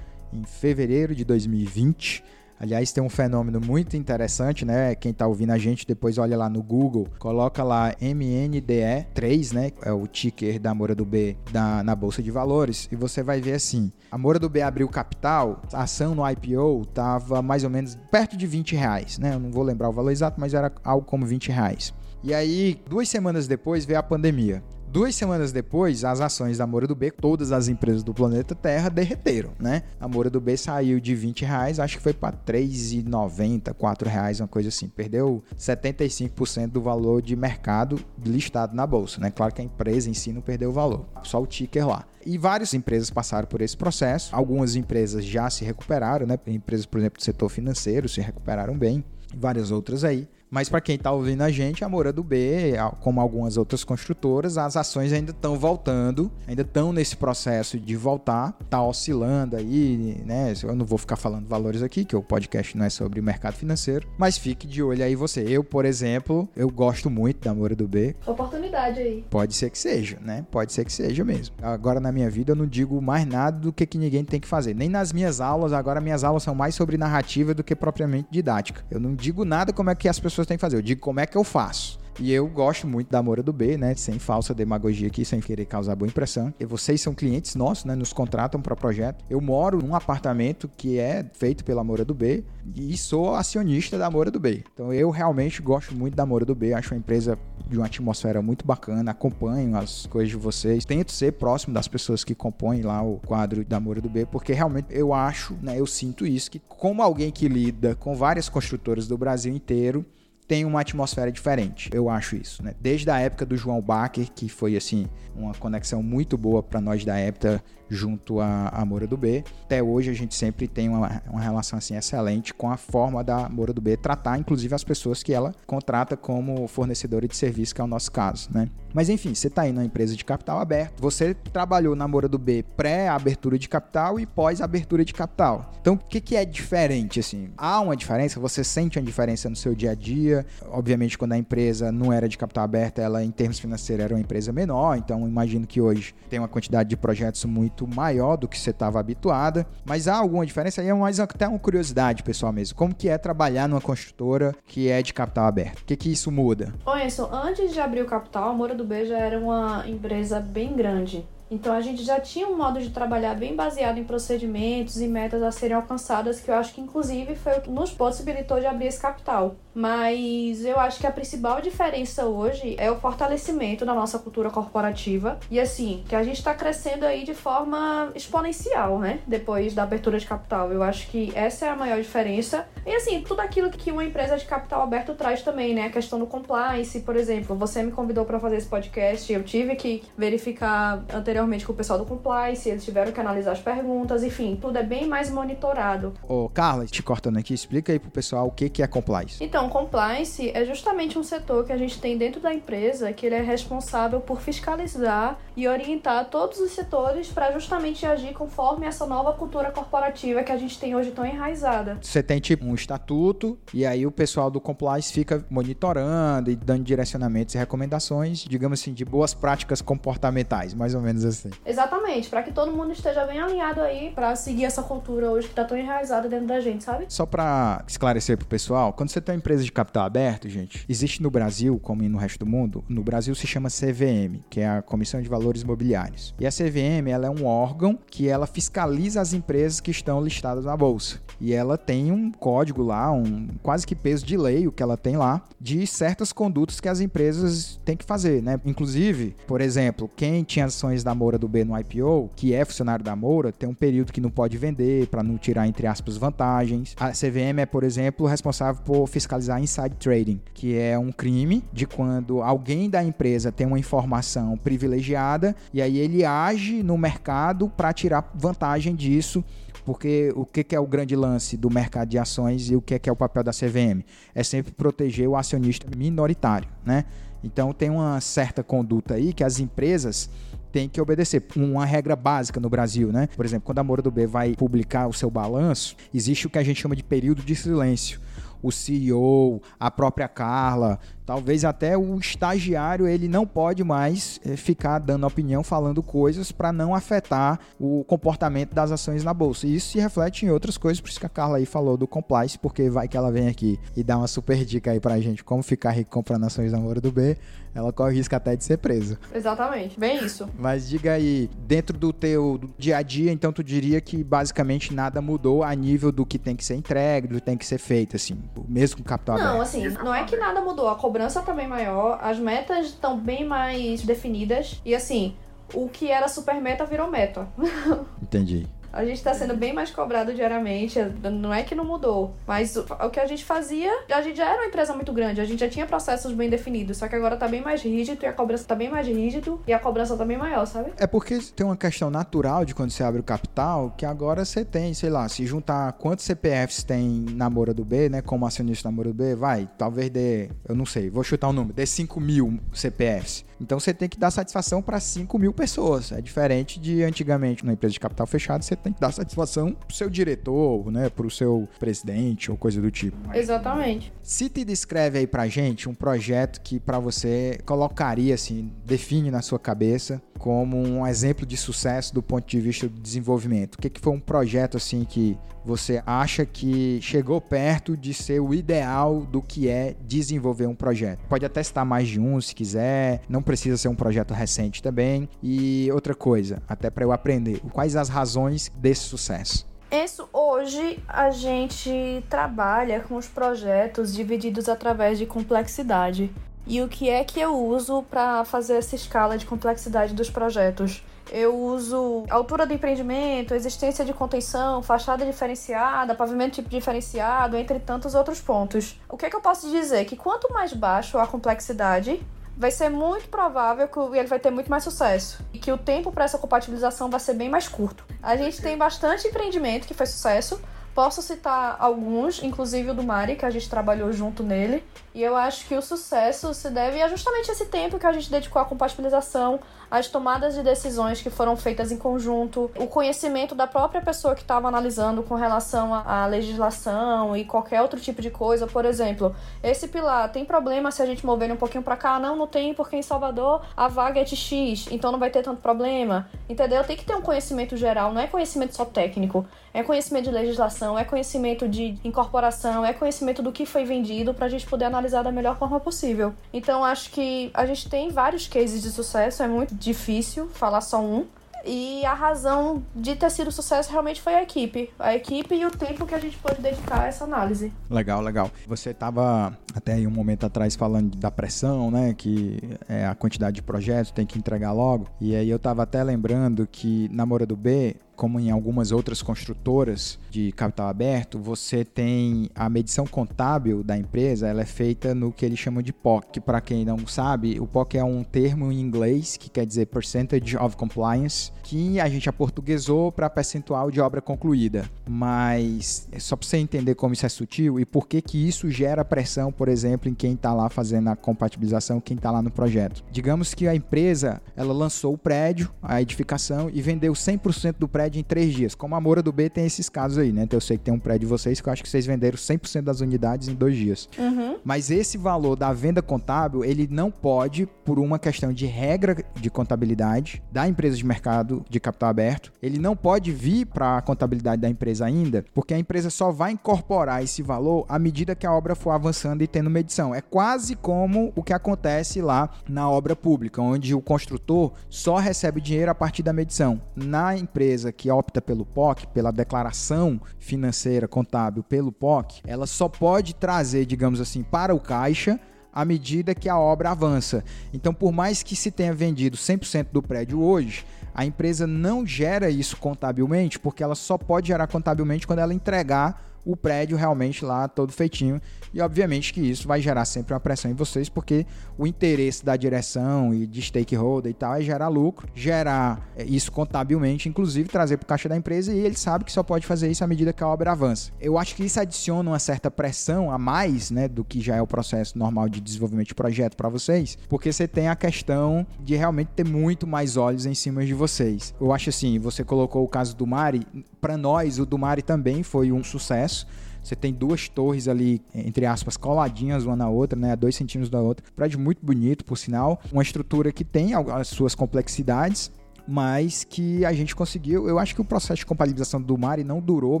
em 0.32 0.42
fevereiro 0.44 1.14
de 1.14 1.24
2020 1.24 2.24
Aliás, 2.60 2.92
tem 2.92 3.02
um 3.02 3.08
fenômeno 3.08 3.58
muito 3.58 3.96
interessante, 3.96 4.66
né? 4.66 4.94
Quem 4.94 5.14
tá 5.14 5.26
ouvindo 5.26 5.50
a 5.50 5.56
gente, 5.56 5.86
depois 5.86 6.18
olha 6.18 6.36
lá 6.36 6.46
no 6.46 6.62
Google, 6.62 7.08
coloca 7.18 7.64
lá 7.64 7.94
MNDE3, 7.94 9.54
né? 9.54 9.72
É 9.80 9.90
o 9.90 10.06
ticker 10.06 10.60
da 10.60 10.74
Moura 10.74 10.94
do 10.94 11.06
B 11.06 11.38
da, 11.50 11.82
na 11.82 11.96
Bolsa 11.96 12.22
de 12.22 12.30
Valores, 12.30 12.86
e 12.92 12.96
você 12.96 13.22
vai 13.22 13.40
ver 13.40 13.54
assim: 13.54 13.90
a 14.10 14.18
Moura 14.18 14.38
do 14.38 14.50
B 14.50 14.60
abriu 14.60 14.86
capital, 14.88 15.62
a 15.72 15.84
ação 15.84 16.14
no 16.14 16.22
IPO 16.28 16.84
tava 16.92 17.40
mais 17.40 17.64
ou 17.64 17.70
menos 17.70 17.96
perto 18.10 18.36
de 18.36 18.46
20 18.46 18.76
reais, 18.76 19.18
né? 19.18 19.32
Eu 19.34 19.40
não 19.40 19.50
vou 19.50 19.62
lembrar 19.62 19.88
o 19.88 19.92
valor 19.92 20.10
exato, 20.10 20.38
mas 20.38 20.52
era 20.52 20.70
algo 20.84 21.06
como 21.06 21.24
20 21.24 21.50
reais. 21.50 21.94
E 22.22 22.34
aí, 22.34 22.78
duas 22.86 23.08
semanas 23.08 23.48
depois, 23.48 23.86
veio 23.86 23.98
a 23.98 24.02
pandemia. 24.02 24.62
Duas 24.90 25.14
semanas 25.14 25.52
depois, 25.52 26.04
as 26.04 26.20
ações 26.20 26.58
da 26.58 26.66
Moura 26.66 26.84
do 26.84 26.96
B, 26.96 27.12
todas 27.12 27.52
as 27.52 27.68
empresas 27.68 28.02
do 28.02 28.12
planeta 28.12 28.56
Terra 28.56 28.88
derreteram, 28.88 29.52
né? 29.56 29.84
A 30.00 30.08
Moura 30.08 30.28
do 30.28 30.40
B 30.40 30.56
saiu 30.56 30.98
de 30.98 31.14
20 31.14 31.44
reais, 31.44 31.78
acho 31.78 31.96
que 31.98 32.02
foi 32.02 32.12
para 32.12 32.36
3,90, 32.36 33.72
4 33.72 34.08
reais, 34.08 34.40
uma 34.40 34.48
coisa 34.48 34.68
assim. 34.68 34.88
Perdeu 34.88 35.44
75% 35.56 36.66
do 36.72 36.80
valor 36.80 37.22
de 37.22 37.36
mercado 37.36 38.04
listado 38.26 38.74
na 38.74 38.84
bolsa, 38.84 39.20
né? 39.20 39.30
Claro 39.30 39.54
que 39.54 39.62
a 39.62 39.64
empresa 39.64 40.10
em 40.10 40.14
si 40.14 40.32
não 40.32 40.42
perdeu 40.42 40.70
o 40.70 40.72
valor, 40.72 41.06
só 41.22 41.40
o 41.40 41.46
ticker 41.46 41.86
lá. 41.86 42.04
E 42.26 42.36
várias 42.36 42.74
empresas 42.74 43.10
passaram 43.10 43.46
por 43.46 43.62
esse 43.62 43.76
processo. 43.76 44.34
Algumas 44.34 44.74
empresas 44.74 45.24
já 45.24 45.48
se 45.50 45.64
recuperaram, 45.64 46.26
né? 46.26 46.36
Empresas, 46.48 46.84
por 46.84 46.98
exemplo, 46.98 47.18
do 47.18 47.24
setor 47.24 47.48
financeiro 47.48 48.08
se 48.08 48.20
recuperaram 48.20 48.76
bem, 48.76 49.04
várias 49.36 49.70
outras 49.70 50.02
aí. 50.02 50.28
Mas 50.50 50.68
para 50.68 50.80
quem 50.80 50.96
está 50.96 51.12
ouvindo 51.12 51.42
a 51.42 51.50
gente, 51.50 51.84
a 51.84 51.88
Moura 51.88 52.12
do 52.12 52.24
B, 52.24 52.74
como 53.00 53.20
algumas 53.20 53.56
outras 53.56 53.84
construtoras, 53.84 54.58
as 54.58 54.76
ações 54.76 55.12
ainda 55.12 55.30
estão 55.30 55.56
voltando, 55.56 56.30
ainda 56.46 56.62
estão 56.62 56.92
nesse 56.92 57.16
processo 57.16 57.78
de 57.78 57.96
voltar, 57.96 58.52
tá 58.68 58.82
oscilando 58.82 59.56
aí, 59.56 60.20
né? 60.26 60.52
Eu 60.62 60.74
não 60.74 60.84
vou 60.84 60.98
ficar 60.98 61.16
falando 61.16 61.46
valores 61.46 61.82
aqui, 61.82 62.04
que 62.04 62.16
o 62.16 62.22
podcast 62.22 62.76
não 62.76 62.84
é 62.84 62.90
sobre 62.90 63.20
o 63.20 63.22
mercado 63.22 63.54
financeiro, 63.54 64.08
mas 64.18 64.36
fique 64.36 64.66
de 64.66 64.82
olho 64.82 65.04
aí 65.04 65.14
você. 65.14 65.44
Eu, 65.46 65.62
por 65.62 65.84
exemplo, 65.84 66.48
eu 66.56 66.68
gosto 66.68 67.08
muito 67.08 67.44
da 67.44 67.54
Moura 67.54 67.76
do 67.76 67.86
B. 67.86 68.16
Oportunidade 68.26 68.98
aí. 68.98 69.24
Pode 69.30 69.54
ser 69.54 69.70
que 69.70 69.78
seja, 69.78 70.18
né? 70.20 70.44
Pode 70.50 70.72
ser 70.72 70.84
que 70.84 70.92
seja 70.92 71.24
mesmo. 71.24 71.54
Agora 71.62 72.00
na 72.00 72.10
minha 72.10 72.28
vida 72.28 72.52
eu 72.52 72.56
não 72.56 72.66
digo 72.66 73.00
mais 73.00 73.24
nada 73.24 73.58
do 73.58 73.72
que, 73.72 73.86
que 73.86 73.98
ninguém 73.98 74.24
tem 74.24 74.40
que 74.40 74.48
fazer. 74.48 74.74
Nem 74.74 74.88
nas 74.88 75.12
minhas 75.12 75.40
aulas, 75.40 75.72
agora 75.72 76.00
minhas 76.00 76.24
aulas 76.24 76.42
são 76.42 76.54
mais 76.54 76.74
sobre 76.74 76.96
narrativa 76.96 77.54
do 77.54 77.62
que 77.62 77.76
propriamente 77.76 78.28
didática. 78.30 78.84
Eu 78.90 78.98
não 78.98 79.14
digo 79.14 79.44
nada 79.44 79.72
como 79.72 79.90
é 79.90 79.94
que 79.94 80.08
as 80.08 80.18
pessoas 80.18 80.39
pessoas 80.40 80.46
têm 80.46 80.56
que 80.56 80.60
fazer. 80.60 80.76
Eu 80.76 80.82
digo 80.82 81.00
como 81.00 81.20
é 81.20 81.26
que 81.26 81.36
eu 81.36 81.44
faço. 81.44 81.98
E 82.18 82.32
eu 82.32 82.46
gosto 82.46 82.86
muito 82.86 83.08
da 83.08 83.22
Moura 83.22 83.42
do 83.42 83.52
B, 83.52 83.78
né? 83.78 83.94
Sem 83.94 84.18
falsa 84.18 84.52
demagogia 84.52 85.06
aqui, 85.06 85.24
sem 85.24 85.40
querer 85.40 85.64
causar 85.64 85.94
boa 85.94 86.06
impressão. 86.06 86.52
E 86.60 86.66
vocês 86.66 87.00
são 87.00 87.14
clientes 87.14 87.54
nossos, 87.54 87.86
né? 87.86 87.94
Nos 87.94 88.12
contratam 88.12 88.60
para 88.60 88.76
projeto. 88.76 89.24
Eu 89.30 89.40
moro 89.40 89.78
num 89.78 89.94
apartamento 89.94 90.70
que 90.76 90.98
é 90.98 91.24
feito 91.32 91.64
pela 91.64 91.82
Moura 91.82 92.04
do 92.04 92.12
B 92.12 92.44
e 92.76 92.94
sou 92.98 93.34
acionista 93.34 93.96
da 93.96 94.10
Moura 94.10 94.30
do 94.30 94.38
B. 94.38 94.62
Então 94.74 94.92
eu 94.92 95.08
realmente 95.08 95.62
gosto 95.62 95.96
muito 95.96 96.14
da 96.14 96.26
Moura 96.26 96.44
do 96.44 96.54
B. 96.54 96.74
Acho 96.74 96.92
uma 96.92 96.98
empresa 96.98 97.38
de 97.66 97.78
uma 97.78 97.86
atmosfera 97.86 98.42
muito 98.42 98.66
bacana. 98.66 99.12
Acompanho 99.12 99.74
as 99.78 100.04
coisas 100.04 100.28
de 100.28 100.36
vocês. 100.36 100.84
Tento 100.84 101.12
ser 101.12 101.32
próximo 101.32 101.72
das 101.72 101.88
pessoas 101.88 102.22
que 102.22 102.34
compõem 102.34 102.82
lá 102.82 103.02
o 103.02 103.18
quadro 103.24 103.64
da 103.64 103.80
Moura 103.80 104.02
do 104.02 104.10
B, 104.10 104.26
porque 104.26 104.52
realmente 104.52 104.88
eu 104.90 105.14
acho, 105.14 105.56
né? 105.62 105.80
Eu 105.80 105.86
sinto 105.86 106.26
isso 106.26 106.50
que 106.50 106.58
como 106.58 107.02
alguém 107.02 107.30
que 107.30 107.48
lida 107.48 107.94
com 107.94 108.14
várias 108.14 108.46
construtoras 108.46 109.06
do 109.06 109.16
Brasil 109.16 109.54
inteiro 109.54 110.04
tem 110.50 110.64
uma 110.64 110.80
atmosfera 110.80 111.30
diferente. 111.30 111.88
Eu 111.92 112.10
acho 112.10 112.34
isso, 112.34 112.60
né? 112.60 112.74
Desde 112.80 113.08
a 113.08 113.20
época 113.20 113.46
do 113.46 113.56
João 113.56 113.80
Baker, 113.80 114.28
que 114.34 114.48
foi 114.48 114.76
assim 114.76 115.06
uma 115.32 115.54
conexão 115.54 116.02
muito 116.02 116.36
boa 116.36 116.60
para 116.60 116.80
nós 116.80 117.04
da 117.04 117.16
época 117.16 117.62
junto 117.90 118.40
à, 118.40 118.84
Moura 118.86 119.06
do 119.06 119.16
B. 119.16 119.44
Até 119.64 119.82
hoje 119.82 120.10
a 120.10 120.14
gente 120.14 120.34
sempre 120.34 120.66
tem 120.66 120.88
uma, 120.88 121.22
uma 121.30 121.40
relação 121.40 121.78
assim 121.78 121.96
excelente 121.96 122.54
com 122.54 122.70
a 122.70 122.76
forma 122.76 123.22
da 123.22 123.48
Moura 123.48 123.72
do 123.72 123.80
B 123.80 123.96
tratar, 123.96 124.38
inclusive 124.38 124.74
as 124.74 124.84
pessoas 124.84 125.22
que 125.22 125.32
ela 125.32 125.54
contrata 125.66 126.16
como 126.16 126.66
fornecedora 126.66 127.26
de 127.28 127.36
serviço, 127.36 127.74
que 127.74 127.80
é 127.80 127.84
o 127.84 127.86
nosso 127.86 128.10
caso, 128.10 128.48
né? 128.52 128.68
Mas 128.92 129.08
enfim, 129.08 129.34
você 129.34 129.46
está 129.46 129.62
aí 129.62 129.72
numa 129.72 129.84
empresa 129.84 130.16
de 130.16 130.24
capital 130.24 130.58
aberto, 130.58 131.00
você 131.00 131.34
trabalhou 131.34 131.94
na 131.94 132.08
Moura 132.08 132.28
do 132.28 132.38
B 132.38 132.64
pré-abertura 132.76 133.58
de 133.58 133.68
capital 133.68 134.18
e 134.18 134.26
pós-abertura 134.26 135.04
de 135.04 135.12
capital. 135.12 135.72
Então, 135.80 135.94
o 135.94 135.98
que, 135.98 136.20
que 136.20 136.36
é 136.36 136.44
diferente 136.44 137.20
assim? 137.20 137.50
Há 137.56 137.80
uma 137.80 137.96
diferença? 137.96 138.40
Você 138.40 138.64
sente 138.64 138.98
uma 138.98 139.04
diferença 139.04 139.48
no 139.48 139.56
seu 139.56 139.74
dia 139.74 139.92
a 139.92 139.94
dia? 139.94 140.44
Obviamente, 140.68 141.16
quando 141.16 141.32
a 141.32 141.38
empresa 141.38 141.92
não 141.92 142.12
era 142.12 142.28
de 142.28 142.36
capital 142.36 142.64
aberto, 142.64 142.98
ela 142.98 143.24
em 143.24 143.30
termos 143.30 143.58
financeiros 143.58 144.04
era 144.04 144.14
uma 144.14 144.20
empresa 144.20 144.52
menor, 144.52 144.96
então 144.96 145.26
imagino 145.28 145.66
que 145.66 145.80
hoje 145.80 146.14
tem 146.28 146.38
uma 146.38 146.48
quantidade 146.48 146.88
de 146.88 146.96
projetos 146.96 147.44
muito 147.44 147.79
maior 147.86 148.36
do 148.36 148.48
que 148.48 148.58
você 148.58 148.70
estava 148.70 148.98
habituada. 148.98 149.66
Mas 149.84 150.08
há 150.08 150.16
alguma 150.16 150.44
diferença? 150.44 150.80
Aí 150.80 150.88
é 150.88 150.94
mais 150.94 151.20
até 151.20 151.46
uma 151.46 151.58
curiosidade, 151.58 152.22
pessoal 152.22 152.52
mesmo. 152.52 152.76
Como 152.76 152.94
que 152.94 153.08
é 153.08 153.18
trabalhar 153.18 153.68
numa 153.68 153.80
construtora 153.80 154.54
que 154.66 154.88
é 154.88 155.02
de 155.02 155.12
capital 155.12 155.46
aberto? 155.46 155.80
O 155.80 155.84
que 155.84 155.96
que 155.96 156.10
isso 156.10 156.30
muda? 156.30 156.72
Oi, 156.84 157.02
antes 157.32 157.72
de 157.72 157.80
abrir 157.80 158.02
o 158.02 158.06
capital, 158.06 158.50
a 158.50 158.52
Moura 158.52 158.74
do 158.74 158.84
B 158.84 159.06
já 159.06 159.18
era 159.18 159.38
uma 159.38 159.84
empresa 159.86 160.40
bem 160.40 160.74
grande. 160.74 161.26
Então 161.50 161.74
a 161.74 161.80
gente 161.80 162.04
já 162.04 162.20
tinha 162.20 162.46
um 162.46 162.56
modo 162.56 162.80
de 162.80 162.90
trabalhar 162.90 163.34
bem 163.34 163.56
baseado 163.56 163.98
em 163.98 164.04
procedimentos 164.04 165.00
e 165.00 165.08
metas 165.08 165.42
a 165.42 165.50
serem 165.50 165.74
alcançadas, 165.74 166.38
que 166.38 166.48
eu 166.48 166.54
acho 166.54 166.72
que 166.72 166.80
inclusive 166.80 167.34
foi 167.34 167.58
o 167.58 167.60
que 167.60 167.70
nos 167.70 167.90
possibilitou 167.90 168.60
de 168.60 168.66
abrir 168.66 168.86
esse 168.86 169.00
capital. 169.00 169.56
Mas 169.74 170.64
eu 170.64 170.78
acho 170.78 170.98
que 170.98 171.06
a 171.06 171.10
principal 171.10 171.60
diferença 171.60 172.26
hoje 172.26 172.74
é 172.78 172.90
o 172.90 172.96
fortalecimento 172.96 173.84
da 173.84 173.94
nossa 173.94 174.18
cultura 174.18 174.50
corporativa 174.50 175.38
e 175.50 175.60
assim, 175.60 176.04
que 176.08 176.14
a 176.14 176.22
gente 176.22 176.38
está 176.38 176.54
crescendo 176.54 177.04
aí 177.04 177.24
de 177.24 177.34
forma 177.34 178.10
exponencial, 178.14 178.98
né? 178.98 179.20
Depois 179.26 179.74
da 179.74 179.82
abertura 179.82 180.18
de 180.18 180.26
capital. 180.26 180.72
Eu 180.72 180.82
acho 180.82 181.08
que 181.08 181.32
essa 181.34 181.66
é 181.66 181.68
a 181.68 181.76
maior 181.76 182.00
diferença. 182.00 182.66
E 182.86 182.94
assim, 182.94 183.20
tudo 183.20 183.40
aquilo 183.40 183.70
que 183.70 183.92
uma 183.92 184.04
empresa 184.04 184.36
de 184.36 184.44
capital 184.44 184.82
aberto 184.82 185.14
traz 185.14 185.42
também, 185.42 185.74
né? 185.74 185.86
A 185.86 185.90
questão 185.90 186.18
do 186.18 186.26
compliance, 186.26 187.00
por 187.00 187.16
exemplo. 187.16 187.56
Você 187.56 187.82
me 187.82 187.92
convidou 187.92 188.24
para 188.24 188.40
fazer 188.40 188.56
esse 188.56 188.66
podcast, 188.66 189.32
eu 189.32 189.42
tive 189.42 189.76
que 189.76 190.02
verificar 190.16 191.04
anteriormente 191.12 191.64
com 191.64 191.72
o 191.72 191.76
pessoal 191.76 191.98
do 191.98 192.04
compliance, 192.04 192.68
eles 192.68 192.84
tiveram 192.84 193.12
que 193.12 193.20
analisar 193.20 193.52
as 193.52 193.60
perguntas, 193.60 194.22
enfim, 194.22 194.58
tudo 194.60 194.78
é 194.78 194.82
bem 194.82 195.06
mais 195.06 195.30
monitorado. 195.30 196.14
Ô, 196.28 196.48
Carla, 196.48 196.86
te 196.86 197.02
cortando 197.02 197.38
aqui, 197.38 197.54
explica 197.54 197.92
aí 197.92 197.98
pro 197.98 198.10
pessoal 198.10 198.46
o 198.46 198.50
que 198.50 198.68
que 198.68 198.82
é 198.82 198.86
compliance. 198.86 199.42
Então, 199.42 199.59
compliance 199.68 200.50
é 200.54 200.64
justamente 200.64 201.18
um 201.18 201.22
setor 201.22 201.64
que 201.64 201.72
a 201.72 201.76
gente 201.76 202.00
tem 202.00 202.16
dentro 202.16 202.40
da 202.40 202.52
empresa 202.52 203.12
que 203.12 203.26
ele 203.26 203.34
é 203.34 203.42
responsável 203.42 204.20
por 204.20 204.40
fiscalizar 204.40 205.38
e 205.56 205.68
orientar 205.68 206.28
todos 206.30 206.58
os 206.58 206.72
setores 206.72 207.28
para 207.28 207.52
justamente 207.52 208.06
agir 208.06 208.32
conforme 208.32 208.86
essa 208.86 209.06
nova 209.06 209.32
cultura 209.32 209.70
corporativa 209.70 210.42
que 210.42 210.52
a 210.52 210.56
gente 210.56 210.78
tem 210.78 210.94
hoje 210.94 211.10
tão 211.10 211.26
enraizada. 211.26 211.98
Você 212.00 212.22
tem 212.22 212.40
tipo 212.40 212.64
um 212.64 212.74
estatuto 212.74 213.58
e 213.74 213.84
aí 213.84 214.06
o 214.06 214.10
pessoal 214.10 214.50
do 214.50 214.60
compliance 214.60 215.12
fica 215.12 215.44
monitorando 215.50 216.50
e 216.50 216.56
dando 216.56 216.84
direcionamentos 216.84 217.54
e 217.54 217.58
recomendações, 217.58 218.44
digamos 218.48 218.80
assim, 218.80 218.92
de 218.92 219.04
boas 219.04 219.34
práticas 219.34 219.82
comportamentais, 219.82 220.74
mais 220.74 220.94
ou 220.94 221.00
menos 221.00 221.24
assim. 221.24 221.50
Exatamente, 221.64 222.28
para 222.28 222.42
que 222.42 222.52
todo 222.52 222.72
mundo 222.72 222.92
esteja 222.92 223.24
bem 223.26 223.40
alinhado 223.40 223.80
aí 223.80 224.12
para 224.14 224.34
seguir 224.36 224.64
essa 224.64 224.82
cultura 224.82 225.30
hoje 225.30 225.46
que 225.46 225.52
está 225.52 225.64
tão 225.64 225.76
enraizada 225.76 226.28
dentro 226.28 226.46
da 226.46 226.60
gente, 226.60 226.84
sabe? 226.84 227.06
Só 227.08 227.26
para 227.26 227.84
esclarecer 227.86 228.36
pro 228.36 228.46
pessoal, 228.46 228.92
quando 228.92 229.10
você 229.10 229.20
tem 229.20 229.34
uma 229.34 229.38
empresa 229.50 229.64
de 229.64 229.72
capital 229.72 230.04
aberto, 230.04 230.48
gente, 230.48 230.84
existe 230.88 231.20
no 231.20 231.28
Brasil, 231.28 231.76
como 231.82 232.08
no 232.08 232.18
resto 232.18 232.38
do 232.38 232.46
mundo, 232.46 232.84
no 232.88 233.02
Brasil 233.02 233.34
se 233.34 233.48
chama 233.48 233.68
CVM, 233.68 234.44
que 234.48 234.60
é 234.60 234.68
a 234.68 234.80
Comissão 234.80 235.20
de 235.20 235.28
Valores 235.28 235.62
Imobiliários. 235.62 236.32
E 236.38 236.46
a 236.46 236.50
CVM, 236.50 237.08
ela 237.10 237.26
é 237.26 237.30
um 237.30 237.44
órgão 237.44 237.98
que 238.08 238.28
ela 238.28 238.46
fiscaliza 238.46 239.20
as 239.20 239.32
empresas 239.32 239.80
que 239.80 239.90
estão 239.90 240.22
listadas 240.22 240.64
na 240.64 240.76
bolsa. 240.76 241.20
E 241.40 241.52
ela 241.52 241.76
tem 241.76 242.12
um 242.12 242.30
código 242.30 242.82
lá, 242.82 243.10
um 243.10 243.48
quase 243.60 243.84
que 243.84 243.96
peso 243.96 244.24
de 244.24 244.36
lei, 244.36 244.68
o 244.68 244.72
que 244.72 244.82
ela 244.82 244.96
tem 244.96 245.16
lá, 245.16 245.42
de 245.60 245.84
certas 245.86 246.32
condutas 246.32 246.80
que 246.80 246.88
as 246.88 247.00
empresas 247.00 247.80
têm 247.84 247.96
que 247.96 248.04
fazer, 248.04 248.42
né? 248.42 248.60
Inclusive, 248.64 249.34
por 249.48 249.60
exemplo, 249.60 250.08
quem 250.14 250.44
tinha 250.44 250.66
ações 250.66 251.02
da 251.02 251.14
Moura 251.14 251.38
do 251.38 251.48
B 251.48 251.64
no 251.64 251.76
IPO, 251.76 252.30
que 252.36 252.54
é 252.54 252.64
funcionário 252.64 253.04
da 253.04 253.16
Moura, 253.16 253.50
tem 253.50 253.68
um 253.68 253.74
período 253.74 254.12
que 254.12 254.20
não 254.20 254.30
pode 254.30 254.56
vender 254.56 255.08
para 255.08 255.22
não 255.22 255.36
tirar 255.36 255.66
entre 255.66 255.86
aspas 255.86 256.16
vantagens. 256.16 256.94
A 257.00 257.10
CVM 257.10 257.58
é, 257.58 257.66
por 257.66 257.82
exemplo, 257.82 258.26
responsável 258.26 258.82
por 258.84 259.08
fiscalizar 259.08 259.39
inside 259.48 259.96
trading, 259.98 260.40
que 260.52 260.76
é 260.76 260.98
um 260.98 261.10
crime 261.12 261.64
de 261.72 261.86
quando 261.86 262.42
alguém 262.42 262.90
da 262.90 263.02
empresa 263.02 263.50
tem 263.50 263.66
uma 263.66 263.78
informação 263.78 264.56
privilegiada 264.56 265.54
e 265.72 265.80
aí 265.80 265.98
ele 265.98 266.24
age 266.24 266.82
no 266.82 266.98
mercado 266.98 267.68
para 267.68 267.92
tirar 267.92 268.30
vantagem 268.34 268.94
disso 268.94 269.44
porque 269.84 270.32
o 270.36 270.44
que 270.44 270.74
é 270.74 270.78
o 270.78 270.86
grande 270.86 271.16
lance 271.16 271.56
do 271.56 271.70
mercado 271.70 272.08
de 272.08 272.18
ações 272.18 272.70
e 272.70 272.76
o 272.76 272.82
que 272.82 273.00
é 273.08 273.12
o 273.12 273.16
papel 273.16 273.42
da 273.42 273.50
CVM? 273.50 274.04
É 274.34 274.42
sempre 274.44 274.72
proteger 274.72 275.26
o 275.26 275.36
acionista 275.36 275.86
minoritário, 275.96 276.68
né? 276.84 277.04
Então 277.42 277.72
tem 277.72 277.88
uma 277.90 278.20
certa 278.20 278.62
conduta 278.62 279.14
aí 279.14 279.32
que 279.32 279.42
as 279.42 279.58
empresas 279.58 280.28
têm 280.70 280.88
que 280.88 281.00
obedecer. 281.00 281.44
Uma 281.56 281.84
regra 281.84 282.14
básica 282.14 282.60
no 282.60 282.68
Brasil, 282.68 283.10
né? 283.10 283.28
Por 283.34 283.44
exemplo, 283.44 283.64
quando 283.64 283.78
a 283.78 283.84
Moura 283.84 284.02
do 284.02 284.10
B 284.10 284.26
vai 284.26 284.54
publicar 284.54 285.06
o 285.06 285.12
seu 285.12 285.30
balanço, 285.30 285.96
existe 286.14 286.46
o 286.46 286.50
que 286.50 286.58
a 286.58 286.62
gente 286.62 286.80
chama 286.80 286.94
de 286.94 287.02
período 287.02 287.42
de 287.42 287.54
silêncio 287.56 288.20
o 288.62 288.70
CEO, 288.70 289.60
a 289.78 289.90
própria 289.90 290.28
Carla, 290.28 290.98
talvez 291.30 291.64
até 291.64 291.96
o 291.96 292.18
estagiário 292.18 293.06
ele 293.06 293.28
não 293.28 293.46
pode 293.46 293.84
mais 293.84 294.40
é, 294.44 294.56
ficar 294.56 294.98
dando 294.98 295.26
opinião, 295.26 295.62
falando 295.62 296.02
coisas 296.02 296.50
para 296.50 296.72
não 296.72 296.94
afetar 296.94 297.60
o 297.78 298.02
comportamento 298.04 298.74
das 298.74 298.90
ações 298.90 299.22
na 299.22 299.32
bolsa. 299.32 299.66
E 299.66 299.76
isso 299.76 299.92
se 299.92 300.00
reflete 300.00 300.44
em 300.44 300.50
outras 300.50 300.76
coisas, 300.76 301.00
por 301.00 301.08
isso 301.08 301.20
que 301.20 301.26
a 301.26 301.28
Carla 301.28 301.58
aí 301.58 301.66
falou 301.66 301.96
do 301.96 302.06
compliance, 302.06 302.58
porque 302.58 302.90
vai 302.90 303.06
que 303.06 303.16
ela 303.16 303.30
vem 303.30 303.46
aqui 303.46 303.78
e 303.96 304.02
dá 304.02 304.18
uma 304.18 304.26
super 304.26 304.64
dica 304.64 304.90
aí 304.90 304.98
pra 304.98 305.20
gente 305.20 305.44
como 305.44 305.62
ficar 305.62 305.92
rico 305.92 306.10
comprando 306.10 306.44
ações 306.44 306.72
na 306.72 306.78
Moura 306.78 307.00
do 307.00 307.12
B, 307.12 307.36
ela 307.74 307.92
corre 307.92 308.16
risco 308.16 308.34
até 308.34 308.56
de 308.56 308.64
ser 308.64 308.78
presa. 308.78 309.18
Exatamente, 309.32 309.98
bem 309.98 310.24
isso. 310.24 310.48
Mas 310.58 310.88
diga 310.88 311.12
aí, 311.12 311.48
dentro 311.66 311.96
do 311.96 312.12
teu 312.12 312.60
dia 312.76 312.96
a 312.96 313.02
dia, 313.02 313.30
então 313.30 313.52
tu 313.52 313.62
diria 313.62 314.00
que 314.00 314.24
basicamente 314.24 314.92
nada 314.92 315.20
mudou 315.20 315.62
a 315.62 315.72
nível 315.74 316.10
do 316.10 316.26
que 316.26 316.38
tem 316.38 316.56
que 316.56 316.64
ser 316.64 316.74
entregue, 316.74 317.28
do 317.28 317.34
que 317.36 317.40
tem 317.40 317.56
que 317.56 317.66
ser 317.66 317.78
feito, 317.78 318.16
assim, 318.16 318.36
mesmo 318.68 318.98
com 318.98 319.04
capital 319.04 319.36
não, 319.36 319.42
aberto? 319.42 319.56
Não, 319.56 319.62
assim, 319.62 319.88
não 320.04 320.14
é 320.14 320.24
que 320.24 320.36
nada 320.36 320.60
mudou, 320.60 320.88
a 320.88 320.96
cobrança 320.96 321.42
tá 321.42 321.52
bem 321.52 321.68
maior, 321.68 322.18
as 322.22 322.38
metas 322.38 322.86
estão 322.86 323.18
bem 323.18 323.44
mais 323.44 324.02
definidas 324.02 324.80
e 324.84 324.94
assim, 324.94 325.36
o 325.74 325.88
que 325.88 326.10
era 326.10 326.28
super 326.28 326.54
meta 326.60 326.84
virou 326.84 327.08
meta. 327.08 327.48
Entendi. 328.22 328.66
A 328.92 329.04
gente 329.04 329.18
está 329.18 329.32
sendo 329.34 329.56
bem 329.56 329.72
mais 329.72 329.90
cobrado 329.90 330.34
diariamente. 330.34 330.98
Não 331.32 331.52
é 331.52 331.62
que 331.62 331.74
não 331.74 331.84
mudou, 331.84 332.34
mas 332.46 332.76
o, 332.76 333.10
que 333.10 333.20
a 333.20 333.26
gente 333.26 333.44
fazia, 333.44 333.90
a 334.12 334.22
gente 334.22 334.36
já 334.36 334.46
era 334.46 334.58
uma 334.58 334.66
empresa 334.66 334.94
muito 334.94 335.12
grande, 335.12 335.40
a 335.40 335.44
gente 335.44 335.60
já 335.60 335.68
tinha 335.68 335.86
processos 335.86 336.32
bem 336.32 336.48
definidos, 336.48 336.96
só 336.96 337.08
que 337.08 337.14
agora 337.14 337.36
tá 337.36 337.48
bem 337.48 337.60
mais 337.60 337.82
rígido 337.82 338.22
e 338.22 338.26
a 338.26 338.32
cobrança 338.32 338.64
tá 338.64 338.74
bem 338.74 338.90
mais 338.90 339.06
rígido 339.06 339.60
e 339.66 339.72
a 339.72 339.78
cobrança 339.78 340.16
tá 340.16 340.24
bem 340.24 340.36
maior, 340.36 340.66
sabe? 340.66 340.92
É 340.96 341.06
porque 341.06 341.38
tem 341.54 341.66
uma 341.66 341.76
questão 341.76 342.10
natural 342.10 342.64
de 342.64 342.74
quando 342.74 342.90
você 342.90 343.02
abre 343.02 343.20
o 343.20 343.24
capital, 343.24 343.94
que 343.96 344.04
agora 344.04 344.44
você 344.44 344.64
tem, 344.64 344.94
sei 344.94 345.10
lá, 345.10 345.28
se 345.28 345.46
juntar 345.46 345.92
quantos 345.94 346.24
CPFs 346.24 346.82
tem 346.82 347.26
na 347.32 347.48
Moura 347.48 347.74
do 347.74 347.84
B, 347.84 348.08
né, 348.08 348.22
como 348.22 348.46
acionista 348.46 348.88
na 348.88 348.94
Moura 348.94 349.10
do 349.10 349.14
B, 349.14 349.34
vai, 349.34 349.68
talvez 349.78 350.10
dê, 350.10 350.50
eu 350.68 350.74
não 350.74 350.86
sei, 350.86 351.10
vou 351.10 351.22
chutar 351.22 351.48
o 351.48 351.50
um 351.50 351.54
número, 351.54 351.74
dê 351.74 351.86
5 351.86 352.20
mil 352.20 352.58
CPFs. 352.72 353.44
Então 353.60 353.78
você 353.78 353.92
tem 353.92 354.08
que 354.08 354.18
dar 354.18 354.30
satisfação 354.30 354.80
para 354.80 354.98
5 354.98 355.38
mil 355.38 355.52
pessoas. 355.52 356.12
É 356.12 356.20
diferente 356.20 356.80
de 356.80 357.02
antigamente, 357.02 357.62
numa 357.62 357.74
empresa 357.74 357.92
de 357.92 358.00
capital 358.00 358.26
fechado, 358.26 358.64
você 358.64 358.74
tem 358.80 358.92
que 358.92 359.00
dar 359.00 359.12
satisfação 359.12 359.72
pro 359.72 359.94
seu 359.94 360.10
diretor, 360.10 360.90
né, 360.90 361.08
pro 361.08 361.30
seu 361.30 361.68
presidente 361.78 362.50
ou 362.50 362.56
coisa 362.56 362.80
do 362.80 362.90
tipo. 362.90 363.16
Exatamente. 363.34 364.12
Se 364.22 364.48
te 364.48 364.64
descreve 364.64 365.18
aí 365.18 365.26
pra 365.26 365.46
gente 365.48 365.88
um 365.88 365.94
projeto 365.94 366.60
que 366.60 366.80
para 366.80 366.98
você 366.98 367.58
colocaria 367.64 368.34
assim, 368.34 368.72
define 368.84 369.30
na 369.30 369.42
sua 369.42 369.58
cabeça 369.58 370.22
como 370.40 370.78
um 370.78 371.06
exemplo 371.06 371.44
de 371.44 371.54
sucesso 371.54 372.14
do 372.14 372.22
ponto 372.22 372.48
de 372.48 372.58
vista 372.58 372.88
do 372.88 372.98
desenvolvimento. 372.98 373.74
O 373.74 373.78
que, 373.78 373.90
que 373.90 374.00
foi 374.00 374.14
um 374.14 374.18
projeto 374.18 374.78
assim 374.78 375.04
que 375.04 375.38
você 375.62 376.02
acha 376.06 376.46
que 376.46 376.98
chegou 377.02 377.42
perto 377.42 377.94
de 377.94 378.14
ser 378.14 378.40
o 378.40 378.54
ideal 378.54 379.20
do 379.20 379.42
que 379.42 379.68
é 379.68 379.94
desenvolver 380.00 380.66
um 380.66 380.74
projeto? 380.74 381.20
Pode 381.28 381.44
até 381.44 381.62
citar 381.62 381.84
mais 381.84 382.08
de 382.08 382.18
um 382.18 382.40
se 382.40 382.54
quiser, 382.54 383.20
não 383.28 383.42
precisa 383.42 383.76
ser 383.76 383.88
um 383.88 383.94
projeto 383.94 384.32
recente 384.32 384.82
também. 384.82 385.28
E 385.42 385.90
outra 385.92 386.14
coisa, 386.14 386.62
até 386.66 386.88
para 386.88 387.04
eu 387.04 387.12
aprender, 387.12 387.60
quais 387.72 387.94
as 387.94 388.08
razões 388.08 388.72
desse 388.74 389.02
sucesso? 389.02 389.68
Isso, 389.92 390.26
hoje 390.32 391.02
a 391.06 391.30
gente 391.30 392.24
trabalha 392.30 393.00
com 393.00 393.16
os 393.16 393.26
projetos 393.26 394.14
divididos 394.14 394.68
através 394.68 395.18
de 395.18 395.26
complexidade. 395.26 396.32
E 396.70 396.80
o 396.80 396.86
que 396.88 397.10
é 397.10 397.24
que 397.24 397.40
eu 397.40 397.58
uso 397.66 398.04
para 398.04 398.44
fazer 398.44 398.74
essa 398.74 398.94
escala 398.94 399.36
de 399.36 399.44
complexidade 399.44 400.14
dos 400.14 400.30
projetos? 400.30 401.02
Eu 401.28 401.52
uso 401.52 402.24
altura 402.30 402.64
do 402.64 402.72
empreendimento, 402.72 403.56
existência 403.56 404.04
de 404.04 404.12
contenção, 404.12 404.80
fachada 404.80 405.26
diferenciada, 405.26 406.14
pavimento 406.14 406.54
tipo 406.54 406.68
diferenciado, 406.68 407.56
entre 407.56 407.80
tantos 407.80 408.14
outros 408.14 408.40
pontos. 408.40 408.96
O 409.08 409.16
que 409.16 409.26
é 409.26 409.30
que 409.30 409.34
eu 409.34 409.40
posso 409.40 409.68
dizer? 409.68 410.04
Que 410.04 410.14
quanto 410.14 410.52
mais 410.52 410.72
baixo 410.72 411.18
a 411.18 411.26
complexidade, 411.26 412.24
vai 412.56 412.70
ser 412.70 412.88
muito 412.88 413.28
provável 413.28 413.88
que 413.88 413.98
ele 414.16 414.28
vai 414.28 414.38
ter 414.38 414.52
muito 414.52 414.70
mais 414.70 414.84
sucesso 414.84 415.44
e 415.52 415.58
que 415.58 415.72
o 415.72 415.78
tempo 415.78 416.12
para 416.12 416.24
essa 416.24 416.38
compatibilização 416.38 417.10
vai 417.10 417.18
ser 417.18 417.34
bem 417.34 417.48
mais 417.48 417.66
curto. 417.66 418.04
A 418.22 418.36
gente 418.36 418.62
tem 418.62 418.78
bastante 418.78 419.26
empreendimento 419.26 419.88
que 419.88 419.94
foi 419.94 420.06
sucesso, 420.06 420.60
Posso 420.94 421.22
citar 421.22 421.76
alguns, 421.78 422.42
inclusive 422.42 422.90
o 422.90 422.94
do 422.94 423.02
Mari, 423.02 423.36
que 423.36 423.46
a 423.46 423.50
gente 423.50 423.70
trabalhou 423.70 424.12
junto 424.12 424.42
nele. 424.42 424.84
E 425.14 425.22
eu 425.22 425.36
acho 425.36 425.66
que 425.66 425.74
o 425.74 425.82
sucesso 425.82 426.52
se 426.52 426.68
deve 426.70 427.00
a 427.00 427.08
justamente 427.08 427.50
esse 427.50 427.66
tempo 427.66 427.98
que 427.98 428.06
a 428.06 428.12
gente 428.12 428.30
dedicou 428.30 428.60
à 428.60 428.64
compatibilização, 428.64 429.60
as 429.90 430.08
tomadas 430.08 430.54
de 430.54 430.62
decisões 430.62 431.20
que 431.20 431.30
foram 431.30 431.56
feitas 431.56 431.90
em 431.90 431.96
conjunto, 431.96 432.70
o 432.76 432.86
conhecimento 432.86 433.54
da 433.54 433.66
própria 433.66 434.00
pessoa 434.00 434.34
que 434.34 434.42
estava 434.42 434.68
analisando 434.68 435.22
com 435.22 435.34
relação 435.34 435.92
à 435.92 436.26
legislação 436.26 437.36
e 437.36 437.44
qualquer 437.44 437.82
outro 437.82 437.98
tipo 437.98 438.22
de 438.22 438.30
coisa. 438.30 438.66
Por 438.66 438.84
exemplo, 438.84 439.34
esse 439.62 439.88
pilar 439.88 440.30
tem 440.30 440.44
problema 440.44 440.90
se 440.90 441.02
a 441.02 441.06
gente 441.06 441.26
mover 441.26 441.50
um 441.50 441.56
pouquinho 441.56 441.82
para 441.82 441.96
cá? 441.96 442.18
Não, 442.18 442.36
não 442.36 442.46
tem, 442.46 442.72
porque 442.74 442.96
em 442.96 443.02
Salvador 443.02 443.62
a 443.76 443.88
vaga 443.88 444.20
é 444.20 444.24
de 444.24 444.36
X, 444.36 444.86
então 444.90 445.10
não 445.10 445.18
vai 445.18 445.30
ter 445.30 445.42
tanto 445.42 445.60
problema. 445.60 446.28
Entendeu? 446.48 446.84
Tem 446.84 446.96
que 446.96 447.04
ter 447.04 447.14
um 447.14 447.22
conhecimento 447.22 447.76
geral, 447.76 448.12
não 448.12 448.20
é 448.20 448.26
conhecimento 448.26 448.76
só 448.76 448.84
técnico. 448.84 449.46
É 449.72 449.84
conhecimento 449.84 450.24
de 450.24 450.32
legislação, 450.32 450.98
é 450.98 451.04
conhecimento 451.04 451.68
de 451.68 451.96
incorporação, 452.02 452.84
é 452.84 452.92
conhecimento 452.92 453.40
do 453.40 453.52
que 453.52 453.64
foi 453.64 453.84
vendido 453.84 454.34
para 454.34 454.46
a 454.46 454.48
gente 454.48 454.66
poder 454.66 454.86
analisar 454.86 455.22
da 455.22 455.30
melhor 455.30 455.56
forma 455.56 455.78
possível. 455.78 456.34
Então 456.52 456.84
acho 456.84 457.10
que 457.10 457.50
a 457.54 457.64
gente 457.64 457.88
tem 457.88 458.10
vários 458.10 458.48
cases 458.48 458.82
de 458.82 458.90
sucesso, 458.90 459.42
é 459.42 459.48
muito 459.48 459.74
difícil 459.80 460.48
falar 460.48 460.82
só 460.82 461.02
um. 461.02 461.26
E 461.64 462.04
a 462.06 462.14
razão 462.14 462.82
de 462.94 463.14
ter 463.14 463.30
sido 463.30 463.52
sucesso 463.52 463.90
realmente 463.90 464.20
foi 464.20 464.34
a 464.34 464.42
equipe. 464.42 464.90
A 464.98 465.14
equipe 465.14 465.54
e 465.54 465.66
o 465.66 465.70
tempo 465.70 466.06
que 466.06 466.14
a 466.14 466.18
gente 466.18 466.36
pôde 466.38 466.60
dedicar 466.60 467.02
a 467.02 467.06
essa 467.06 467.24
análise. 467.24 467.72
Legal, 467.90 468.22
legal. 468.22 468.50
Você 468.66 468.90
estava 468.90 469.56
até 469.74 469.92
aí 469.92 470.06
um 470.06 470.10
momento 470.10 470.46
atrás 470.46 470.74
falando 470.74 471.16
da 471.16 471.30
pressão, 471.30 471.90
né? 471.90 472.14
Que 472.16 472.58
é 472.88 473.06
a 473.06 473.14
quantidade 473.14 473.56
de 473.56 473.62
projetos, 473.62 474.10
tem 474.10 474.24
que 474.24 474.38
entregar 474.38 474.72
logo. 474.72 475.08
E 475.20 475.34
aí 475.34 475.50
eu 475.50 475.56
estava 475.56 475.82
até 475.82 476.02
lembrando 476.02 476.66
que 476.66 477.10
na 477.12 477.26
Moura 477.26 477.44
do 477.44 477.56
B, 477.56 477.96
como 478.20 478.38
em 478.38 478.50
algumas 478.50 478.92
outras 478.92 479.22
construtoras 479.22 480.18
de 480.30 480.52
capital 480.52 480.88
aberto, 480.88 481.38
você 481.38 481.86
tem 481.86 482.50
a 482.54 482.68
medição 482.68 483.06
contábil 483.06 483.82
da 483.82 483.96
empresa, 483.96 484.46
ela 484.46 484.60
é 484.60 484.66
feita 484.66 485.14
no 485.14 485.32
que 485.32 485.46
eles 485.46 485.58
chamam 485.58 485.82
de 485.82 485.90
POC, 485.90 486.38
para 486.38 486.60
quem 486.60 486.84
não 486.84 487.06
sabe, 487.06 487.58
o 487.58 487.66
POC 487.66 487.96
é 487.96 488.04
um 488.04 488.22
termo 488.22 488.70
em 488.70 488.78
inglês 488.78 489.38
que 489.38 489.48
quer 489.48 489.64
dizer 489.64 489.86
Percentage 489.86 490.54
of 490.58 490.76
Compliance, 490.76 491.50
que 491.62 491.98
a 491.98 492.10
gente 492.10 492.28
aportuguesou 492.28 493.10
para 493.10 493.30
percentual 493.30 493.90
de 493.90 494.02
obra 494.02 494.20
concluída. 494.20 494.84
Mas 495.08 496.06
é 496.12 496.18
só 496.18 496.36
para 496.36 496.46
você 496.46 496.58
entender 496.58 496.96
como 496.96 497.14
isso 497.14 497.24
é 497.24 497.28
sutil 497.28 497.80
e 497.80 497.86
por 497.86 498.06
que 498.06 498.20
que 498.20 498.36
isso 498.36 498.68
gera 498.68 499.02
pressão, 499.02 499.50
por 499.50 499.68
exemplo, 499.68 500.10
em 500.10 500.14
quem 500.14 500.34
está 500.34 500.52
lá 500.52 500.68
fazendo 500.68 501.08
a 501.08 501.16
compatibilização, 501.16 502.00
quem 502.00 502.16
está 502.18 502.30
lá 502.30 502.42
no 502.42 502.50
projeto. 502.50 503.02
Digamos 503.10 503.54
que 503.54 503.66
a 503.66 503.74
empresa, 503.74 504.42
ela 504.54 504.74
lançou 504.74 505.14
o 505.14 505.18
prédio, 505.18 505.70
a 505.80 506.02
edificação 506.02 506.68
e 506.70 506.82
vendeu 506.82 507.14
100% 507.14 507.76
do 507.78 507.88
prédio 507.88 508.09
prédio 508.10 508.20
em 508.20 508.24
três 508.24 508.52
dias. 508.52 508.74
Como 508.74 508.94
a 508.94 509.00
Moura 509.00 509.22
do 509.22 509.32
B 509.32 509.48
tem 509.48 509.64
esses 509.64 509.88
casos 509.88 510.18
aí, 510.18 510.32
né? 510.32 510.42
Então 510.42 510.56
eu 510.56 510.60
sei 510.60 510.76
que 510.76 510.84
tem 510.84 510.92
um 510.92 510.98
prédio 510.98 511.20
de 511.20 511.26
vocês 511.26 511.60
que 511.60 511.68
eu 511.68 511.72
acho 511.72 511.82
que 511.82 511.88
vocês 511.88 512.04
venderam 512.04 512.36
100% 512.36 512.82
das 512.82 513.00
unidades 513.00 513.48
em 513.48 513.54
dois 513.54 513.76
dias. 513.76 514.08
Uhum. 514.18 514.58
Mas 514.64 514.90
esse 514.90 515.16
valor 515.16 515.56
da 515.56 515.72
venda 515.72 516.02
contábil, 516.02 516.64
ele 516.64 516.88
não 516.90 517.10
pode, 517.10 517.66
por 517.84 517.98
uma 517.98 518.18
questão 518.18 518.52
de 518.52 518.66
regra 518.66 519.16
de 519.36 519.50
contabilidade 519.50 520.42
da 520.50 520.66
empresa 520.66 520.96
de 520.96 521.06
mercado 521.06 521.64
de 521.68 521.78
capital 521.78 522.08
aberto, 522.08 522.52
ele 522.60 522.78
não 522.78 522.96
pode 522.96 523.30
vir 523.30 523.66
para 523.66 523.98
a 523.98 524.02
contabilidade 524.02 524.60
da 524.60 524.68
empresa 524.68 525.04
ainda, 525.04 525.44
porque 525.54 525.74
a 525.74 525.78
empresa 525.78 526.10
só 526.10 526.32
vai 526.32 526.52
incorporar 526.52 527.22
esse 527.22 527.42
valor 527.42 527.84
à 527.88 527.98
medida 527.98 528.34
que 528.34 528.46
a 528.46 528.52
obra 528.52 528.74
for 528.74 528.90
avançando 528.90 529.42
e 529.42 529.46
tendo 529.46 529.70
medição. 529.70 530.14
É 530.14 530.20
quase 530.20 530.74
como 530.74 531.32
o 531.36 531.42
que 531.42 531.52
acontece 531.52 532.20
lá 532.20 532.50
na 532.68 532.90
obra 532.90 533.14
pública, 533.14 533.62
onde 533.62 533.94
o 533.94 534.00
construtor 534.00 534.72
só 534.88 535.16
recebe 535.16 535.60
dinheiro 535.60 535.90
a 535.90 535.94
partir 535.94 536.22
da 536.22 536.32
medição. 536.32 536.80
Na 536.96 537.36
empresa 537.36 537.89
que 537.92 538.10
opta 538.10 538.40
pelo 538.40 538.64
POC, 538.64 539.06
pela 539.08 539.30
declaração 539.30 540.20
financeira 540.38 541.08
contábil 541.08 541.62
pelo 541.62 541.92
POC, 541.92 542.40
ela 542.46 542.66
só 542.66 542.88
pode 542.88 543.34
trazer, 543.34 543.86
digamos 543.86 544.20
assim, 544.20 544.42
para 544.42 544.74
o 544.74 544.80
caixa 544.80 545.38
à 545.72 545.84
medida 545.84 546.34
que 546.34 546.48
a 546.48 546.58
obra 546.58 546.90
avança. 546.90 547.44
Então, 547.72 547.94
por 547.94 548.12
mais 548.12 548.42
que 548.42 548.56
se 548.56 548.70
tenha 548.70 548.92
vendido 548.92 549.36
100% 549.36 549.88
do 549.92 550.02
prédio 550.02 550.42
hoje, 550.42 550.84
a 551.14 551.24
empresa 551.24 551.66
não 551.66 552.06
gera 552.06 552.50
isso 552.50 552.76
contabilmente, 552.76 553.58
porque 553.58 553.82
ela 553.82 553.94
só 553.94 554.16
pode 554.16 554.48
gerar 554.48 554.66
contabilmente 554.66 555.26
quando 555.26 555.40
ela 555.40 555.54
entregar 555.54 556.29
o 556.44 556.56
prédio 556.56 556.96
realmente 556.96 557.44
lá 557.44 557.68
todo 557.68 557.92
feitinho. 557.92 558.40
E 558.72 558.80
obviamente 558.80 559.32
que 559.32 559.40
isso 559.40 559.66
vai 559.66 559.80
gerar 559.80 560.04
sempre 560.04 560.32
uma 560.32 560.40
pressão 560.40 560.70
em 560.70 560.74
vocês, 560.74 561.08
porque 561.08 561.46
o 561.76 561.86
interesse 561.86 562.44
da 562.44 562.56
direção 562.56 563.34
e 563.34 563.46
de 563.46 563.60
stakeholder 563.60 564.30
e 564.30 564.34
tal 564.34 564.54
é 564.54 564.62
gerar 564.62 564.88
lucro, 564.88 565.28
gerar 565.34 566.08
é, 566.16 566.24
isso 566.24 566.52
contabilmente, 566.52 567.28
inclusive 567.28 567.68
trazer 567.68 567.96
para 567.96 568.04
o 568.04 568.06
caixa 568.06 568.28
da 568.28 568.36
empresa, 568.36 568.72
e 568.72 568.78
ele 568.78 568.96
sabe 568.96 569.24
que 569.24 569.32
só 569.32 569.42
pode 569.42 569.66
fazer 569.66 569.90
isso 569.90 570.04
à 570.04 570.06
medida 570.06 570.32
que 570.32 570.42
a 570.42 570.48
obra 570.48 570.72
avança. 570.72 571.10
Eu 571.20 571.36
acho 571.36 571.54
que 571.54 571.64
isso 571.64 571.80
adiciona 571.80 572.30
uma 572.30 572.38
certa 572.38 572.70
pressão 572.70 573.30
a 573.30 573.38
mais, 573.38 573.90
né, 573.90 574.06
do 574.06 574.24
que 574.24 574.40
já 574.40 574.56
é 574.56 574.62
o 574.62 574.66
processo 574.66 575.18
normal 575.18 575.48
de 575.48 575.60
desenvolvimento 575.60 576.08
de 576.08 576.14
projeto 576.14 576.56
para 576.56 576.68
vocês, 576.68 577.18
porque 577.28 577.52
você 577.52 577.66
tem 577.66 577.88
a 577.88 577.96
questão 577.96 578.66
de 578.78 578.94
realmente 578.94 579.30
ter 579.34 579.44
muito 579.44 579.86
mais 579.86 580.16
olhos 580.16 580.46
em 580.46 580.54
cima 580.54 580.84
de 580.84 580.94
vocês. 580.94 581.54
Eu 581.60 581.72
acho 581.72 581.90
assim, 581.90 582.18
você 582.18 582.44
colocou 582.44 582.84
o 582.84 582.88
caso 582.88 583.16
do 583.16 583.26
Mari, 583.26 583.66
para 584.00 584.16
nós 584.16 584.58
o 584.58 584.64
do 584.64 584.78
Mari 584.78 585.02
também 585.02 585.42
foi 585.42 585.72
um 585.72 585.82
sucesso 585.82 586.29
sucesso. 586.30 586.46
Você 586.82 586.96
tem 586.96 587.12
duas 587.12 587.48
torres 587.48 587.88
ali, 587.88 588.22
entre 588.34 588.64
aspas, 588.64 588.96
coladinhas 588.96 589.64
uma 589.64 589.76
na 589.76 589.88
outra, 589.88 590.18
né? 590.18 590.32
A 590.32 590.34
dois 590.34 590.56
centímetros 590.56 590.90
da 590.90 591.00
outra. 591.00 591.24
Prédio 591.36 591.60
muito 591.60 591.84
bonito, 591.84 592.24
por 592.24 592.36
sinal. 592.36 592.80
Uma 592.90 593.02
estrutura 593.02 593.52
que 593.52 593.64
tem 593.64 593.94
as 593.94 594.28
suas 594.28 594.54
complexidades, 594.54 595.50
mas 595.86 596.42
que 596.42 596.84
a 596.84 596.92
gente 596.92 597.14
conseguiu. 597.14 597.68
Eu 597.68 597.78
acho 597.78 597.94
que 597.94 598.00
o 598.00 598.04
processo 598.04 598.40
de 598.40 598.46
compatibilização 598.46 599.00
do 599.00 599.16
Mari 599.18 599.44
não 599.44 599.60
durou 599.60 600.00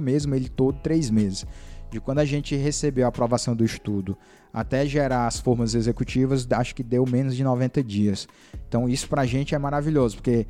mesmo 0.00 0.34
ele 0.34 0.48
todo 0.48 0.78
três 0.78 1.10
meses. 1.10 1.46
De 1.90 2.00
quando 2.00 2.20
a 2.20 2.24
gente 2.24 2.56
recebeu 2.56 3.04
a 3.04 3.08
aprovação 3.08 3.54
do 3.54 3.64
estudo 3.64 4.16
até 4.52 4.86
gerar 4.86 5.26
as 5.26 5.38
formas 5.38 5.74
executivas, 5.74 6.46
acho 6.50 6.74
que 6.74 6.82
deu 6.82 7.04
menos 7.04 7.36
de 7.36 7.44
90 7.44 7.82
dias. 7.82 8.26
Então 8.68 8.88
isso 8.88 9.08
pra 9.08 9.26
gente 9.26 9.54
é 9.54 9.58
maravilhoso, 9.58 10.16
porque 10.16 10.46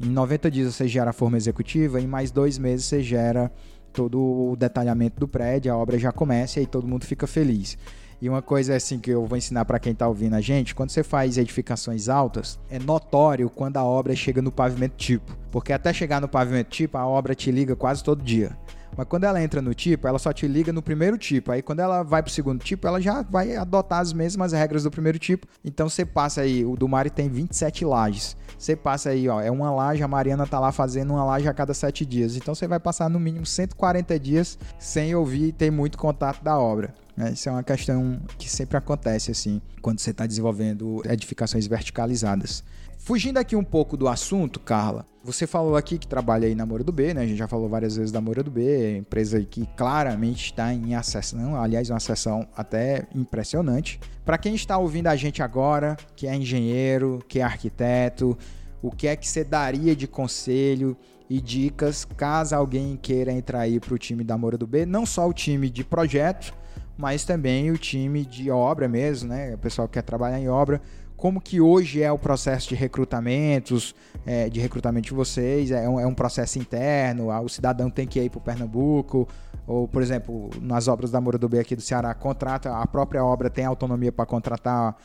em 0.00 0.08
90 0.08 0.50
dias 0.50 0.74
você 0.74 0.88
gera 0.88 1.10
a 1.10 1.12
forma 1.12 1.36
executiva, 1.36 2.00
em 2.00 2.06
mais 2.06 2.30
dois 2.30 2.58
meses 2.58 2.86
você 2.86 3.02
gera 3.02 3.50
todo 3.94 4.20
o 4.20 4.56
detalhamento 4.56 5.20
do 5.20 5.28
prédio, 5.28 5.72
a 5.72 5.76
obra 5.76 5.98
já 5.98 6.12
começa 6.12 6.60
e 6.60 6.66
todo 6.66 6.86
mundo 6.86 7.06
fica 7.06 7.26
feliz. 7.26 7.78
E 8.20 8.28
uma 8.28 8.42
coisa 8.42 8.74
assim 8.74 8.98
que 8.98 9.10
eu 9.10 9.24
vou 9.26 9.38
ensinar 9.38 9.64
para 9.64 9.78
quem 9.78 9.92
está 9.92 10.08
ouvindo 10.08 10.34
a 10.34 10.40
gente, 10.40 10.74
quando 10.74 10.90
você 10.90 11.02
faz 11.02 11.38
edificações 11.38 12.08
altas, 12.08 12.58
é 12.70 12.78
notório 12.78 13.48
quando 13.50 13.76
a 13.76 13.84
obra 13.84 14.14
chega 14.16 14.42
no 14.42 14.50
pavimento 14.50 14.96
tipo, 14.96 15.36
porque 15.50 15.72
até 15.72 15.92
chegar 15.92 16.20
no 16.20 16.28
pavimento 16.28 16.70
tipo, 16.70 16.96
a 16.98 17.06
obra 17.06 17.34
te 17.34 17.50
liga 17.50 17.76
quase 17.76 18.02
todo 18.02 18.22
dia. 18.22 18.56
Mas 18.96 19.06
quando 19.06 19.24
ela 19.24 19.42
entra 19.42 19.60
no 19.60 19.74
tipo, 19.74 20.06
ela 20.06 20.18
só 20.18 20.32
te 20.32 20.46
liga 20.46 20.72
no 20.72 20.82
primeiro 20.82 21.18
tipo. 21.18 21.52
Aí 21.52 21.62
quando 21.62 21.80
ela 21.80 22.02
vai 22.02 22.22
pro 22.22 22.32
segundo 22.32 22.62
tipo, 22.62 22.86
ela 22.86 23.00
já 23.00 23.22
vai 23.22 23.56
adotar 23.56 24.00
as 24.00 24.12
mesmas 24.12 24.52
regras 24.52 24.84
do 24.84 24.90
primeiro 24.90 25.18
tipo. 25.18 25.46
Então 25.64 25.88
você 25.88 26.04
passa 26.04 26.42
aí, 26.42 26.64
o 26.64 26.76
do 26.76 26.88
Mari 26.88 27.10
tem 27.10 27.28
27 27.28 27.84
lajes. 27.84 28.36
Você 28.58 28.76
passa 28.76 29.10
aí, 29.10 29.28
ó, 29.28 29.40
é 29.40 29.50
uma 29.50 29.70
laje, 29.70 30.02
a 30.02 30.08
Mariana 30.08 30.46
tá 30.46 30.58
lá 30.58 30.72
fazendo 30.72 31.12
uma 31.12 31.24
laje 31.24 31.48
a 31.48 31.54
cada 31.54 31.74
7 31.74 32.06
dias. 32.06 32.36
Então 32.36 32.54
você 32.54 32.66
vai 32.66 32.80
passar 32.80 33.10
no 33.10 33.20
mínimo 33.20 33.44
140 33.44 34.18
dias 34.18 34.58
sem 34.78 35.14
ouvir 35.14 35.48
e 35.48 35.52
ter 35.52 35.70
muito 35.70 35.98
contato 35.98 36.42
da 36.42 36.58
obra. 36.58 36.94
Né? 37.16 37.32
Isso 37.32 37.48
é 37.48 37.52
uma 37.52 37.62
questão 37.62 38.20
que 38.38 38.50
sempre 38.50 38.76
acontece 38.76 39.30
assim, 39.30 39.60
quando 39.80 40.00
você 40.00 40.10
está 40.10 40.26
desenvolvendo 40.26 41.02
edificações 41.08 41.66
verticalizadas. 41.66 42.64
Fugindo 43.04 43.36
aqui 43.36 43.54
um 43.54 43.62
pouco 43.62 43.98
do 43.98 44.08
assunto, 44.08 44.58
Carla, 44.58 45.04
você 45.22 45.46
falou 45.46 45.76
aqui 45.76 45.98
que 45.98 46.06
trabalha 46.06 46.48
aí 46.48 46.54
na 46.54 46.64
Moura 46.64 46.82
do 46.82 46.90
B, 46.90 47.12
né? 47.12 47.20
A 47.20 47.26
gente 47.26 47.36
já 47.36 47.46
falou 47.46 47.68
várias 47.68 47.96
vezes 47.96 48.10
da 48.10 48.18
Moura 48.18 48.42
do 48.42 48.50
B, 48.50 48.96
empresa 48.96 49.38
que 49.44 49.68
claramente 49.76 50.46
está 50.46 50.72
em 50.72 50.94
acessão, 50.94 51.54
aliás, 51.54 51.90
uma 51.90 51.98
acessão 51.98 52.48
até 52.56 53.06
impressionante. 53.14 54.00
Para 54.24 54.38
quem 54.38 54.54
está 54.54 54.78
ouvindo 54.78 55.08
a 55.08 55.16
gente 55.16 55.42
agora, 55.42 55.98
que 56.16 56.26
é 56.26 56.34
engenheiro, 56.34 57.22
que 57.28 57.40
é 57.40 57.42
arquiteto, 57.42 58.38
o 58.80 58.90
que 58.90 59.06
é 59.06 59.14
que 59.14 59.28
você 59.28 59.44
daria 59.44 59.94
de 59.94 60.08
conselho 60.08 60.96
e 61.28 61.42
dicas 61.42 62.06
caso 62.16 62.56
alguém 62.56 62.96
queira 62.96 63.30
entrar 63.30 63.60
aí 63.60 63.78
para 63.78 63.92
o 63.92 63.98
time 63.98 64.24
da 64.24 64.38
Moura 64.38 64.56
do 64.56 64.66
B, 64.66 64.86
não 64.86 65.04
só 65.04 65.28
o 65.28 65.32
time 65.34 65.68
de 65.68 65.84
projeto, 65.84 66.54
mas 66.96 67.22
também 67.22 67.70
o 67.70 67.76
time 67.76 68.24
de 68.24 68.50
obra 68.50 68.88
mesmo, 68.88 69.28
né? 69.28 69.52
O 69.54 69.58
pessoal 69.58 69.86
que 69.86 69.94
quer 69.94 70.02
trabalhar 70.02 70.40
em 70.40 70.48
obra 70.48 70.80
como 71.24 71.40
que 71.40 71.58
hoje 71.58 72.02
é 72.02 72.12
o 72.12 72.18
processo 72.18 72.68
de 72.68 72.74
recrutamentos, 72.74 73.94
é, 74.26 74.46
de 74.50 74.60
recrutamento 74.60 75.08
de 75.08 75.14
vocês, 75.14 75.70
é 75.70 75.88
um, 75.88 75.98
é 75.98 76.06
um, 76.06 76.12
processo 76.12 76.58
interno, 76.58 77.30
o 77.42 77.48
cidadão 77.48 77.88
tem 77.88 78.06
que 78.06 78.20
ir 78.20 78.28
para 78.28 78.36
o 78.36 78.42
Pernambuco, 78.42 79.26
ou, 79.66 79.88
por 79.88 80.02
exemplo, 80.02 80.50
nas 80.60 80.86
obras 80.86 81.10
da 81.10 81.22
Moura 81.22 81.38
do 81.38 81.48
B 81.48 81.60
aqui 81.60 81.74
do 81.74 81.80
Ceará, 81.80 82.12
contrata, 82.12 82.76
a 82.76 82.86
própria 82.86 83.24
obra 83.24 83.48
tem 83.48 83.64
autonomia 83.64 84.12
para 84.12 84.26
contratar 84.26 84.98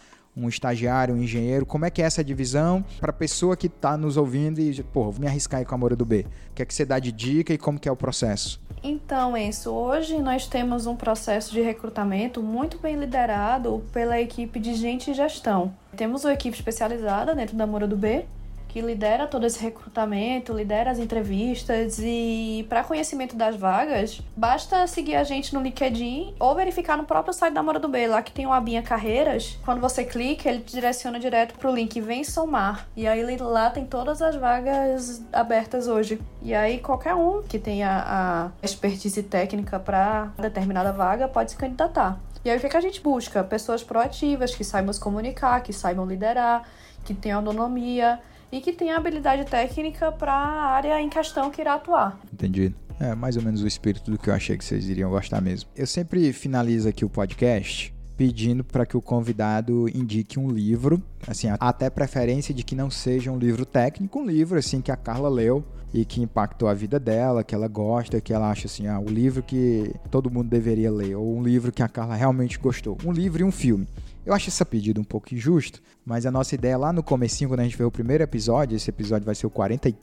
um 0.45 0.49
estagiário, 0.49 1.13
um 1.13 1.17
engenheiro, 1.21 1.65
como 1.65 1.85
é 1.85 1.89
que 1.89 2.01
é 2.01 2.05
essa 2.05 2.23
divisão 2.23 2.83
para 2.99 3.09
a 3.09 3.13
pessoa 3.13 3.57
que 3.57 3.67
está 3.67 3.97
nos 3.97 4.17
ouvindo 4.17 4.59
e, 4.59 4.81
pô, 4.83 5.11
vou 5.11 5.19
me 5.19 5.27
arriscar 5.27 5.59
aí 5.59 5.65
com 5.65 5.75
a 5.75 5.77
Moura 5.77 5.95
do 5.95 6.05
B. 6.05 6.25
O 6.51 6.53
que 6.55 6.61
é 6.61 6.65
que 6.65 6.73
você 6.73 6.85
dá 6.85 6.99
de 6.99 7.11
dica 7.11 7.53
e 7.53 7.57
como 7.57 7.79
que 7.79 7.87
é 7.87 7.91
o 7.91 7.95
processo? 7.95 8.61
Então, 8.81 9.35
Enzo, 9.35 9.71
hoje 9.71 10.17
nós 10.19 10.47
temos 10.47 10.85
um 10.85 10.95
processo 10.95 11.51
de 11.51 11.61
recrutamento 11.61 12.41
muito 12.41 12.77
bem 12.77 12.95
liderado 12.95 13.83
pela 13.91 14.19
equipe 14.19 14.59
de 14.59 14.73
gente 14.73 15.11
e 15.11 15.13
gestão. 15.13 15.73
Temos 15.97 16.23
uma 16.23 16.33
equipe 16.33 16.55
especializada 16.55 17.35
dentro 17.35 17.57
da 17.57 17.67
Moura 17.67 17.87
do 17.87 17.97
B, 17.97 18.25
que 18.69 18.81
lidera 18.81 19.27
todo 19.27 19.45
esse 19.45 19.59
recrutamento, 19.61 20.53
lidera 20.53 20.91
as 20.91 20.99
entrevistas 20.99 21.99
e 21.99 22.65
para 22.69 22.83
conhecimento 22.83 23.35
das 23.35 23.55
vagas, 23.55 24.21
basta 24.37 24.85
seguir 24.85 25.15
a 25.15 25.23
gente 25.23 25.53
no 25.55 25.61
LinkedIn 25.61 26.35
ou 26.39 26.55
verificar 26.55 26.95
no 26.95 27.03
próprio 27.03 27.33
site 27.33 27.53
da 27.53 27.63
Mora 27.63 27.79
do 27.79 27.89
B, 27.89 28.07
lá 28.07 28.21
que 28.21 28.31
tem 28.31 28.45
uma 28.45 28.57
abinha 28.57 28.83
carreiras. 28.83 29.57
Quando 29.65 29.81
você 29.81 30.05
clica, 30.05 30.47
ele 30.47 30.59
te 30.59 30.73
direciona 30.73 31.19
direto 31.19 31.57
pro 31.57 31.73
link 31.73 31.99
Vem 31.99 32.23
Somar. 32.23 32.87
E 32.95 33.07
aí 33.07 33.37
lá 33.37 33.71
tem 33.71 33.85
todas 33.85 34.21
as 34.21 34.35
vagas 34.35 35.21
abertas 35.33 35.87
hoje. 35.87 36.21
E 36.43 36.53
aí 36.53 36.77
qualquer 36.77 37.15
um 37.15 37.41
que 37.41 37.57
tenha 37.57 38.03
a 38.05 38.51
expertise 38.61 39.23
técnica 39.23 39.79
para 39.79 40.31
determinada 40.37 40.93
vaga 40.93 41.27
pode 41.27 41.51
se 41.51 41.57
candidatar. 41.57 42.19
E 42.45 42.49
aí 42.51 42.57
o 42.57 42.59
que, 42.59 42.67
é 42.67 42.69
que 42.69 42.77
a 42.77 42.81
gente 42.81 43.01
busca? 43.01 43.43
Pessoas 43.43 43.83
proativas, 43.83 44.53
que 44.53 44.63
saibam 44.63 44.93
se 44.93 44.99
comunicar, 44.99 45.61
que 45.61 45.73
saibam 45.73 46.05
liderar, 46.05 46.63
que 47.03 47.13
tenham 47.15 47.39
autonomia 47.39 48.19
e 48.51 48.61
que 48.61 48.73
tenham 48.73 48.97
habilidade 48.97 49.45
técnica 49.45 50.11
para 50.11 50.33
a 50.33 50.71
área 50.71 51.01
em 51.01 51.09
questão 51.09 51.49
que 51.49 51.61
irá 51.61 51.75
atuar. 51.75 52.19
Entendido. 52.33 52.75
É 52.99 53.15
mais 53.15 53.37
ou 53.37 53.41
menos 53.43 53.63
o 53.63 53.67
espírito 53.67 54.11
do 54.11 54.17
que 54.17 54.29
eu 54.29 54.33
achei 54.33 54.57
que 54.57 54.65
vocês 54.65 54.89
iriam 54.89 55.09
gostar 55.09 55.39
mesmo. 55.39 55.69
Eu 55.75 55.87
sempre 55.87 56.33
finalizo 56.33 56.89
aqui 56.89 57.05
o 57.05 57.09
podcast 57.09 57.93
pedindo 58.17 58.65
para 58.65 58.85
que 58.85 58.97
o 58.97 59.01
convidado 59.01 59.87
indique 59.95 60.37
um 60.37 60.49
livro, 60.49 61.01
assim, 61.25 61.47
até 61.57 61.89
preferência 61.89 62.53
de 62.53 62.65
que 62.65 62.75
não 62.75 62.89
seja 62.89 63.31
um 63.31 63.37
livro 63.37 63.65
técnico, 63.65 64.19
um 64.19 64.25
livro 64.25 64.59
assim 64.59 64.81
que 64.81 64.91
a 64.91 64.97
Carla 64.97 65.29
leu 65.29 65.63
e 65.93 66.03
que 66.03 66.21
impactou 66.21 66.67
a 66.67 66.73
vida 66.73 66.99
dela, 66.99 67.45
que 67.45 67.55
ela 67.55 67.69
gosta, 67.69 68.19
que 68.19 68.33
ela 68.33 68.51
acha 68.51 68.67
assim, 68.67 68.87
ah, 68.87 68.99
o 68.99 69.07
livro 69.07 69.41
que 69.41 69.95
todo 70.11 70.29
mundo 70.29 70.49
deveria 70.49 70.91
ler, 70.91 71.15
ou 71.15 71.33
um 71.33 71.41
livro 71.41 71.71
que 71.71 71.81
a 71.81 71.87
Carla 71.87 72.13
realmente 72.13 72.59
gostou, 72.59 72.97
um 73.05 73.11
livro 73.13 73.41
e 73.41 73.45
um 73.45 73.53
filme. 73.53 73.87
Eu 74.29 74.35
acho 74.35 74.47
essa 74.47 74.63
pedida 74.63 75.01
um 75.01 75.03
pouco 75.03 75.33
injusto, 75.33 75.81
mas 76.05 76.23
a 76.23 76.29
nossa 76.29 76.53
ideia 76.53 76.77
lá 76.77 76.93
no 76.93 77.01
comecinho, 77.01 77.49
quando 77.49 77.61
a 77.61 77.63
gente 77.63 77.75
fez 77.75 77.87
o 77.87 77.89
primeiro 77.89 78.23
episódio, 78.23 78.75
esse 78.75 78.87
episódio 78.87 79.25
vai 79.25 79.33
ser 79.33 79.47
o 79.47 79.49
43, 79.49 79.95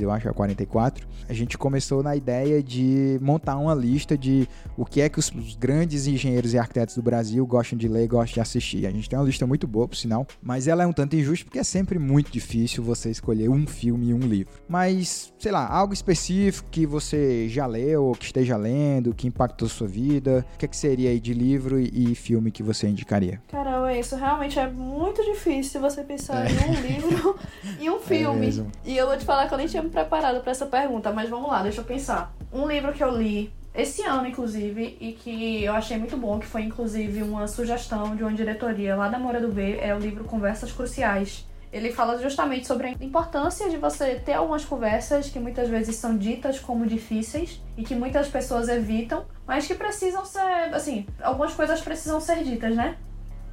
eu 0.00 0.10
acho, 0.10 0.28
é 0.28 0.32
44, 0.32 1.06
a 1.28 1.32
gente 1.32 1.58
começou 1.58 2.02
na 2.02 2.16
ideia 2.16 2.62
de 2.62 3.18
montar 3.20 3.56
uma 3.58 3.74
lista 3.74 4.16
de 4.16 4.48
o 4.76 4.84
que 4.84 5.00
é 5.00 5.08
que 5.08 5.18
os, 5.18 5.30
grandes 5.58 6.06
engenheiros 6.06 6.54
e 6.54 6.58
arquitetos 6.58 6.94
do 6.94 7.02
Brasil 7.02 7.46
gostam 7.46 7.78
de 7.78 7.88
ler 7.88 8.04
e 8.04 8.08
gostam 8.08 8.34
de 8.34 8.40
assistir. 8.40 8.86
A 8.86 8.90
gente 8.90 9.08
tem 9.08 9.18
uma 9.18 9.24
lista 9.24 9.46
muito 9.46 9.66
boa, 9.66 9.86
por 9.86 9.96
sinal, 9.96 10.26
mas 10.42 10.66
ela 10.66 10.82
é 10.82 10.86
um 10.86 10.92
tanto 10.92 11.16
injusta 11.16 11.44
porque 11.44 11.58
é 11.58 11.64
sempre 11.64 11.98
muito 11.98 12.30
difícil 12.30 12.82
você 12.82 13.10
escolher 13.10 13.48
um 13.48 13.66
filme 13.66 14.08
e 14.08 14.14
um 14.14 14.20
livro. 14.20 14.54
Mas, 14.68 15.32
sei 15.38 15.52
lá, 15.52 15.66
algo 15.66 15.92
específico 15.92 16.68
que 16.70 16.86
você 16.86 17.48
já 17.48 17.66
leu 17.66 18.04
ou 18.04 18.12
que 18.14 18.24
esteja 18.24 18.56
lendo, 18.56 19.14
que 19.14 19.26
impactou 19.26 19.68
sua 19.68 19.86
vida, 19.86 20.44
o 20.54 20.58
que, 20.58 20.64
é 20.64 20.68
que 20.68 20.76
seria 20.76 21.10
aí 21.10 21.20
de 21.20 21.34
livro 21.34 21.78
e, 21.78 22.12
e 22.12 22.14
filme 22.14 22.50
que 22.50 22.62
você 22.62 22.88
indicaria? 22.88 23.40
Caramba, 23.88 23.94
isso 23.94 24.16
realmente 24.16 24.58
é 24.58 24.66
muito 24.66 25.24
difícil 25.24 25.38
difícil 25.38 25.80
você 25.80 26.02
pensar 26.02 26.46
é. 26.46 26.50
em 26.50 26.70
um 26.70 26.80
livro 26.80 27.38
e 27.80 27.90
um 27.90 27.96
é 27.98 28.00
filme. 28.00 28.66
É 28.84 28.90
e 28.90 28.96
eu 28.96 29.06
vou 29.06 29.16
te 29.16 29.24
falar 29.24 29.48
que 29.48 29.54
eu 29.54 29.58
nem 29.58 29.66
tinha 29.66 29.82
me 29.82 29.90
preparado 29.90 30.40
para 30.40 30.50
essa 30.50 30.66
pergunta, 30.66 31.12
mas 31.12 31.28
vamos 31.28 31.48
lá, 31.48 31.62
deixa 31.62 31.80
eu 31.80 31.84
pensar. 31.84 32.34
Um 32.52 32.66
livro 32.66 32.92
que 32.92 33.02
eu 33.02 33.10
li 33.10 33.52
esse 33.74 34.02
ano, 34.02 34.26
inclusive, 34.26 34.96
e 35.00 35.12
que 35.12 35.62
eu 35.62 35.72
achei 35.72 35.96
muito 35.96 36.16
bom, 36.16 36.38
que 36.38 36.46
foi 36.46 36.62
inclusive 36.62 37.22
uma 37.22 37.46
sugestão 37.46 38.16
de 38.16 38.22
uma 38.22 38.32
diretoria 38.32 38.96
lá 38.96 39.08
da 39.08 39.18
Moura 39.18 39.40
do 39.40 39.48
B, 39.48 39.78
é 39.80 39.94
o 39.94 39.98
livro 39.98 40.24
Conversas 40.24 40.72
Cruciais. 40.72 41.46
Ele 41.70 41.92
fala 41.92 42.18
justamente 42.18 42.66
sobre 42.66 42.88
a 42.88 42.90
importância 42.92 43.68
de 43.68 43.76
você 43.76 44.14
ter 44.14 44.32
algumas 44.32 44.64
conversas 44.64 45.28
que 45.28 45.38
muitas 45.38 45.68
vezes 45.68 45.96
são 45.96 46.16
ditas 46.16 46.58
como 46.58 46.86
difíceis 46.86 47.62
e 47.76 47.84
que 47.84 47.94
muitas 47.94 48.26
pessoas 48.26 48.68
evitam, 48.68 49.26
mas 49.46 49.66
que 49.66 49.74
precisam 49.74 50.24
ser, 50.24 50.74
assim, 50.74 51.06
algumas 51.22 51.52
coisas 51.52 51.78
precisam 51.82 52.20
ser 52.20 52.42
ditas, 52.42 52.74
né? 52.74 52.96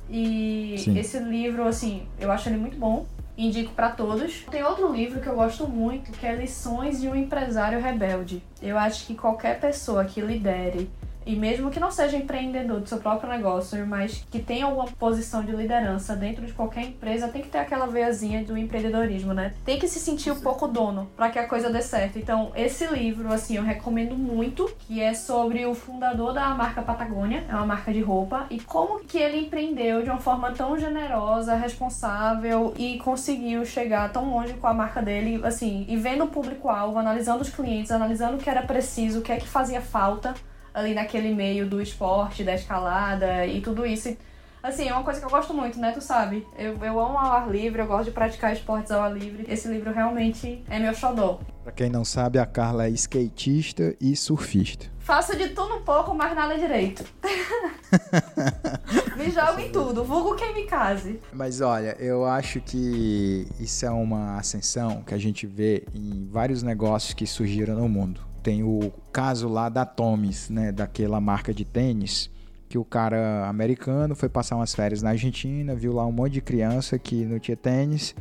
E 0.09 0.75
Sim. 0.77 0.97
esse 0.97 1.19
livro, 1.19 1.67
assim, 1.67 2.03
eu 2.19 2.31
acho 2.31 2.49
ele 2.49 2.57
muito 2.57 2.77
bom. 2.77 3.05
Indico 3.37 3.73
para 3.73 3.89
todos. 3.89 4.45
Tem 4.49 4.63
outro 4.63 4.93
livro 4.93 5.19
que 5.19 5.27
eu 5.27 5.35
gosto 5.35 5.67
muito, 5.67 6.11
que 6.13 6.25
é 6.25 6.33
Lições 6.33 7.01
de 7.01 7.09
um 7.09 7.15
Empresário 7.15 7.81
Rebelde. 7.81 8.41
Eu 8.61 8.77
acho 8.77 9.05
que 9.05 9.13
qualquer 9.13 9.59
pessoa 9.59 10.05
que 10.05 10.21
lidere 10.21 10.89
e 11.25 11.35
mesmo 11.35 11.71
que 11.71 11.79
não 11.79 11.91
seja 11.91 12.17
empreendedor 12.17 12.79
do 12.79 12.87
seu 12.87 12.99
próprio 12.99 13.29
negócio, 13.29 13.85
mas 13.85 14.25
que 14.29 14.39
tenha 14.39 14.65
alguma 14.65 14.85
posição 14.85 15.43
de 15.43 15.51
liderança 15.51 16.15
dentro 16.15 16.45
de 16.45 16.53
qualquer 16.53 16.83
empresa, 16.83 17.27
tem 17.27 17.41
que 17.41 17.49
ter 17.49 17.57
aquela 17.57 17.87
veiazinha 17.87 18.43
do 18.43 18.57
empreendedorismo, 18.57 19.33
né? 19.33 19.53
Tem 19.63 19.79
que 19.79 19.87
se 19.87 19.99
sentir 19.99 20.31
um 20.31 20.39
pouco 20.39 20.67
dono 20.67 21.09
para 21.15 21.29
que 21.29 21.39
a 21.39 21.47
coisa 21.47 21.69
dê 21.69 21.81
certo. 21.81 22.19
Então, 22.19 22.51
esse 22.55 22.85
livro, 22.87 23.31
assim, 23.31 23.57
eu 23.57 23.63
recomendo 23.63 24.15
muito, 24.15 24.71
que 24.79 25.01
é 25.01 25.13
sobre 25.13 25.65
o 25.65 25.73
fundador 25.73 26.33
da 26.33 26.49
marca 26.49 26.81
Patagônia, 26.81 27.43
é 27.49 27.55
uma 27.55 27.65
marca 27.65 27.91
de 27.91 28.01
roupa, 28.01 28.45
e 28.49 28.59
como 28.59 28.99
que 28.99 29.17
ele 29.17 29.45
empreendeu 29.45 30.03
de 30.03 30.09
uma 30.09 30.19
forma 30.19 30.51
tão 30.51 30.77
generosa, 30.77 31.55
responsável 31.55 32.73
e 32.77 32.97
conseguiu 32.99 33.65
chegar 33.65 34.11
tão 34.11 34.29
longe 34.29 34.53
com 34.53 34.67
a 34.67 34.73
marca 34.73 35.01
dele, 35.01 35.41
assim, 35.43 35.85
e 35.87 35.97
vendo 35.97 36.25
o 36.25 36.27
público-alvo, 36.27 36.97
analisando 36.97 37.41
os 37.41 37.49
clientes, 37.49 37.91
analisando 37.91 38.35
o 38.35 38.39
que 38.39 38.49
era 38.49 38.61
preciso, 38.61 39.19
o 39.19 39.21
que 39.21 39.31
é 39.31 39.37
que 39.37 39.47
fazia 39.47 39.81
falta 39.81 40.33
ali 40.75 40.93
naquele 40.93 41.33
meio 41.33 41.65
do 41.65 41.81
esporte, 41.81 42.43
da 42.43 42.53
escalada 42.53 43.47
e 43.47 43.61
tudo 43.61 43.85
isso. 43.85 44.15
Assim, 44.61 44.89
é 44.89 44.93
uma 44.93 45.03
coisa 45.03 45.19
que 45.19 45.25
eu 45.25 45.29
gosto 45.29 45.53
muito, 45.53 45.79
né? 45.79 45.91
Tu 45.91 46.01
sabe? 46.01 46.45
Eu, 46.57 46.75
eu 46.83 46.99
amo 46.99 47.17
ao 47.17 47.31
ar 47.31 47.49
livre, 47.49 47.81
eu 47.81 47.85
gosto 47.85 48.05
de 48.05 48.11
praticar 48.11 48.51
esportes 48.51 48.91
ao 48.91 49.01
ar 49.01 49.13
livre. 49.13 49.45
Esse 49.47 49.67
livro 49.67 49.93
realmente 49.93 50.63
é 50.67 50.79
meu 50.79 50.93
xodó. 50.93 51.39
Pra 51.63 51.71
quem 51.71 51.87
não 51.87 52.03
sabe, 52.03 52.39
a 52.39 52.45
Carla 52.45 52.87
é 52.87 52.89
skatista 52.89 53.95
e 54.01 54.15
surfista. 54.15 54.87
Faço 54.99 55.37
de 55.37 55.49
tudo 55.49 55.75
um 55.75 55.83
pouco, 55.83 56.15
mas 56.15 56.35
nada 56.35 56.57
direito. 56.57 57.05
me 59.15 59.29
jogo 59.29 59.59
em 59.59 59.71
tudo, 59.71 60.03
vulgo 60.03 60.35
quem 60.35 60.53
me 60.55 60.63
case. 60.65 61.21
Mas 61.31 61.61
olha, 61.61 61.95
eu 61.99 62.25
acho 62.25 62.59
que 62.59 63.47
isso 63.59 63.85
é 63.85 63.91
uma 63.91 64.37
ascensão 64.37 65.03
que 65.03 65.13
a 65.13 65.17
gente 65.19 65.45
vê 65.45 65.85
em 65.93 66.27
vários 66.27 66.63
negócios 66.63 67.13
que 67.13 67.27
surgiram 67.27 67.75
no 67.75 67.87
mundo 67.87 68.34
tem 68.45 68.61
o 68.61 68.93
caso 69.11 69.49
lá 69.49 69.69
da 69.69 69.83
Tomis, 69.83 70.51
né, 70.51 70.71
daquela 70.71 71.19
marca 71.19 71.51
de 71.51 71.65
tênis, 71.65 72.29
que 72.69 72.77
o 72.77 72.85
cara 72.85 73.49
americano 73.49 74.15
foi 74.15 74.29
passar 74.29 74.55
umas 74.55 74.75
férias 74.75 75.01
na 75.01 75.09
Argentina, 75.09 75.73
viu 75.73 75.91
lá 75.91 76.05
um 76.05 76.11
monte 76.11 76.33
de 76.33 76.41
criança 76.41 76.99
que 76.99 77.25
não 77.25 77.39
tinha 77.39 77.57
tênis, 77.57 78.13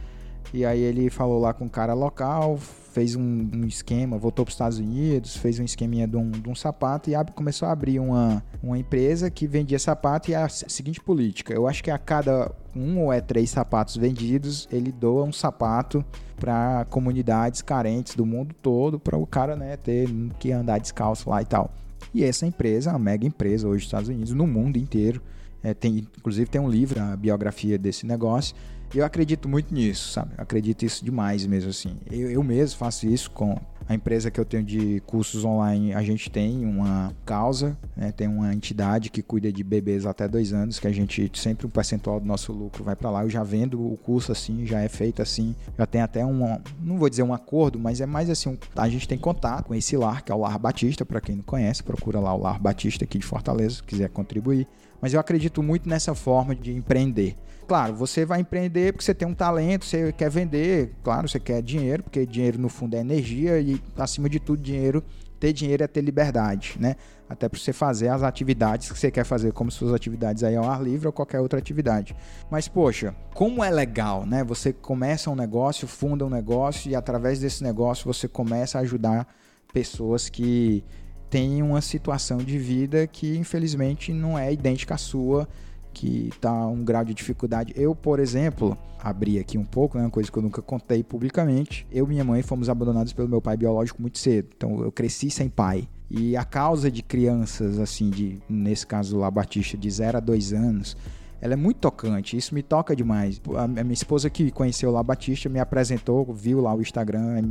e 0.52 0.64
aí 0.64 0.80
ele 0.80 1.10
falou 1.10 1.40
lá 1.40 1.52
com 1.52 1.66
o 1.66 1.70
cara 1.70 1.94
local, 1.94 2.58
fez 2.58 3.16
um, 3.16 3.50
um 3.52 3.66
esquema, 3.66 4.16
voltou 4.16 4.44
para 4.44 4.50
os 4.50 4.54
Estados 4.54 4.78
Unidos, 4.78 5.36
fez 5.36 5.58
um 5.58 5.64
esqueminha 5.64 6.06
de 6.06 6.16
um, 6.16 6.30
de 6.30 6.48
um 6.48 6.54
sapato 6.54 7.10
e 7.10 7.14
começou 7.34 7.66
a 7.66 7.72
abrir 7.72 7.98
uma, 7.98 8.42
uma 8.62 8.78
empresa 8.78 9.30
que 9.30 9.46
vendia 9.46 9.78
sapato 9.78 10.30
e 10.30 10.34
a 10.34 10.48
seguinte 10.48 11.00
política, 11.00 11.52
eu 11.52 11.66
acho 11.66 11.82
que 11.82 11.90
a 11.90 11.98
cada 11.98 12.52
um 12.74 13.00
ou 13.00 13.12
é 13.12 13.20
três 13.20 13.50
sapatos 13.50 13.96
vendidos, 13.96 14.68
ele 14.70 14.92
doa 14.92 15.24
um 15.24 15.32
sapato 15.32 16.04
para 16.36 16.84
comunidades 16.90 17.62
carentes 17.62 18.14
do 18.14 18.26
mundo 18.26 18.54
todo, 18.60 18.98
para 18.98 19.16
o 19.16 19.26
cara 19.26 19.56
né, 19.56 19.76
ter 19.76 20.08
que 20.38 20.52
andar 20.52 20.78
descalço 20.78 21.30
lá 21.30 21.42
e 21.42 21.46
tal. 21.46 21.72
E 22.12 22.22
essa 22.22 22.46
empresa, 22.46 22.90
uma 22.90 22.98
mega 22.98 23.26
empresa 23.26 23.66
hoje 23.66 23.78
nos 23.78 23.86
Estados 23.86 24.08
Unidos, 24.08 24.32
no 24.32 24.46
mundo 24.46 24.76
inteiro, 24.76 25.20
é, 25.62 25.72
tem, 25.72 26.06
inclusive 26.18 26.48
tem 26.50 26.60
um 26.60 26.68
livro, 26.68 27.00
a 27.00 27.16
biografia 27.16 27.78
desse 27.78 28.06
negócio, 28.06 28.54
eu 28.94 29.04
acredito 29.04 29.48
muito 29.48 29.72
nisso, 29.72 30.12
sabe? 30.12 30.32
Eu 30.36 30.42
acredito 30.42 30.84
isso 30.84 31.04
demais 31.04 31.46
mesmo, 31.46 31.70
assim. 31.70 31.96
Eu, 32.10 32.30
eu 32.30 32.42
mesmo 32.42 32.78
faço 32.78 33.06
isso 33.06 33.30
com 33.30 33.58
a 33.88 33.94
empresa 33.94 34.30
que 34.30 34.40
eu 34.40 34.44
tenho 34.44 34.62
de 34.62 35.00
cursos 35.06 35.44
online. 35.44 35.92
A 35.94 36.02
gente 36.02 36.30
tem 36.30 36.64
uma 36.64 37.14
causa, 37.24 37.76
né? 37.96 38.12
tem 38.12 38.26
uma 38.26 38.54
entidade 38.54 39.10
que 39.10 39.22
cuida 39.22 39.52
de 39.52 39.62
bebês 39.62 40.06
até 40.06 40.26
dois 40.26 40.52
anos, 40.52 40.78
que 40.78 40.86
a 40.86 40.92
gente 40.92 41.30
sempre 41.34 41.66
um 41.66 41.70
percentual 41.70 42.18
do 42.18 42.26
nosso 42.26 42.52
lucro 42.52 42.82
vai 42.82 42.96
para 42.96 43.10
lá. 43.10 43.22
Eu 43.22 43.30
já 43.30 43.42
vendo 43.42 43.80
o 43.80 43.96
curso 43.96 44.32
assim, 44.32 44.64
já 44.64 44.80
é 44.80 44.88
feito 44.88 45.20
assim. 45.20 45.54
Já 45.76 45.86
tem 45.86 46.00
até 46.00 46.24
um, 46.24 46.58
não 46.80 46.98
vou 46.98 47.10
dizer 47.10 47.22
um 47.22 47.34
acordo, 47.34 47.78
mas 47.78 48.00
é 48.00 48.06
mais 48.06 48.30
assim, 48.30 48.58
a 48.74 48.88
gente 48.88 49.06
tem 49.06 49.18
contato 49.18 49.66
com 49.66 49.74
esse 49.74 49.96
lar, 49.96 50.22
que 50.22 50.32
é 50.32 50.34
o 50.34 50.38
Lar 50.38 50.58
Batista, 50.58 51.04
para 51.04 51.20
quem 51.20 51.36
não 51.36 51.42
conhece, 51.42 51.82
procura 51.82 52.20
lá 52.20 52.34
o 52.34 52.40
Lar 52.40 52.60
Batista 52.60 53.04
aqui 53.04 53.18
de 53.18 53.26
Fortaleza, 53.26 53.76
se 53.76 53.82
quiser 53.82 54.08
contribuir. 54.08 54.66
Mas 55.00 55.12
eu 55.12 55.20
acredito 55.20 55.62
muito 55.62 55.88
nessa 55.88 56.14
forma 56.14 56.54
de 56.54 56.72
empreender. 56.72 57.36
Claro, 57.66 57.94
você 57.94 58.26
vai 58.26 58.40
empreender 58.40 58.92
porque 58.92 59.04
você 59.04 59.14
tem 59.14 59.26
um 59.26 59.34
talento, 59.34 59.86
você 59.86 60.12
quer 60.12 60.30
vender, 60.30 60.92
claro, 61.02 61.28
você 61.28 61.40
quer 61.40 61.62
dinheiro, 61.62 62.02
porque 62.02 62.26
dinheiro 62.26 62.58
no 62.58 62.68
fundo 62.68 62.94
é 62.94 63.00
energia 63.00 63.58
e 63.58 63.80
acima 63.96 64.28
de 64.28 64.38
tudo 64.38 64.62
dinheiro, 64.62 65.02
ter 65.40 65.52
dinheiro 65.52 65.82
é 65.82 65.86
ter 65.86 66.02
liberdade, 66.02 66.76
né? 66.78 66.96
Até 67.28 67.48
para 67.48 67.58
você 67.58 67.72
fazer 67.72 68.08
as 68.08 68.22
atividades 68.22 68.92
que 68.92 68.98
você 68.98 69.10
quer 69.10 69.24
fazer, 69.24 69.52
como 69.52 69.70
suas 69.70 69.94
atividades 69.94 70.44
aí 70.44 70.56
ao 70.56 70.68
ar 70.68 70.82
livre 70.82 71.06
ou 71.06 71.12
qualquer 71.12 71.40
outra 71.40 71.58
atividade. 71.58 72.14
Mas 72.50 72.68
poxa, 72.68 73.14
como 73.34 73.64
é 73.64 73.70
legal, 73.70 74.26
né? 74.26 74.44
Você 74.44 74.72
começa 74.72 75.30
um 75.30 75.34
negócio, 75.34 75.88
funda 75.88 76.24
um 76.24 76.30
negócio 76.30 76.90
e 76.90 76.94
através 76.94 77.40
desse 77.40 77.62
negócio 77.62 78.04
você 78.04 78.28
começa 78.28 78.78
a 78.78 78.82
ajudar 78.82 79.26
pessoas 79.72 80.28
que 80.28 80.84
têm 81.30 81.62
uma 81.62 81.80
situação 81.80 82.38
de 82.38 82.58
vida 82.58 83.06
que 83.06 83.36
infelizmente 83.36 84.12
não 84.12 84.38
é 84.38 84.52
idêntica 84.52 84.94
à 84.94 84.98
sua 84.98 85.48
que 85.94 86.28
está 86.28 86.66
um 86.66 86.84
grau 86.84 87.04
de 87.04 87.14
dificuldade. 87.14 87.72
Eu, 87.76 87.94
por 87.94 88.18
exemplo, 88.18 88.76
abri 88.98 89.38
aqui 89.38 89.56
um 89.56 89.64
pouco, 89.64 89.96
né, 89.96 90.04
uma 90.04 90.10
coisa 90.10 90.30
que 90.30 90.36
eu 90.36 90.42
nunca 90.42 90.60
contei 90.60 91.02
publicamente. 91.02 91.86
Eu 91.90 92.04
e 92.04 92.08
minha 92.08 92.24
mãe 92.24 92.42
fomos 92.42 92.68
abandonados 92.68 93.12
pelo 93.12 93.28
meu 93.28 93.40
pai 93.40 93.56
biológico 93.56 94.02
muito 94.02 94.18
cedo. 94.18 94.48
Então 94.56 94.82
eu 94.82 94.90
cresci 94.90 95.30
sem 95.30 95.48
pai. 95.48 95.88
E 96.10 96.36
a 96.36 96.44
causa 96.44 96.90
de 96.90 97.02
crianças, 97.02 97.78
assim, 97.78 98.10
de 98.10 98.38
nesse 98.48 98.86
caso 98.86 99.18
lá, 99.18 99.30
Batista, 99.30 99.76
de 99.78 99.90
0 99.90 100.18
a 100.18 100.20
2 100.20 100.52
anos, 100.52 100.96
ela 101.40 101.54
é 101.54 101.56
muito 101.56 101.78
tocante, 101.78 102.36
isso 102.36 102.54
me 102.54 102.62
toca 102.62 102.94
demais. 102.96 103.40
A 103.56 103.66
minha 103.66 103.92
esposa 103.92 104.30
que 104.30 104.50
conheceu 104.50 104.90
lá 104.90 105.02
Batista 105.02 105.48
me 105.48 105.60
apresentou, 105.60 106.32
viu 106.32 106.60
lá 106.60 106.74
o 106.74 106.80
Instagram, 106.80 107.42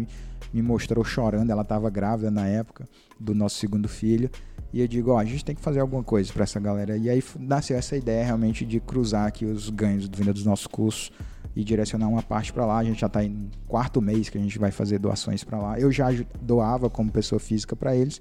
me, 0.51 0.61
mostrou 0.61 1.03
chorando, 1.03 1.49
ela 1.49 1.61
estava 1.61 1.89
grávida 1.89 2.31
na 2.31 2.47
época 2.47 2.87
do 3.19 3.35
nosso 3.35 3.57
segundo 3.57 3.87
filho. 3.87 4.29
E 4.71 4.81
eu 4.81 4.87
digo, 4.87 5.11
ó, 5.11 5.19
a 5.19 5.25
gente 5.25 5.45
tem 5.45 5.53
que 5.53 5.61
fazer 5.61 5.79
alguma 5.79 6.03
coisa 6.03 6.33
para 6.33 6.43
essa 6.43 6.59
galera. 6.59 6.97
E 6.97 7.07
aí 7.09 7.23
nasceu 7.39 7.77
essa 7.77 7.95
ideia 7.95 8.25
realmente 8.25 8.65
de 8.65 8.79
cruzar 8.79 9.27
aqui 9.27 9.45
os 9.45 9.69
ganhos 9.69 10.09
do 10.09 10.17
vinda 10.17 10.33
dos 10.33 10.45
nossos 10.45 10.65
cursos 10.65 11.11
e 11.55 11.63
direcionar 11.63 12.07
uma 12.07 12.23
parte 12.23 12.51
para 12.51 12.65
lá. 12.65 12.79
A 12.79 12.83
gente 12.83 12.99
já 12.99 13.07
está 13.07 13.23
em 13.23 13.51
quarto 13.67 14.01
mês 14.01 14.29
que 14.29 14.37
a 14.37 14.41
gente 14.41 14.57
vai 14.57 14.71
fazer 14.71 14.97
doações 14.97 15.43
para 15.43 15.59
lá. 15.59 15.79
Eu 15.79 15.91
já 15.91 16.07
doava 16.41 16.89
como 16.89 17.11
pessoa 17.11 17.39
física 17.39 17.75
para 17.75 17.95
eles, 17.95 18.19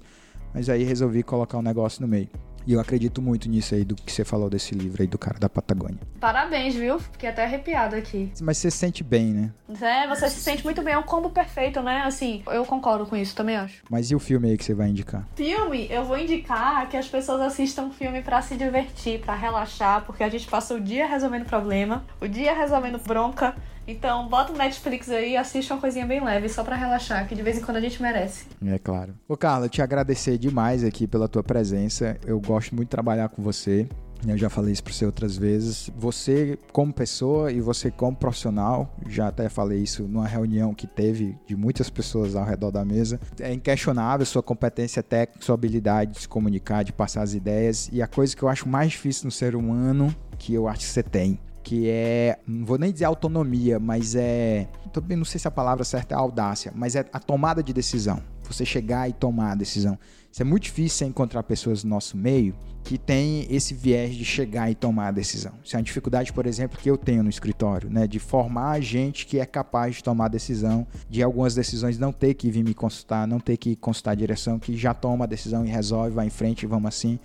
mas 0.53 0.69
aí 0.69 0.83
resolvi 0.83 1.23
colocar 1.23 1.57
o 1.57 1.61
um 1.61 1.63
negócio 1.63 2.01
no 2.01 2.07
meio. 2.07 2.29
E 2.65 2.73
eu 2.73 2.79
acredito 2.79 3.21
muito 3.21 3.49
nisso 3.49 3.75
aí 3.75 3.83
do 3.83 3.95
que 3.95 4.11
você 4.11 4.23
falou 4.23 4.49
desse 4.49 4.73
livro 4.73 5.01
aí 5.01 5.07
do 5.07 5.17
cara 5.17 5.37
da 5.37 5.49
Patagônia. 5.49 5.99
Parabéns, 6.19 6.75
viu? 6.75 6.99
Fiquei 6.99 7.29
até 7.29 7.43
arrepiado 7.43 7.95
aqui. 7.95 8.31
Mas 8.41 8.57
você 8.57 8.71
se 8.71 8.77
sente 8.77 9.03
bem, 9.03 9.33
né? 9.33 9.51
É, 9.81 10.07
você 10.07 10.29
se 10.29 10.39
sente 10.39 10.63
muito 10.63 10.81
bem. 10.81 10.93
É 10.93 10.97
um 10.97 11.03
combo 11.03 11.29
perfeito, 11.29 11.81
né? 11.81 12.03
Assim, 12.05 12.41
eu 12.47 12.65
concordo 12.65 13.05
com 13.05 13.15
isso, 13.15 13.35
também 13.35 13.57
acho. 13.57 13.83
Mas 13.89 14.11
e 14.11 14.15
o 14.15 14.19
filme 14.19 14.49
aí 14.49 14.57
que 14.57 14.63
você 14.63 14.73
vai 14.73 14.89
indicar? 14.89 15.27
Filme, 15.35 15.87
eu 15.89 16.05
vou 16.05 16.17
indicar 16.17 16.87
que 16.87 16.95
as 16.95 17.07
pessoas 17.07 17.41
assistam 17.41 17.89
filme 17.89 18.21
para 18.21 18.41
se 18.41 18.55
divertir, 18.55 19.19
para 19.19 19.35
relaxar, 19.35 20.05
porque 20.05 20.23
a 20.23 20.29
gente 20.29 20.47
passa 20.47 20.73
o 20.73 20.79
dia 20.79 21.05
resolvendo 21.07 21.45
problema, 21.45 22.03
o 22.21 22.27
dia 22.27 22.53
resolvendo 22.53 22.99
bronca. 22.99 23.55
Então, 23.85 24.29
bota 24.29 24.53
o 24.53 24.57
Netflix 24.57 25.09
aí 25.09 25.31
e 25.31 25.37
assiste 25.37 25.71
uma 25.73 25.79
coisinha 25.79 26.05
bem 26.05 26.23
leve, 26.23 26.47
só 26.47 26.63
para 26.63 26.73
relaxar, 26.75 27.27
que 27.27 27.35
de 27.35 27.41
vez 27.41 27.57
em 27.57 27.61
quando 27.61 27.77
a 27.77 27.81
gente 27.81 28.01
merece. 28.01 28.45
É 28.65 28.79
claro. 28.79 29.13
Ô, 29.27 29.35
Carla, 29.35 29.67
te 29.67 29.81
agradecer 29.81 30.37
demais 30.37 30.85
aqui 30.85 31.05
pela 31.05 31.27
tua 31.27 31.43
presença. 31.43 32.17
Eu 32.25 32.39
gosto 32.39 32.52
muito 32.59 32.87
de 32.87 32.91
trabalhar 32.91 33.29
com 33.29 33.41
você. 33.41 33.87
Eu 34.25 34.37
já 34.37 34.49
falei 34.49 34.71
isso 34.71 34.83
para 34.83 34.93
você 34.93 35.05
outras 35.05 35.37
vezes. 35.37 35.89
Você, 35.97 36.57
como 36.71 36.93
pessoa 36.93 37.51
e 37.51 37.59
você, 37.59 37.91
como 37.91 38.15
profissional, 38.15 38.95
já 39.07 39.27
até 39.27 39.49
falei 39.49 39.79
isso 39.79 40.03
numa 40.03 40.27
reunião 40.27 40.73
que 40.73 40.87
teve 40.87 41.37
de 41.45 41.55
muitas 41.55 41.89
pessoas 41.89 42.35
ao 42.35 42.45
redor 42.45 42.71
da 42.71 42.85
mesa. 42.85 43.19
É 43.39 43.53
inquestionável 43.53 44.25
sua 44.25 44.41
competência 44.41 45.03
técnica, 45.03 45.45
sua 45.45 45.55
habilidade 45.55 46.11
de 46.11 46.21
se 46.21 46.27
comunicar, 46.27 46.83
de 46.83 46.93
passar 46.93 47.21
as 47.21 47.33
ideias. 47.33 47.89
E 47.91 48.01
a 48.01 48.07
coisa 48.07 48.35
que 48.35 48.43
eu 48.43 48.47
acho 48.47 48.67
mais 48.67 48.91
difícil 48.91 49.25
no 49.25 49.31
ser 49.31 49.55
humano, 49.55 50.15
que 50.37 50.53
eu 50.53 50.67
acho 50.67 50.79
que 50.79 50.85
você 50.85 51.03
tem, 51.03 51.37
que 51.61 51.89
é, 51.89 52.37
não 52.47 52.65
vou 52.65 52.77
nem 52.77 52.91
dizer 52.91 53.05
autonomia, 53.05 53.79
mas 53.79 54.15
é, 54.15 54.67
também 54.91 55.17
não 55.17 55.25
sei 55.25 55.39
se 55.39 55.47
a 55.47 55.51
palavra 55.51 55.83
certa 55.83 56.15
é 56.15 56.17
audácia, 56.17 56.71
mas 56.75 56.95
é 56.95 57.05
a 57.11 57.19
tomada 57.19 57.63
de 57.63 57.73
decisão. 57.73 58.21
Você 58.43 58.65
chegar 58.65 59.09
e 59.09 59.13
tomar 59.13 59.51
a 59.51 59.55
decisão. 59.55 59.97
Isso 60.31 60.41
é 60.41 60.45
muito 60.45 60.63
difícil 60.63 61.07
encontrar 61.07 61.43
pessoas 61.43 61.83
no 61.83 61.91
nosso 61.91 62.17
meio 62.17 62.55
que 62.83 62.97
têm 62.97 63.47
esse 63.49 63.73
viés 63.73 64.15
de 64.15 64.25
chegar 64.25 64.69
e 64.69 64.75
tomar 64.75 65.09
a 65.09 65.11
decisão. 65.11 65.53
Isso 65.63 65.75
é 65.75 65.77
uma 65.77 65.83
dificuldade, 65.83 66.33
por 66.33 66.45
exemplo, 66.45 66.77
que 66.77 66.89
eu 66.89 66.97
tenho 66.97 67.23
no 67.23 67.29
escritório, 67.29 67.89
né? 67.89 68.07
De 68.07 68.19
formar 68.19 68.81
gente 68.81 69.25
que 69.25 69.39
é 69.39 69.45
capaz 69.45 69.95
de 69.95 70.03
tomar 70.03 70.25
a 70.25 70.29
decisão, 70.29 70.85
de 71.09 71.21
algumas 71.23 71.55
decisões 71.55 71.97
não 71.99 72.11
ter 72.11 72.33
que 72.33 72.49
vir 72.49 72.63
me 72.63 72.73
consultar, 72.73 73.27
não 73.27 73.39
ter 73.39 73.57
que 73.57 73.75
consultar 73.75 74.11
a 74.11 74.15
direção, 74.15 74.59
que 74.59 74.75
já 74.75 74.93
toma 74.93 75.25
a 75.25 75.27
decisão 75.27 75.65
e 75.65 75.69
resolve, 75.69 76.15
vai 76.15 76.25
em 76.25 76.31
frente 76.31 76.63
e 76.63 76.65
vamos 76.65 76.89
assim. 76.89 77.19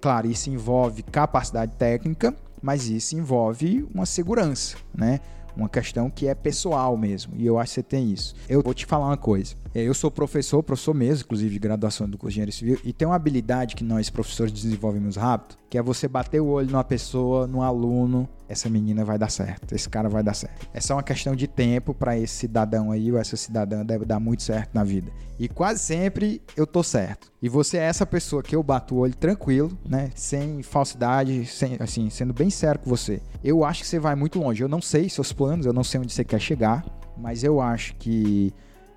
Claro, 0.00 0.30
isso 0.30 0.48
envolve 0.48 1.02
capacidade 1.02 1.72
técnica, 1.76 2.34
mas 2.62 2.88
isso 2.88 3.16
envolve 3.16 3.86
uma 3.92 4.06
segurança, 4.06 4.76
né? 4.94 5.20
Uma 5.54 5.68
questão 5.68 6.08
que 6.08 6.26
é 6.26 6.34
pessoal 6.34 6.96
mesmo, 6.96 7.34
e 7.36 7.44
eu 7.44 7.58
acho 7.58 7.72
que 7.72 7.74
você 7.74 7.82
tem 7.82 8.10
isso. 8.10 8.34
Eu 8.48 8.62
vou 8.62 8.72
te 8.72 8.86
falar 8.86 9.06
uma 9.06 9.18
coisa. 9.18 9.54
É, 9.74 9.82
eu 9.82 9.94
sou 9.94 10.10
professor, 10.10 10.62
professor 10.62 10.94
mesmo, 10.94 11.24
inclusive 11.24 11.54
de 11.54 11.58
graduação 11.58 12.08
do 12.08 12.18
curso 12.18 12.34
de 12.34 12.40
Engenharia 12.40 12.52
Civil, 12.52 12.78
e 12.84 12.92
tem 12.92 13.08
uma 13.08 13.16
habilidade 13.16 13.74
que 13.74 13.82
nós 13.82 14.10
professores 14.10 14.52
desenvolvemos 14.52 15.16
rápido, 15.16 15.56
que 15.70 15.78
é 15.78 15.82
você 15.82 16.06
bater 16.06 16.40
o 16.40 16.46
olho 16.46 16.70
numa 16.70 16.84
pessoa, 16.84 17.46
num 17.46 17.62
aluno, 17.62 18.28
essa 18.46 18.68
menina 18.68 19.02
vai 19.02 19.16
dar 19.16 19.30
certo, 19.30 19.74
esse 19.74 19.88
cara 19.88 20.10
vai 20.10 20.22
dar 20.22 20.34
certo. 20.34 20.68
É 20.74 20.80
só 20.80 20.94
uma 20.94 21.02
questão 21.02 21.34
de 21.34 21.46
tempo 21.46 21.94
para 21.94 22.18
esse 22.18 22.34
cidadão 22.34 22.92
aí 22.92 23.10
ou 23.10 23.16
essa 23.16 23.34
cidadã 23.34 23.82
deve 23.82 24.04
dar 24.04 24.20
muito 24.20 24.42
certo 24.42 24.74
na 24.74 24.84
vida. 24.84 25.10
E 25.38 25.48
quase 25.48 25.80
sempre 25.80 26.42
eu 26.54 26.66
tô 26.66 26.82
certo. 26.82 27.32
E 27.40 27.48
você 27.48 27.78
é 27.78 27.84
essa 27.84 28.04
pessoa 28.04 28.42
que 28.42 28.54
eu 28.54 28.62
bato 28.62 28.94
o 28.94 28.98
olho 28.98 29.16
tranquilo, 29.16 29.76
né, 29.88 30.10
sem 30.14 30.62
falsidade, 30.62 31.46
sem 31.46 31.76
assim, 31.80 32.10
sendo 32.10 32.34
bem 32.34 32.50
sério 32.50 32.78
com 32.78 32.90
você. 32.90 33.22
Eu 33.42 33.64
acho 33.64 33.80
que 33.80 33.88
você 33.88 33.98
vai 33.98 34.14
muito 34.14 34.38
longe. 34.38 34.62
Eu 34.62 34.68
não 34.68 34.82
sei 34.82 35.08
seus 35.08 35.32
planos, 35.32 35.64
eu 35.64 35.72
não 35.72 35.82
sei 35.82 35.98
onde 35.98 36.12
você 36.12 36.22
quer 36.22 36.40
chegar, 36.40 36.84
mas 37.16 37.42
eu 37.42 37.60
acho 37.60 37.94
que 37.96 38.52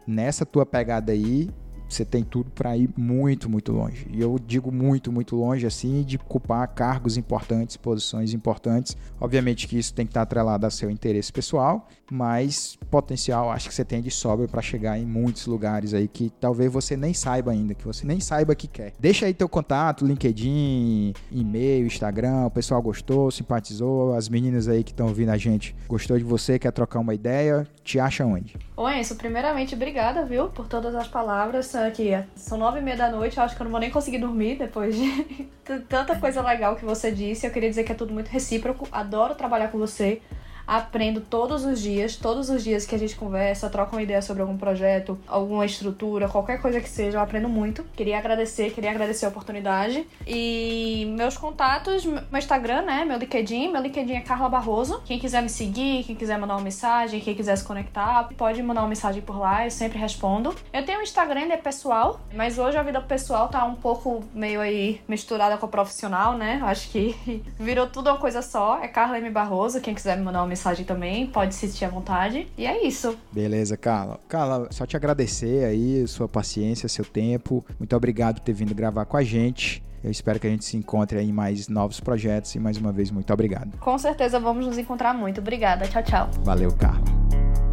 nessa 0.08 0.46
tua 0.46 0.66
pegada 0.66 1.12
aí, 1.12 1.50
você 1.96 2.06
tem 2.06 2.24
tudo 2.24 2.52
para 2.52 2.76
ir 2.76 2.90
muito, 2.98 3.50
muito 3.50 3.72
longe. 3.72 4.08
E 4.12 4.22
eu 4.22 4.38
digo 4.38 4.72
muito, 4.72 5.12
muito 5.12 5.36
longe 5.36 5.66
assim, 5.66 6.04
de 6.04 6.18
ocupar 6.18 6.68
cargos 6.68 7.18
importantes, 7.18 7.78
posições 7.78 8.34
importantes. 8.34 8.98
Obviamente 9.20 9.68
que 9.68 9.78
isso 9.78 9.94
tem 9.94 10.06
que 10.06 10.12
estar 10.12 10.24
atrelado 10.24 10.66
ao 10.66 10.72
seu 10.72 10.90
interesse 10.90 11.32
pessoal, 11.32 11.88
mas 12.12 12.78
potencial 12.90 13.52
acho 13.52 13.70
que 13.70 13.76
você 13.76 13.86
tem 13.86 14.02
de 14.02 14.12
sobra 14.12 14.48
para 14.48 14.62
chegar 14.62 15.00
em 15.00 15.06
muitos 15.06 15.48
lugares 15.48 15.94
aí 15.94 16.08
que 16.08 16.30
talvez 16.40 16.72
você 16.72 16.96
nem 16.96 17.14
saiba 17.14 17.52
ainda, 17.52 17.74
que 17.74 17.86
você 17.86 18.06
nem 18.06 18.20
saiba 18.20 18.56
que 18.56 18.68
quer. 18.68 18.94
Deixa 19.00 19.26
aí 19.26 19.34
teu 19.34 19.50
contato, 19.50 20.06
LinkedIn, 20.06 21.14
e-mail, 21.32 21.86
Instagram, 21.86 22.46
o 22.46 22.52
pessoal 22.52 22.82
gostou, 22.82 23.32
simpatizou, 23.32 24.14
as 24.14 24.30
meninas 24.30 24.68
aí 24.68 24.84
que 24.84 24.92
estão 24.92 25.08
ouvindo 25.08 25.30
a 25.30 25.38
gente 25.38 25.76
gostou 25.88 26.18
de 26.18 26.24
você, 26.24 26.60
quer 26.60 26.72
trocar 26.72 27.00
uma 27.00 27.14
ideia, 27.14 27.68
te 27.84 28.00
acha 28.00 28.26
onde? 28.26 28.56
Oi, 28.78 29.00
Enzo, 29.00 29.16
primeiramente, 29.16 29.76
obrigada, 29.76 30.26
viu, 30.26 30.50
por 30.50 30.68
todas 30.68 30.94
as 30.96 31.08
palavras 31.08 31.66
aqui. 31.86 32.12
São 32.36 32.58
nove 32.58 32.80
e 32.80 32.82
meia 32.82 32.98
da 32.98 33.10
noite, 33.10 33.38
eu 33.38 33.44
acho 33.44 33.56
que 33.56 33.62
eu 33.62 33.66
não 33.66 33.72
vou 33.72 33.80
nem 33.80 33.90
conseguir 33.90 34.18
dormir 34.18 34.58
depois 34.58 34.96
de 34.96 35.48
tanta 35.88 36.16
coisa 36.18 36.42
legal 36.42 36.76
que 36.76 36.86
você 36.86 37.12
disse. 37.12 37.46
Eu 37.46 37.52
queria 37.52 37.70
dizer 37.70 37.84
que 37.84 37.92
é 37.92 37.96
tudo 37.96 38.14
muito 38.14 38.28
recíproco, 38.28 38.88
adoro 38.92 39.36
trabalhar 39.36 39.70
com 39.70 39.78
você 39.78 40.22
aprendo 40.68 41.22
todos 41.22 41.66
os 41.66 41.82
dias, 41.82 42.16
todos 42.16 42.50
os 42.50 42.64
dias 42.64 42.86
que 42.86 42.96
a 42.96 42.98
gente 42.98 43.16
conversa, 43.16 43.70
troca 43.70 43.96
uma 43.96 44.02
ideia 44.02 44.22
sobre 44.22 44.42
algum 44.42 44.58
projeto, 44.58 45.18
alguma 45.28 45.66
estrutura, 45.66 46.28
qualquer 46.28 46.62
coisa 46.62 46.80
que 46.80 46.90
seja, 46.90 47.18
eu 47.18 47.22
aprendo 47.22 47.50
muito. 47.50 47.84
Queria 47.96 48.18
agradecer, 48.18 48.72
queria 48.72 48.92
agradecer 48.92 49.26
a 49.26 49.30
oportunidade. 49.30 50.08
E 50.26 51.14
meus 51.16 51.38
contatos, 51.38 52.06
meu 52.06 52.24
Instagram, 52.34 52.82
né? 52.84 53.06
Meu 53.06 53.18
LinkedIn, 53.18 53.72
meu 53.72 53.82
LinkedIn 53.82 54.14
é 54.14 54.22
Carla 54.22 54.50
Barroso. 54.50 55.02
Quem 55.06 55.20
quiser 55.20 55.42
me 55.42 55.50
seguir, 55.50 56.04
quem 56.04 56.16
quiser 56.16 56.38
mandar 56.38 56.56
uma 56.56 56.64
mensagem, 56.64 57.20
quem 57.20 57.36
quiser 57.36 57.56
se 57.56 57.64
conectar, 57.64 58.30
pode 58.38 58.62
mandar 58.62 58.82
uma 58.82 58.90
mensagem 58.90 59.22
por 59.22 59.38
lá, 59.38 59.66
eu 59.66 59.72
sempre 59.72 59.98
respondo. 59.98 60.56
Eu 60.74 60.86
tenho 60.86 61.00
um 61.00 61.04
Instagram, 61.04 61.52
é 61.52 61.58
pessoal, 61.58 62.20
mas 62.34 62.58
hoje 62.58 62.78
a 62.78 62.84
vida 62.84 63.02
pessoal 63.02 63.48
tá 63.48 63.64
um 63.66 63.76
pouco 63.76 64.24
meio 64.34 64.62
aí 64.62 65.02
misturada 65.08 65.58
com 65.58 65.66
o 65.66 65.70
profissional, 65.70 66.38
né? 66.38 66.60
Acho 66.64 66.90
que 66.90 67.16
virou 67.60 67.88
tudo 67.88 68.10
uma 68.10 68.18
coisa 68.18 68.42
só. 68.42 68.80
É 68.82 68.88
Carla 68.88 69.18
M. 69.18 69.30
Barroso, 69.30 69.82
quem 69.82 69.94
quiser 69.94 70.18
me 70.18 70.24
mandar 70.24 70.42
uma 70.42 70.55
mensagem 70.56 70.86
também, 70.86 71.28
pode 71.28 71.50
assistir 71.50 71.84
à 71.84 71.90
vontade. 71.90 72.48
E 72.58 72.66
é 72.66 72.88
isso. 72.88 73.18
Beleza, 73.32 73.76
Carla. 73.76 74.20
Carla, 74.28 74.70
só 74.72 74.86
te 74.86 74.96
agradecer 74.96 75.66
aí, 75.66 76.08
sua 76.08 76.30
paciência, 76.30 76.88
seu 76.88 77.04
tempo. 77.04 77.64
Muito 77.78 77.94
obrigado 77.96 78.36
por 78.36 78.46
ter 78.46 78.54
vindo 78.54 78.74
gravar 78.74 79.06
com 79.06 79.18
a 79.18 79.24
gente. 79.24 79.84
Eu 80.02 80.10
espero 80.10 80.40
que 80.40 80.48
a 80.48 80.50
gente 80.50 80.64
se 80.64 80.78
encontre 80.78 81.20
aí 81.20 81.30
em 81.30 81.34
mais 81.34 81.68
novos 81.68 82.00
projetos 82.00 82.56
e 82.56 82.60
mais 82.60 82.78
uma 82.78 82.92
vez 82.92 83.12
muito 83.12 83.32
obrigado. 83.34 83.78
Com 83.80 83.98
certeza 83.98 84.40
vamos 84.40 84.66
nos 84.66 84.78
encontrar 84.78 85.14
muito. 85.14 85.42
Obrigada. 85.42 85.86
Tchau, 85.88 86.04
tchau. 86.04 86.30
Valeu, 86.44 86.72
Carla. 86.72 87.65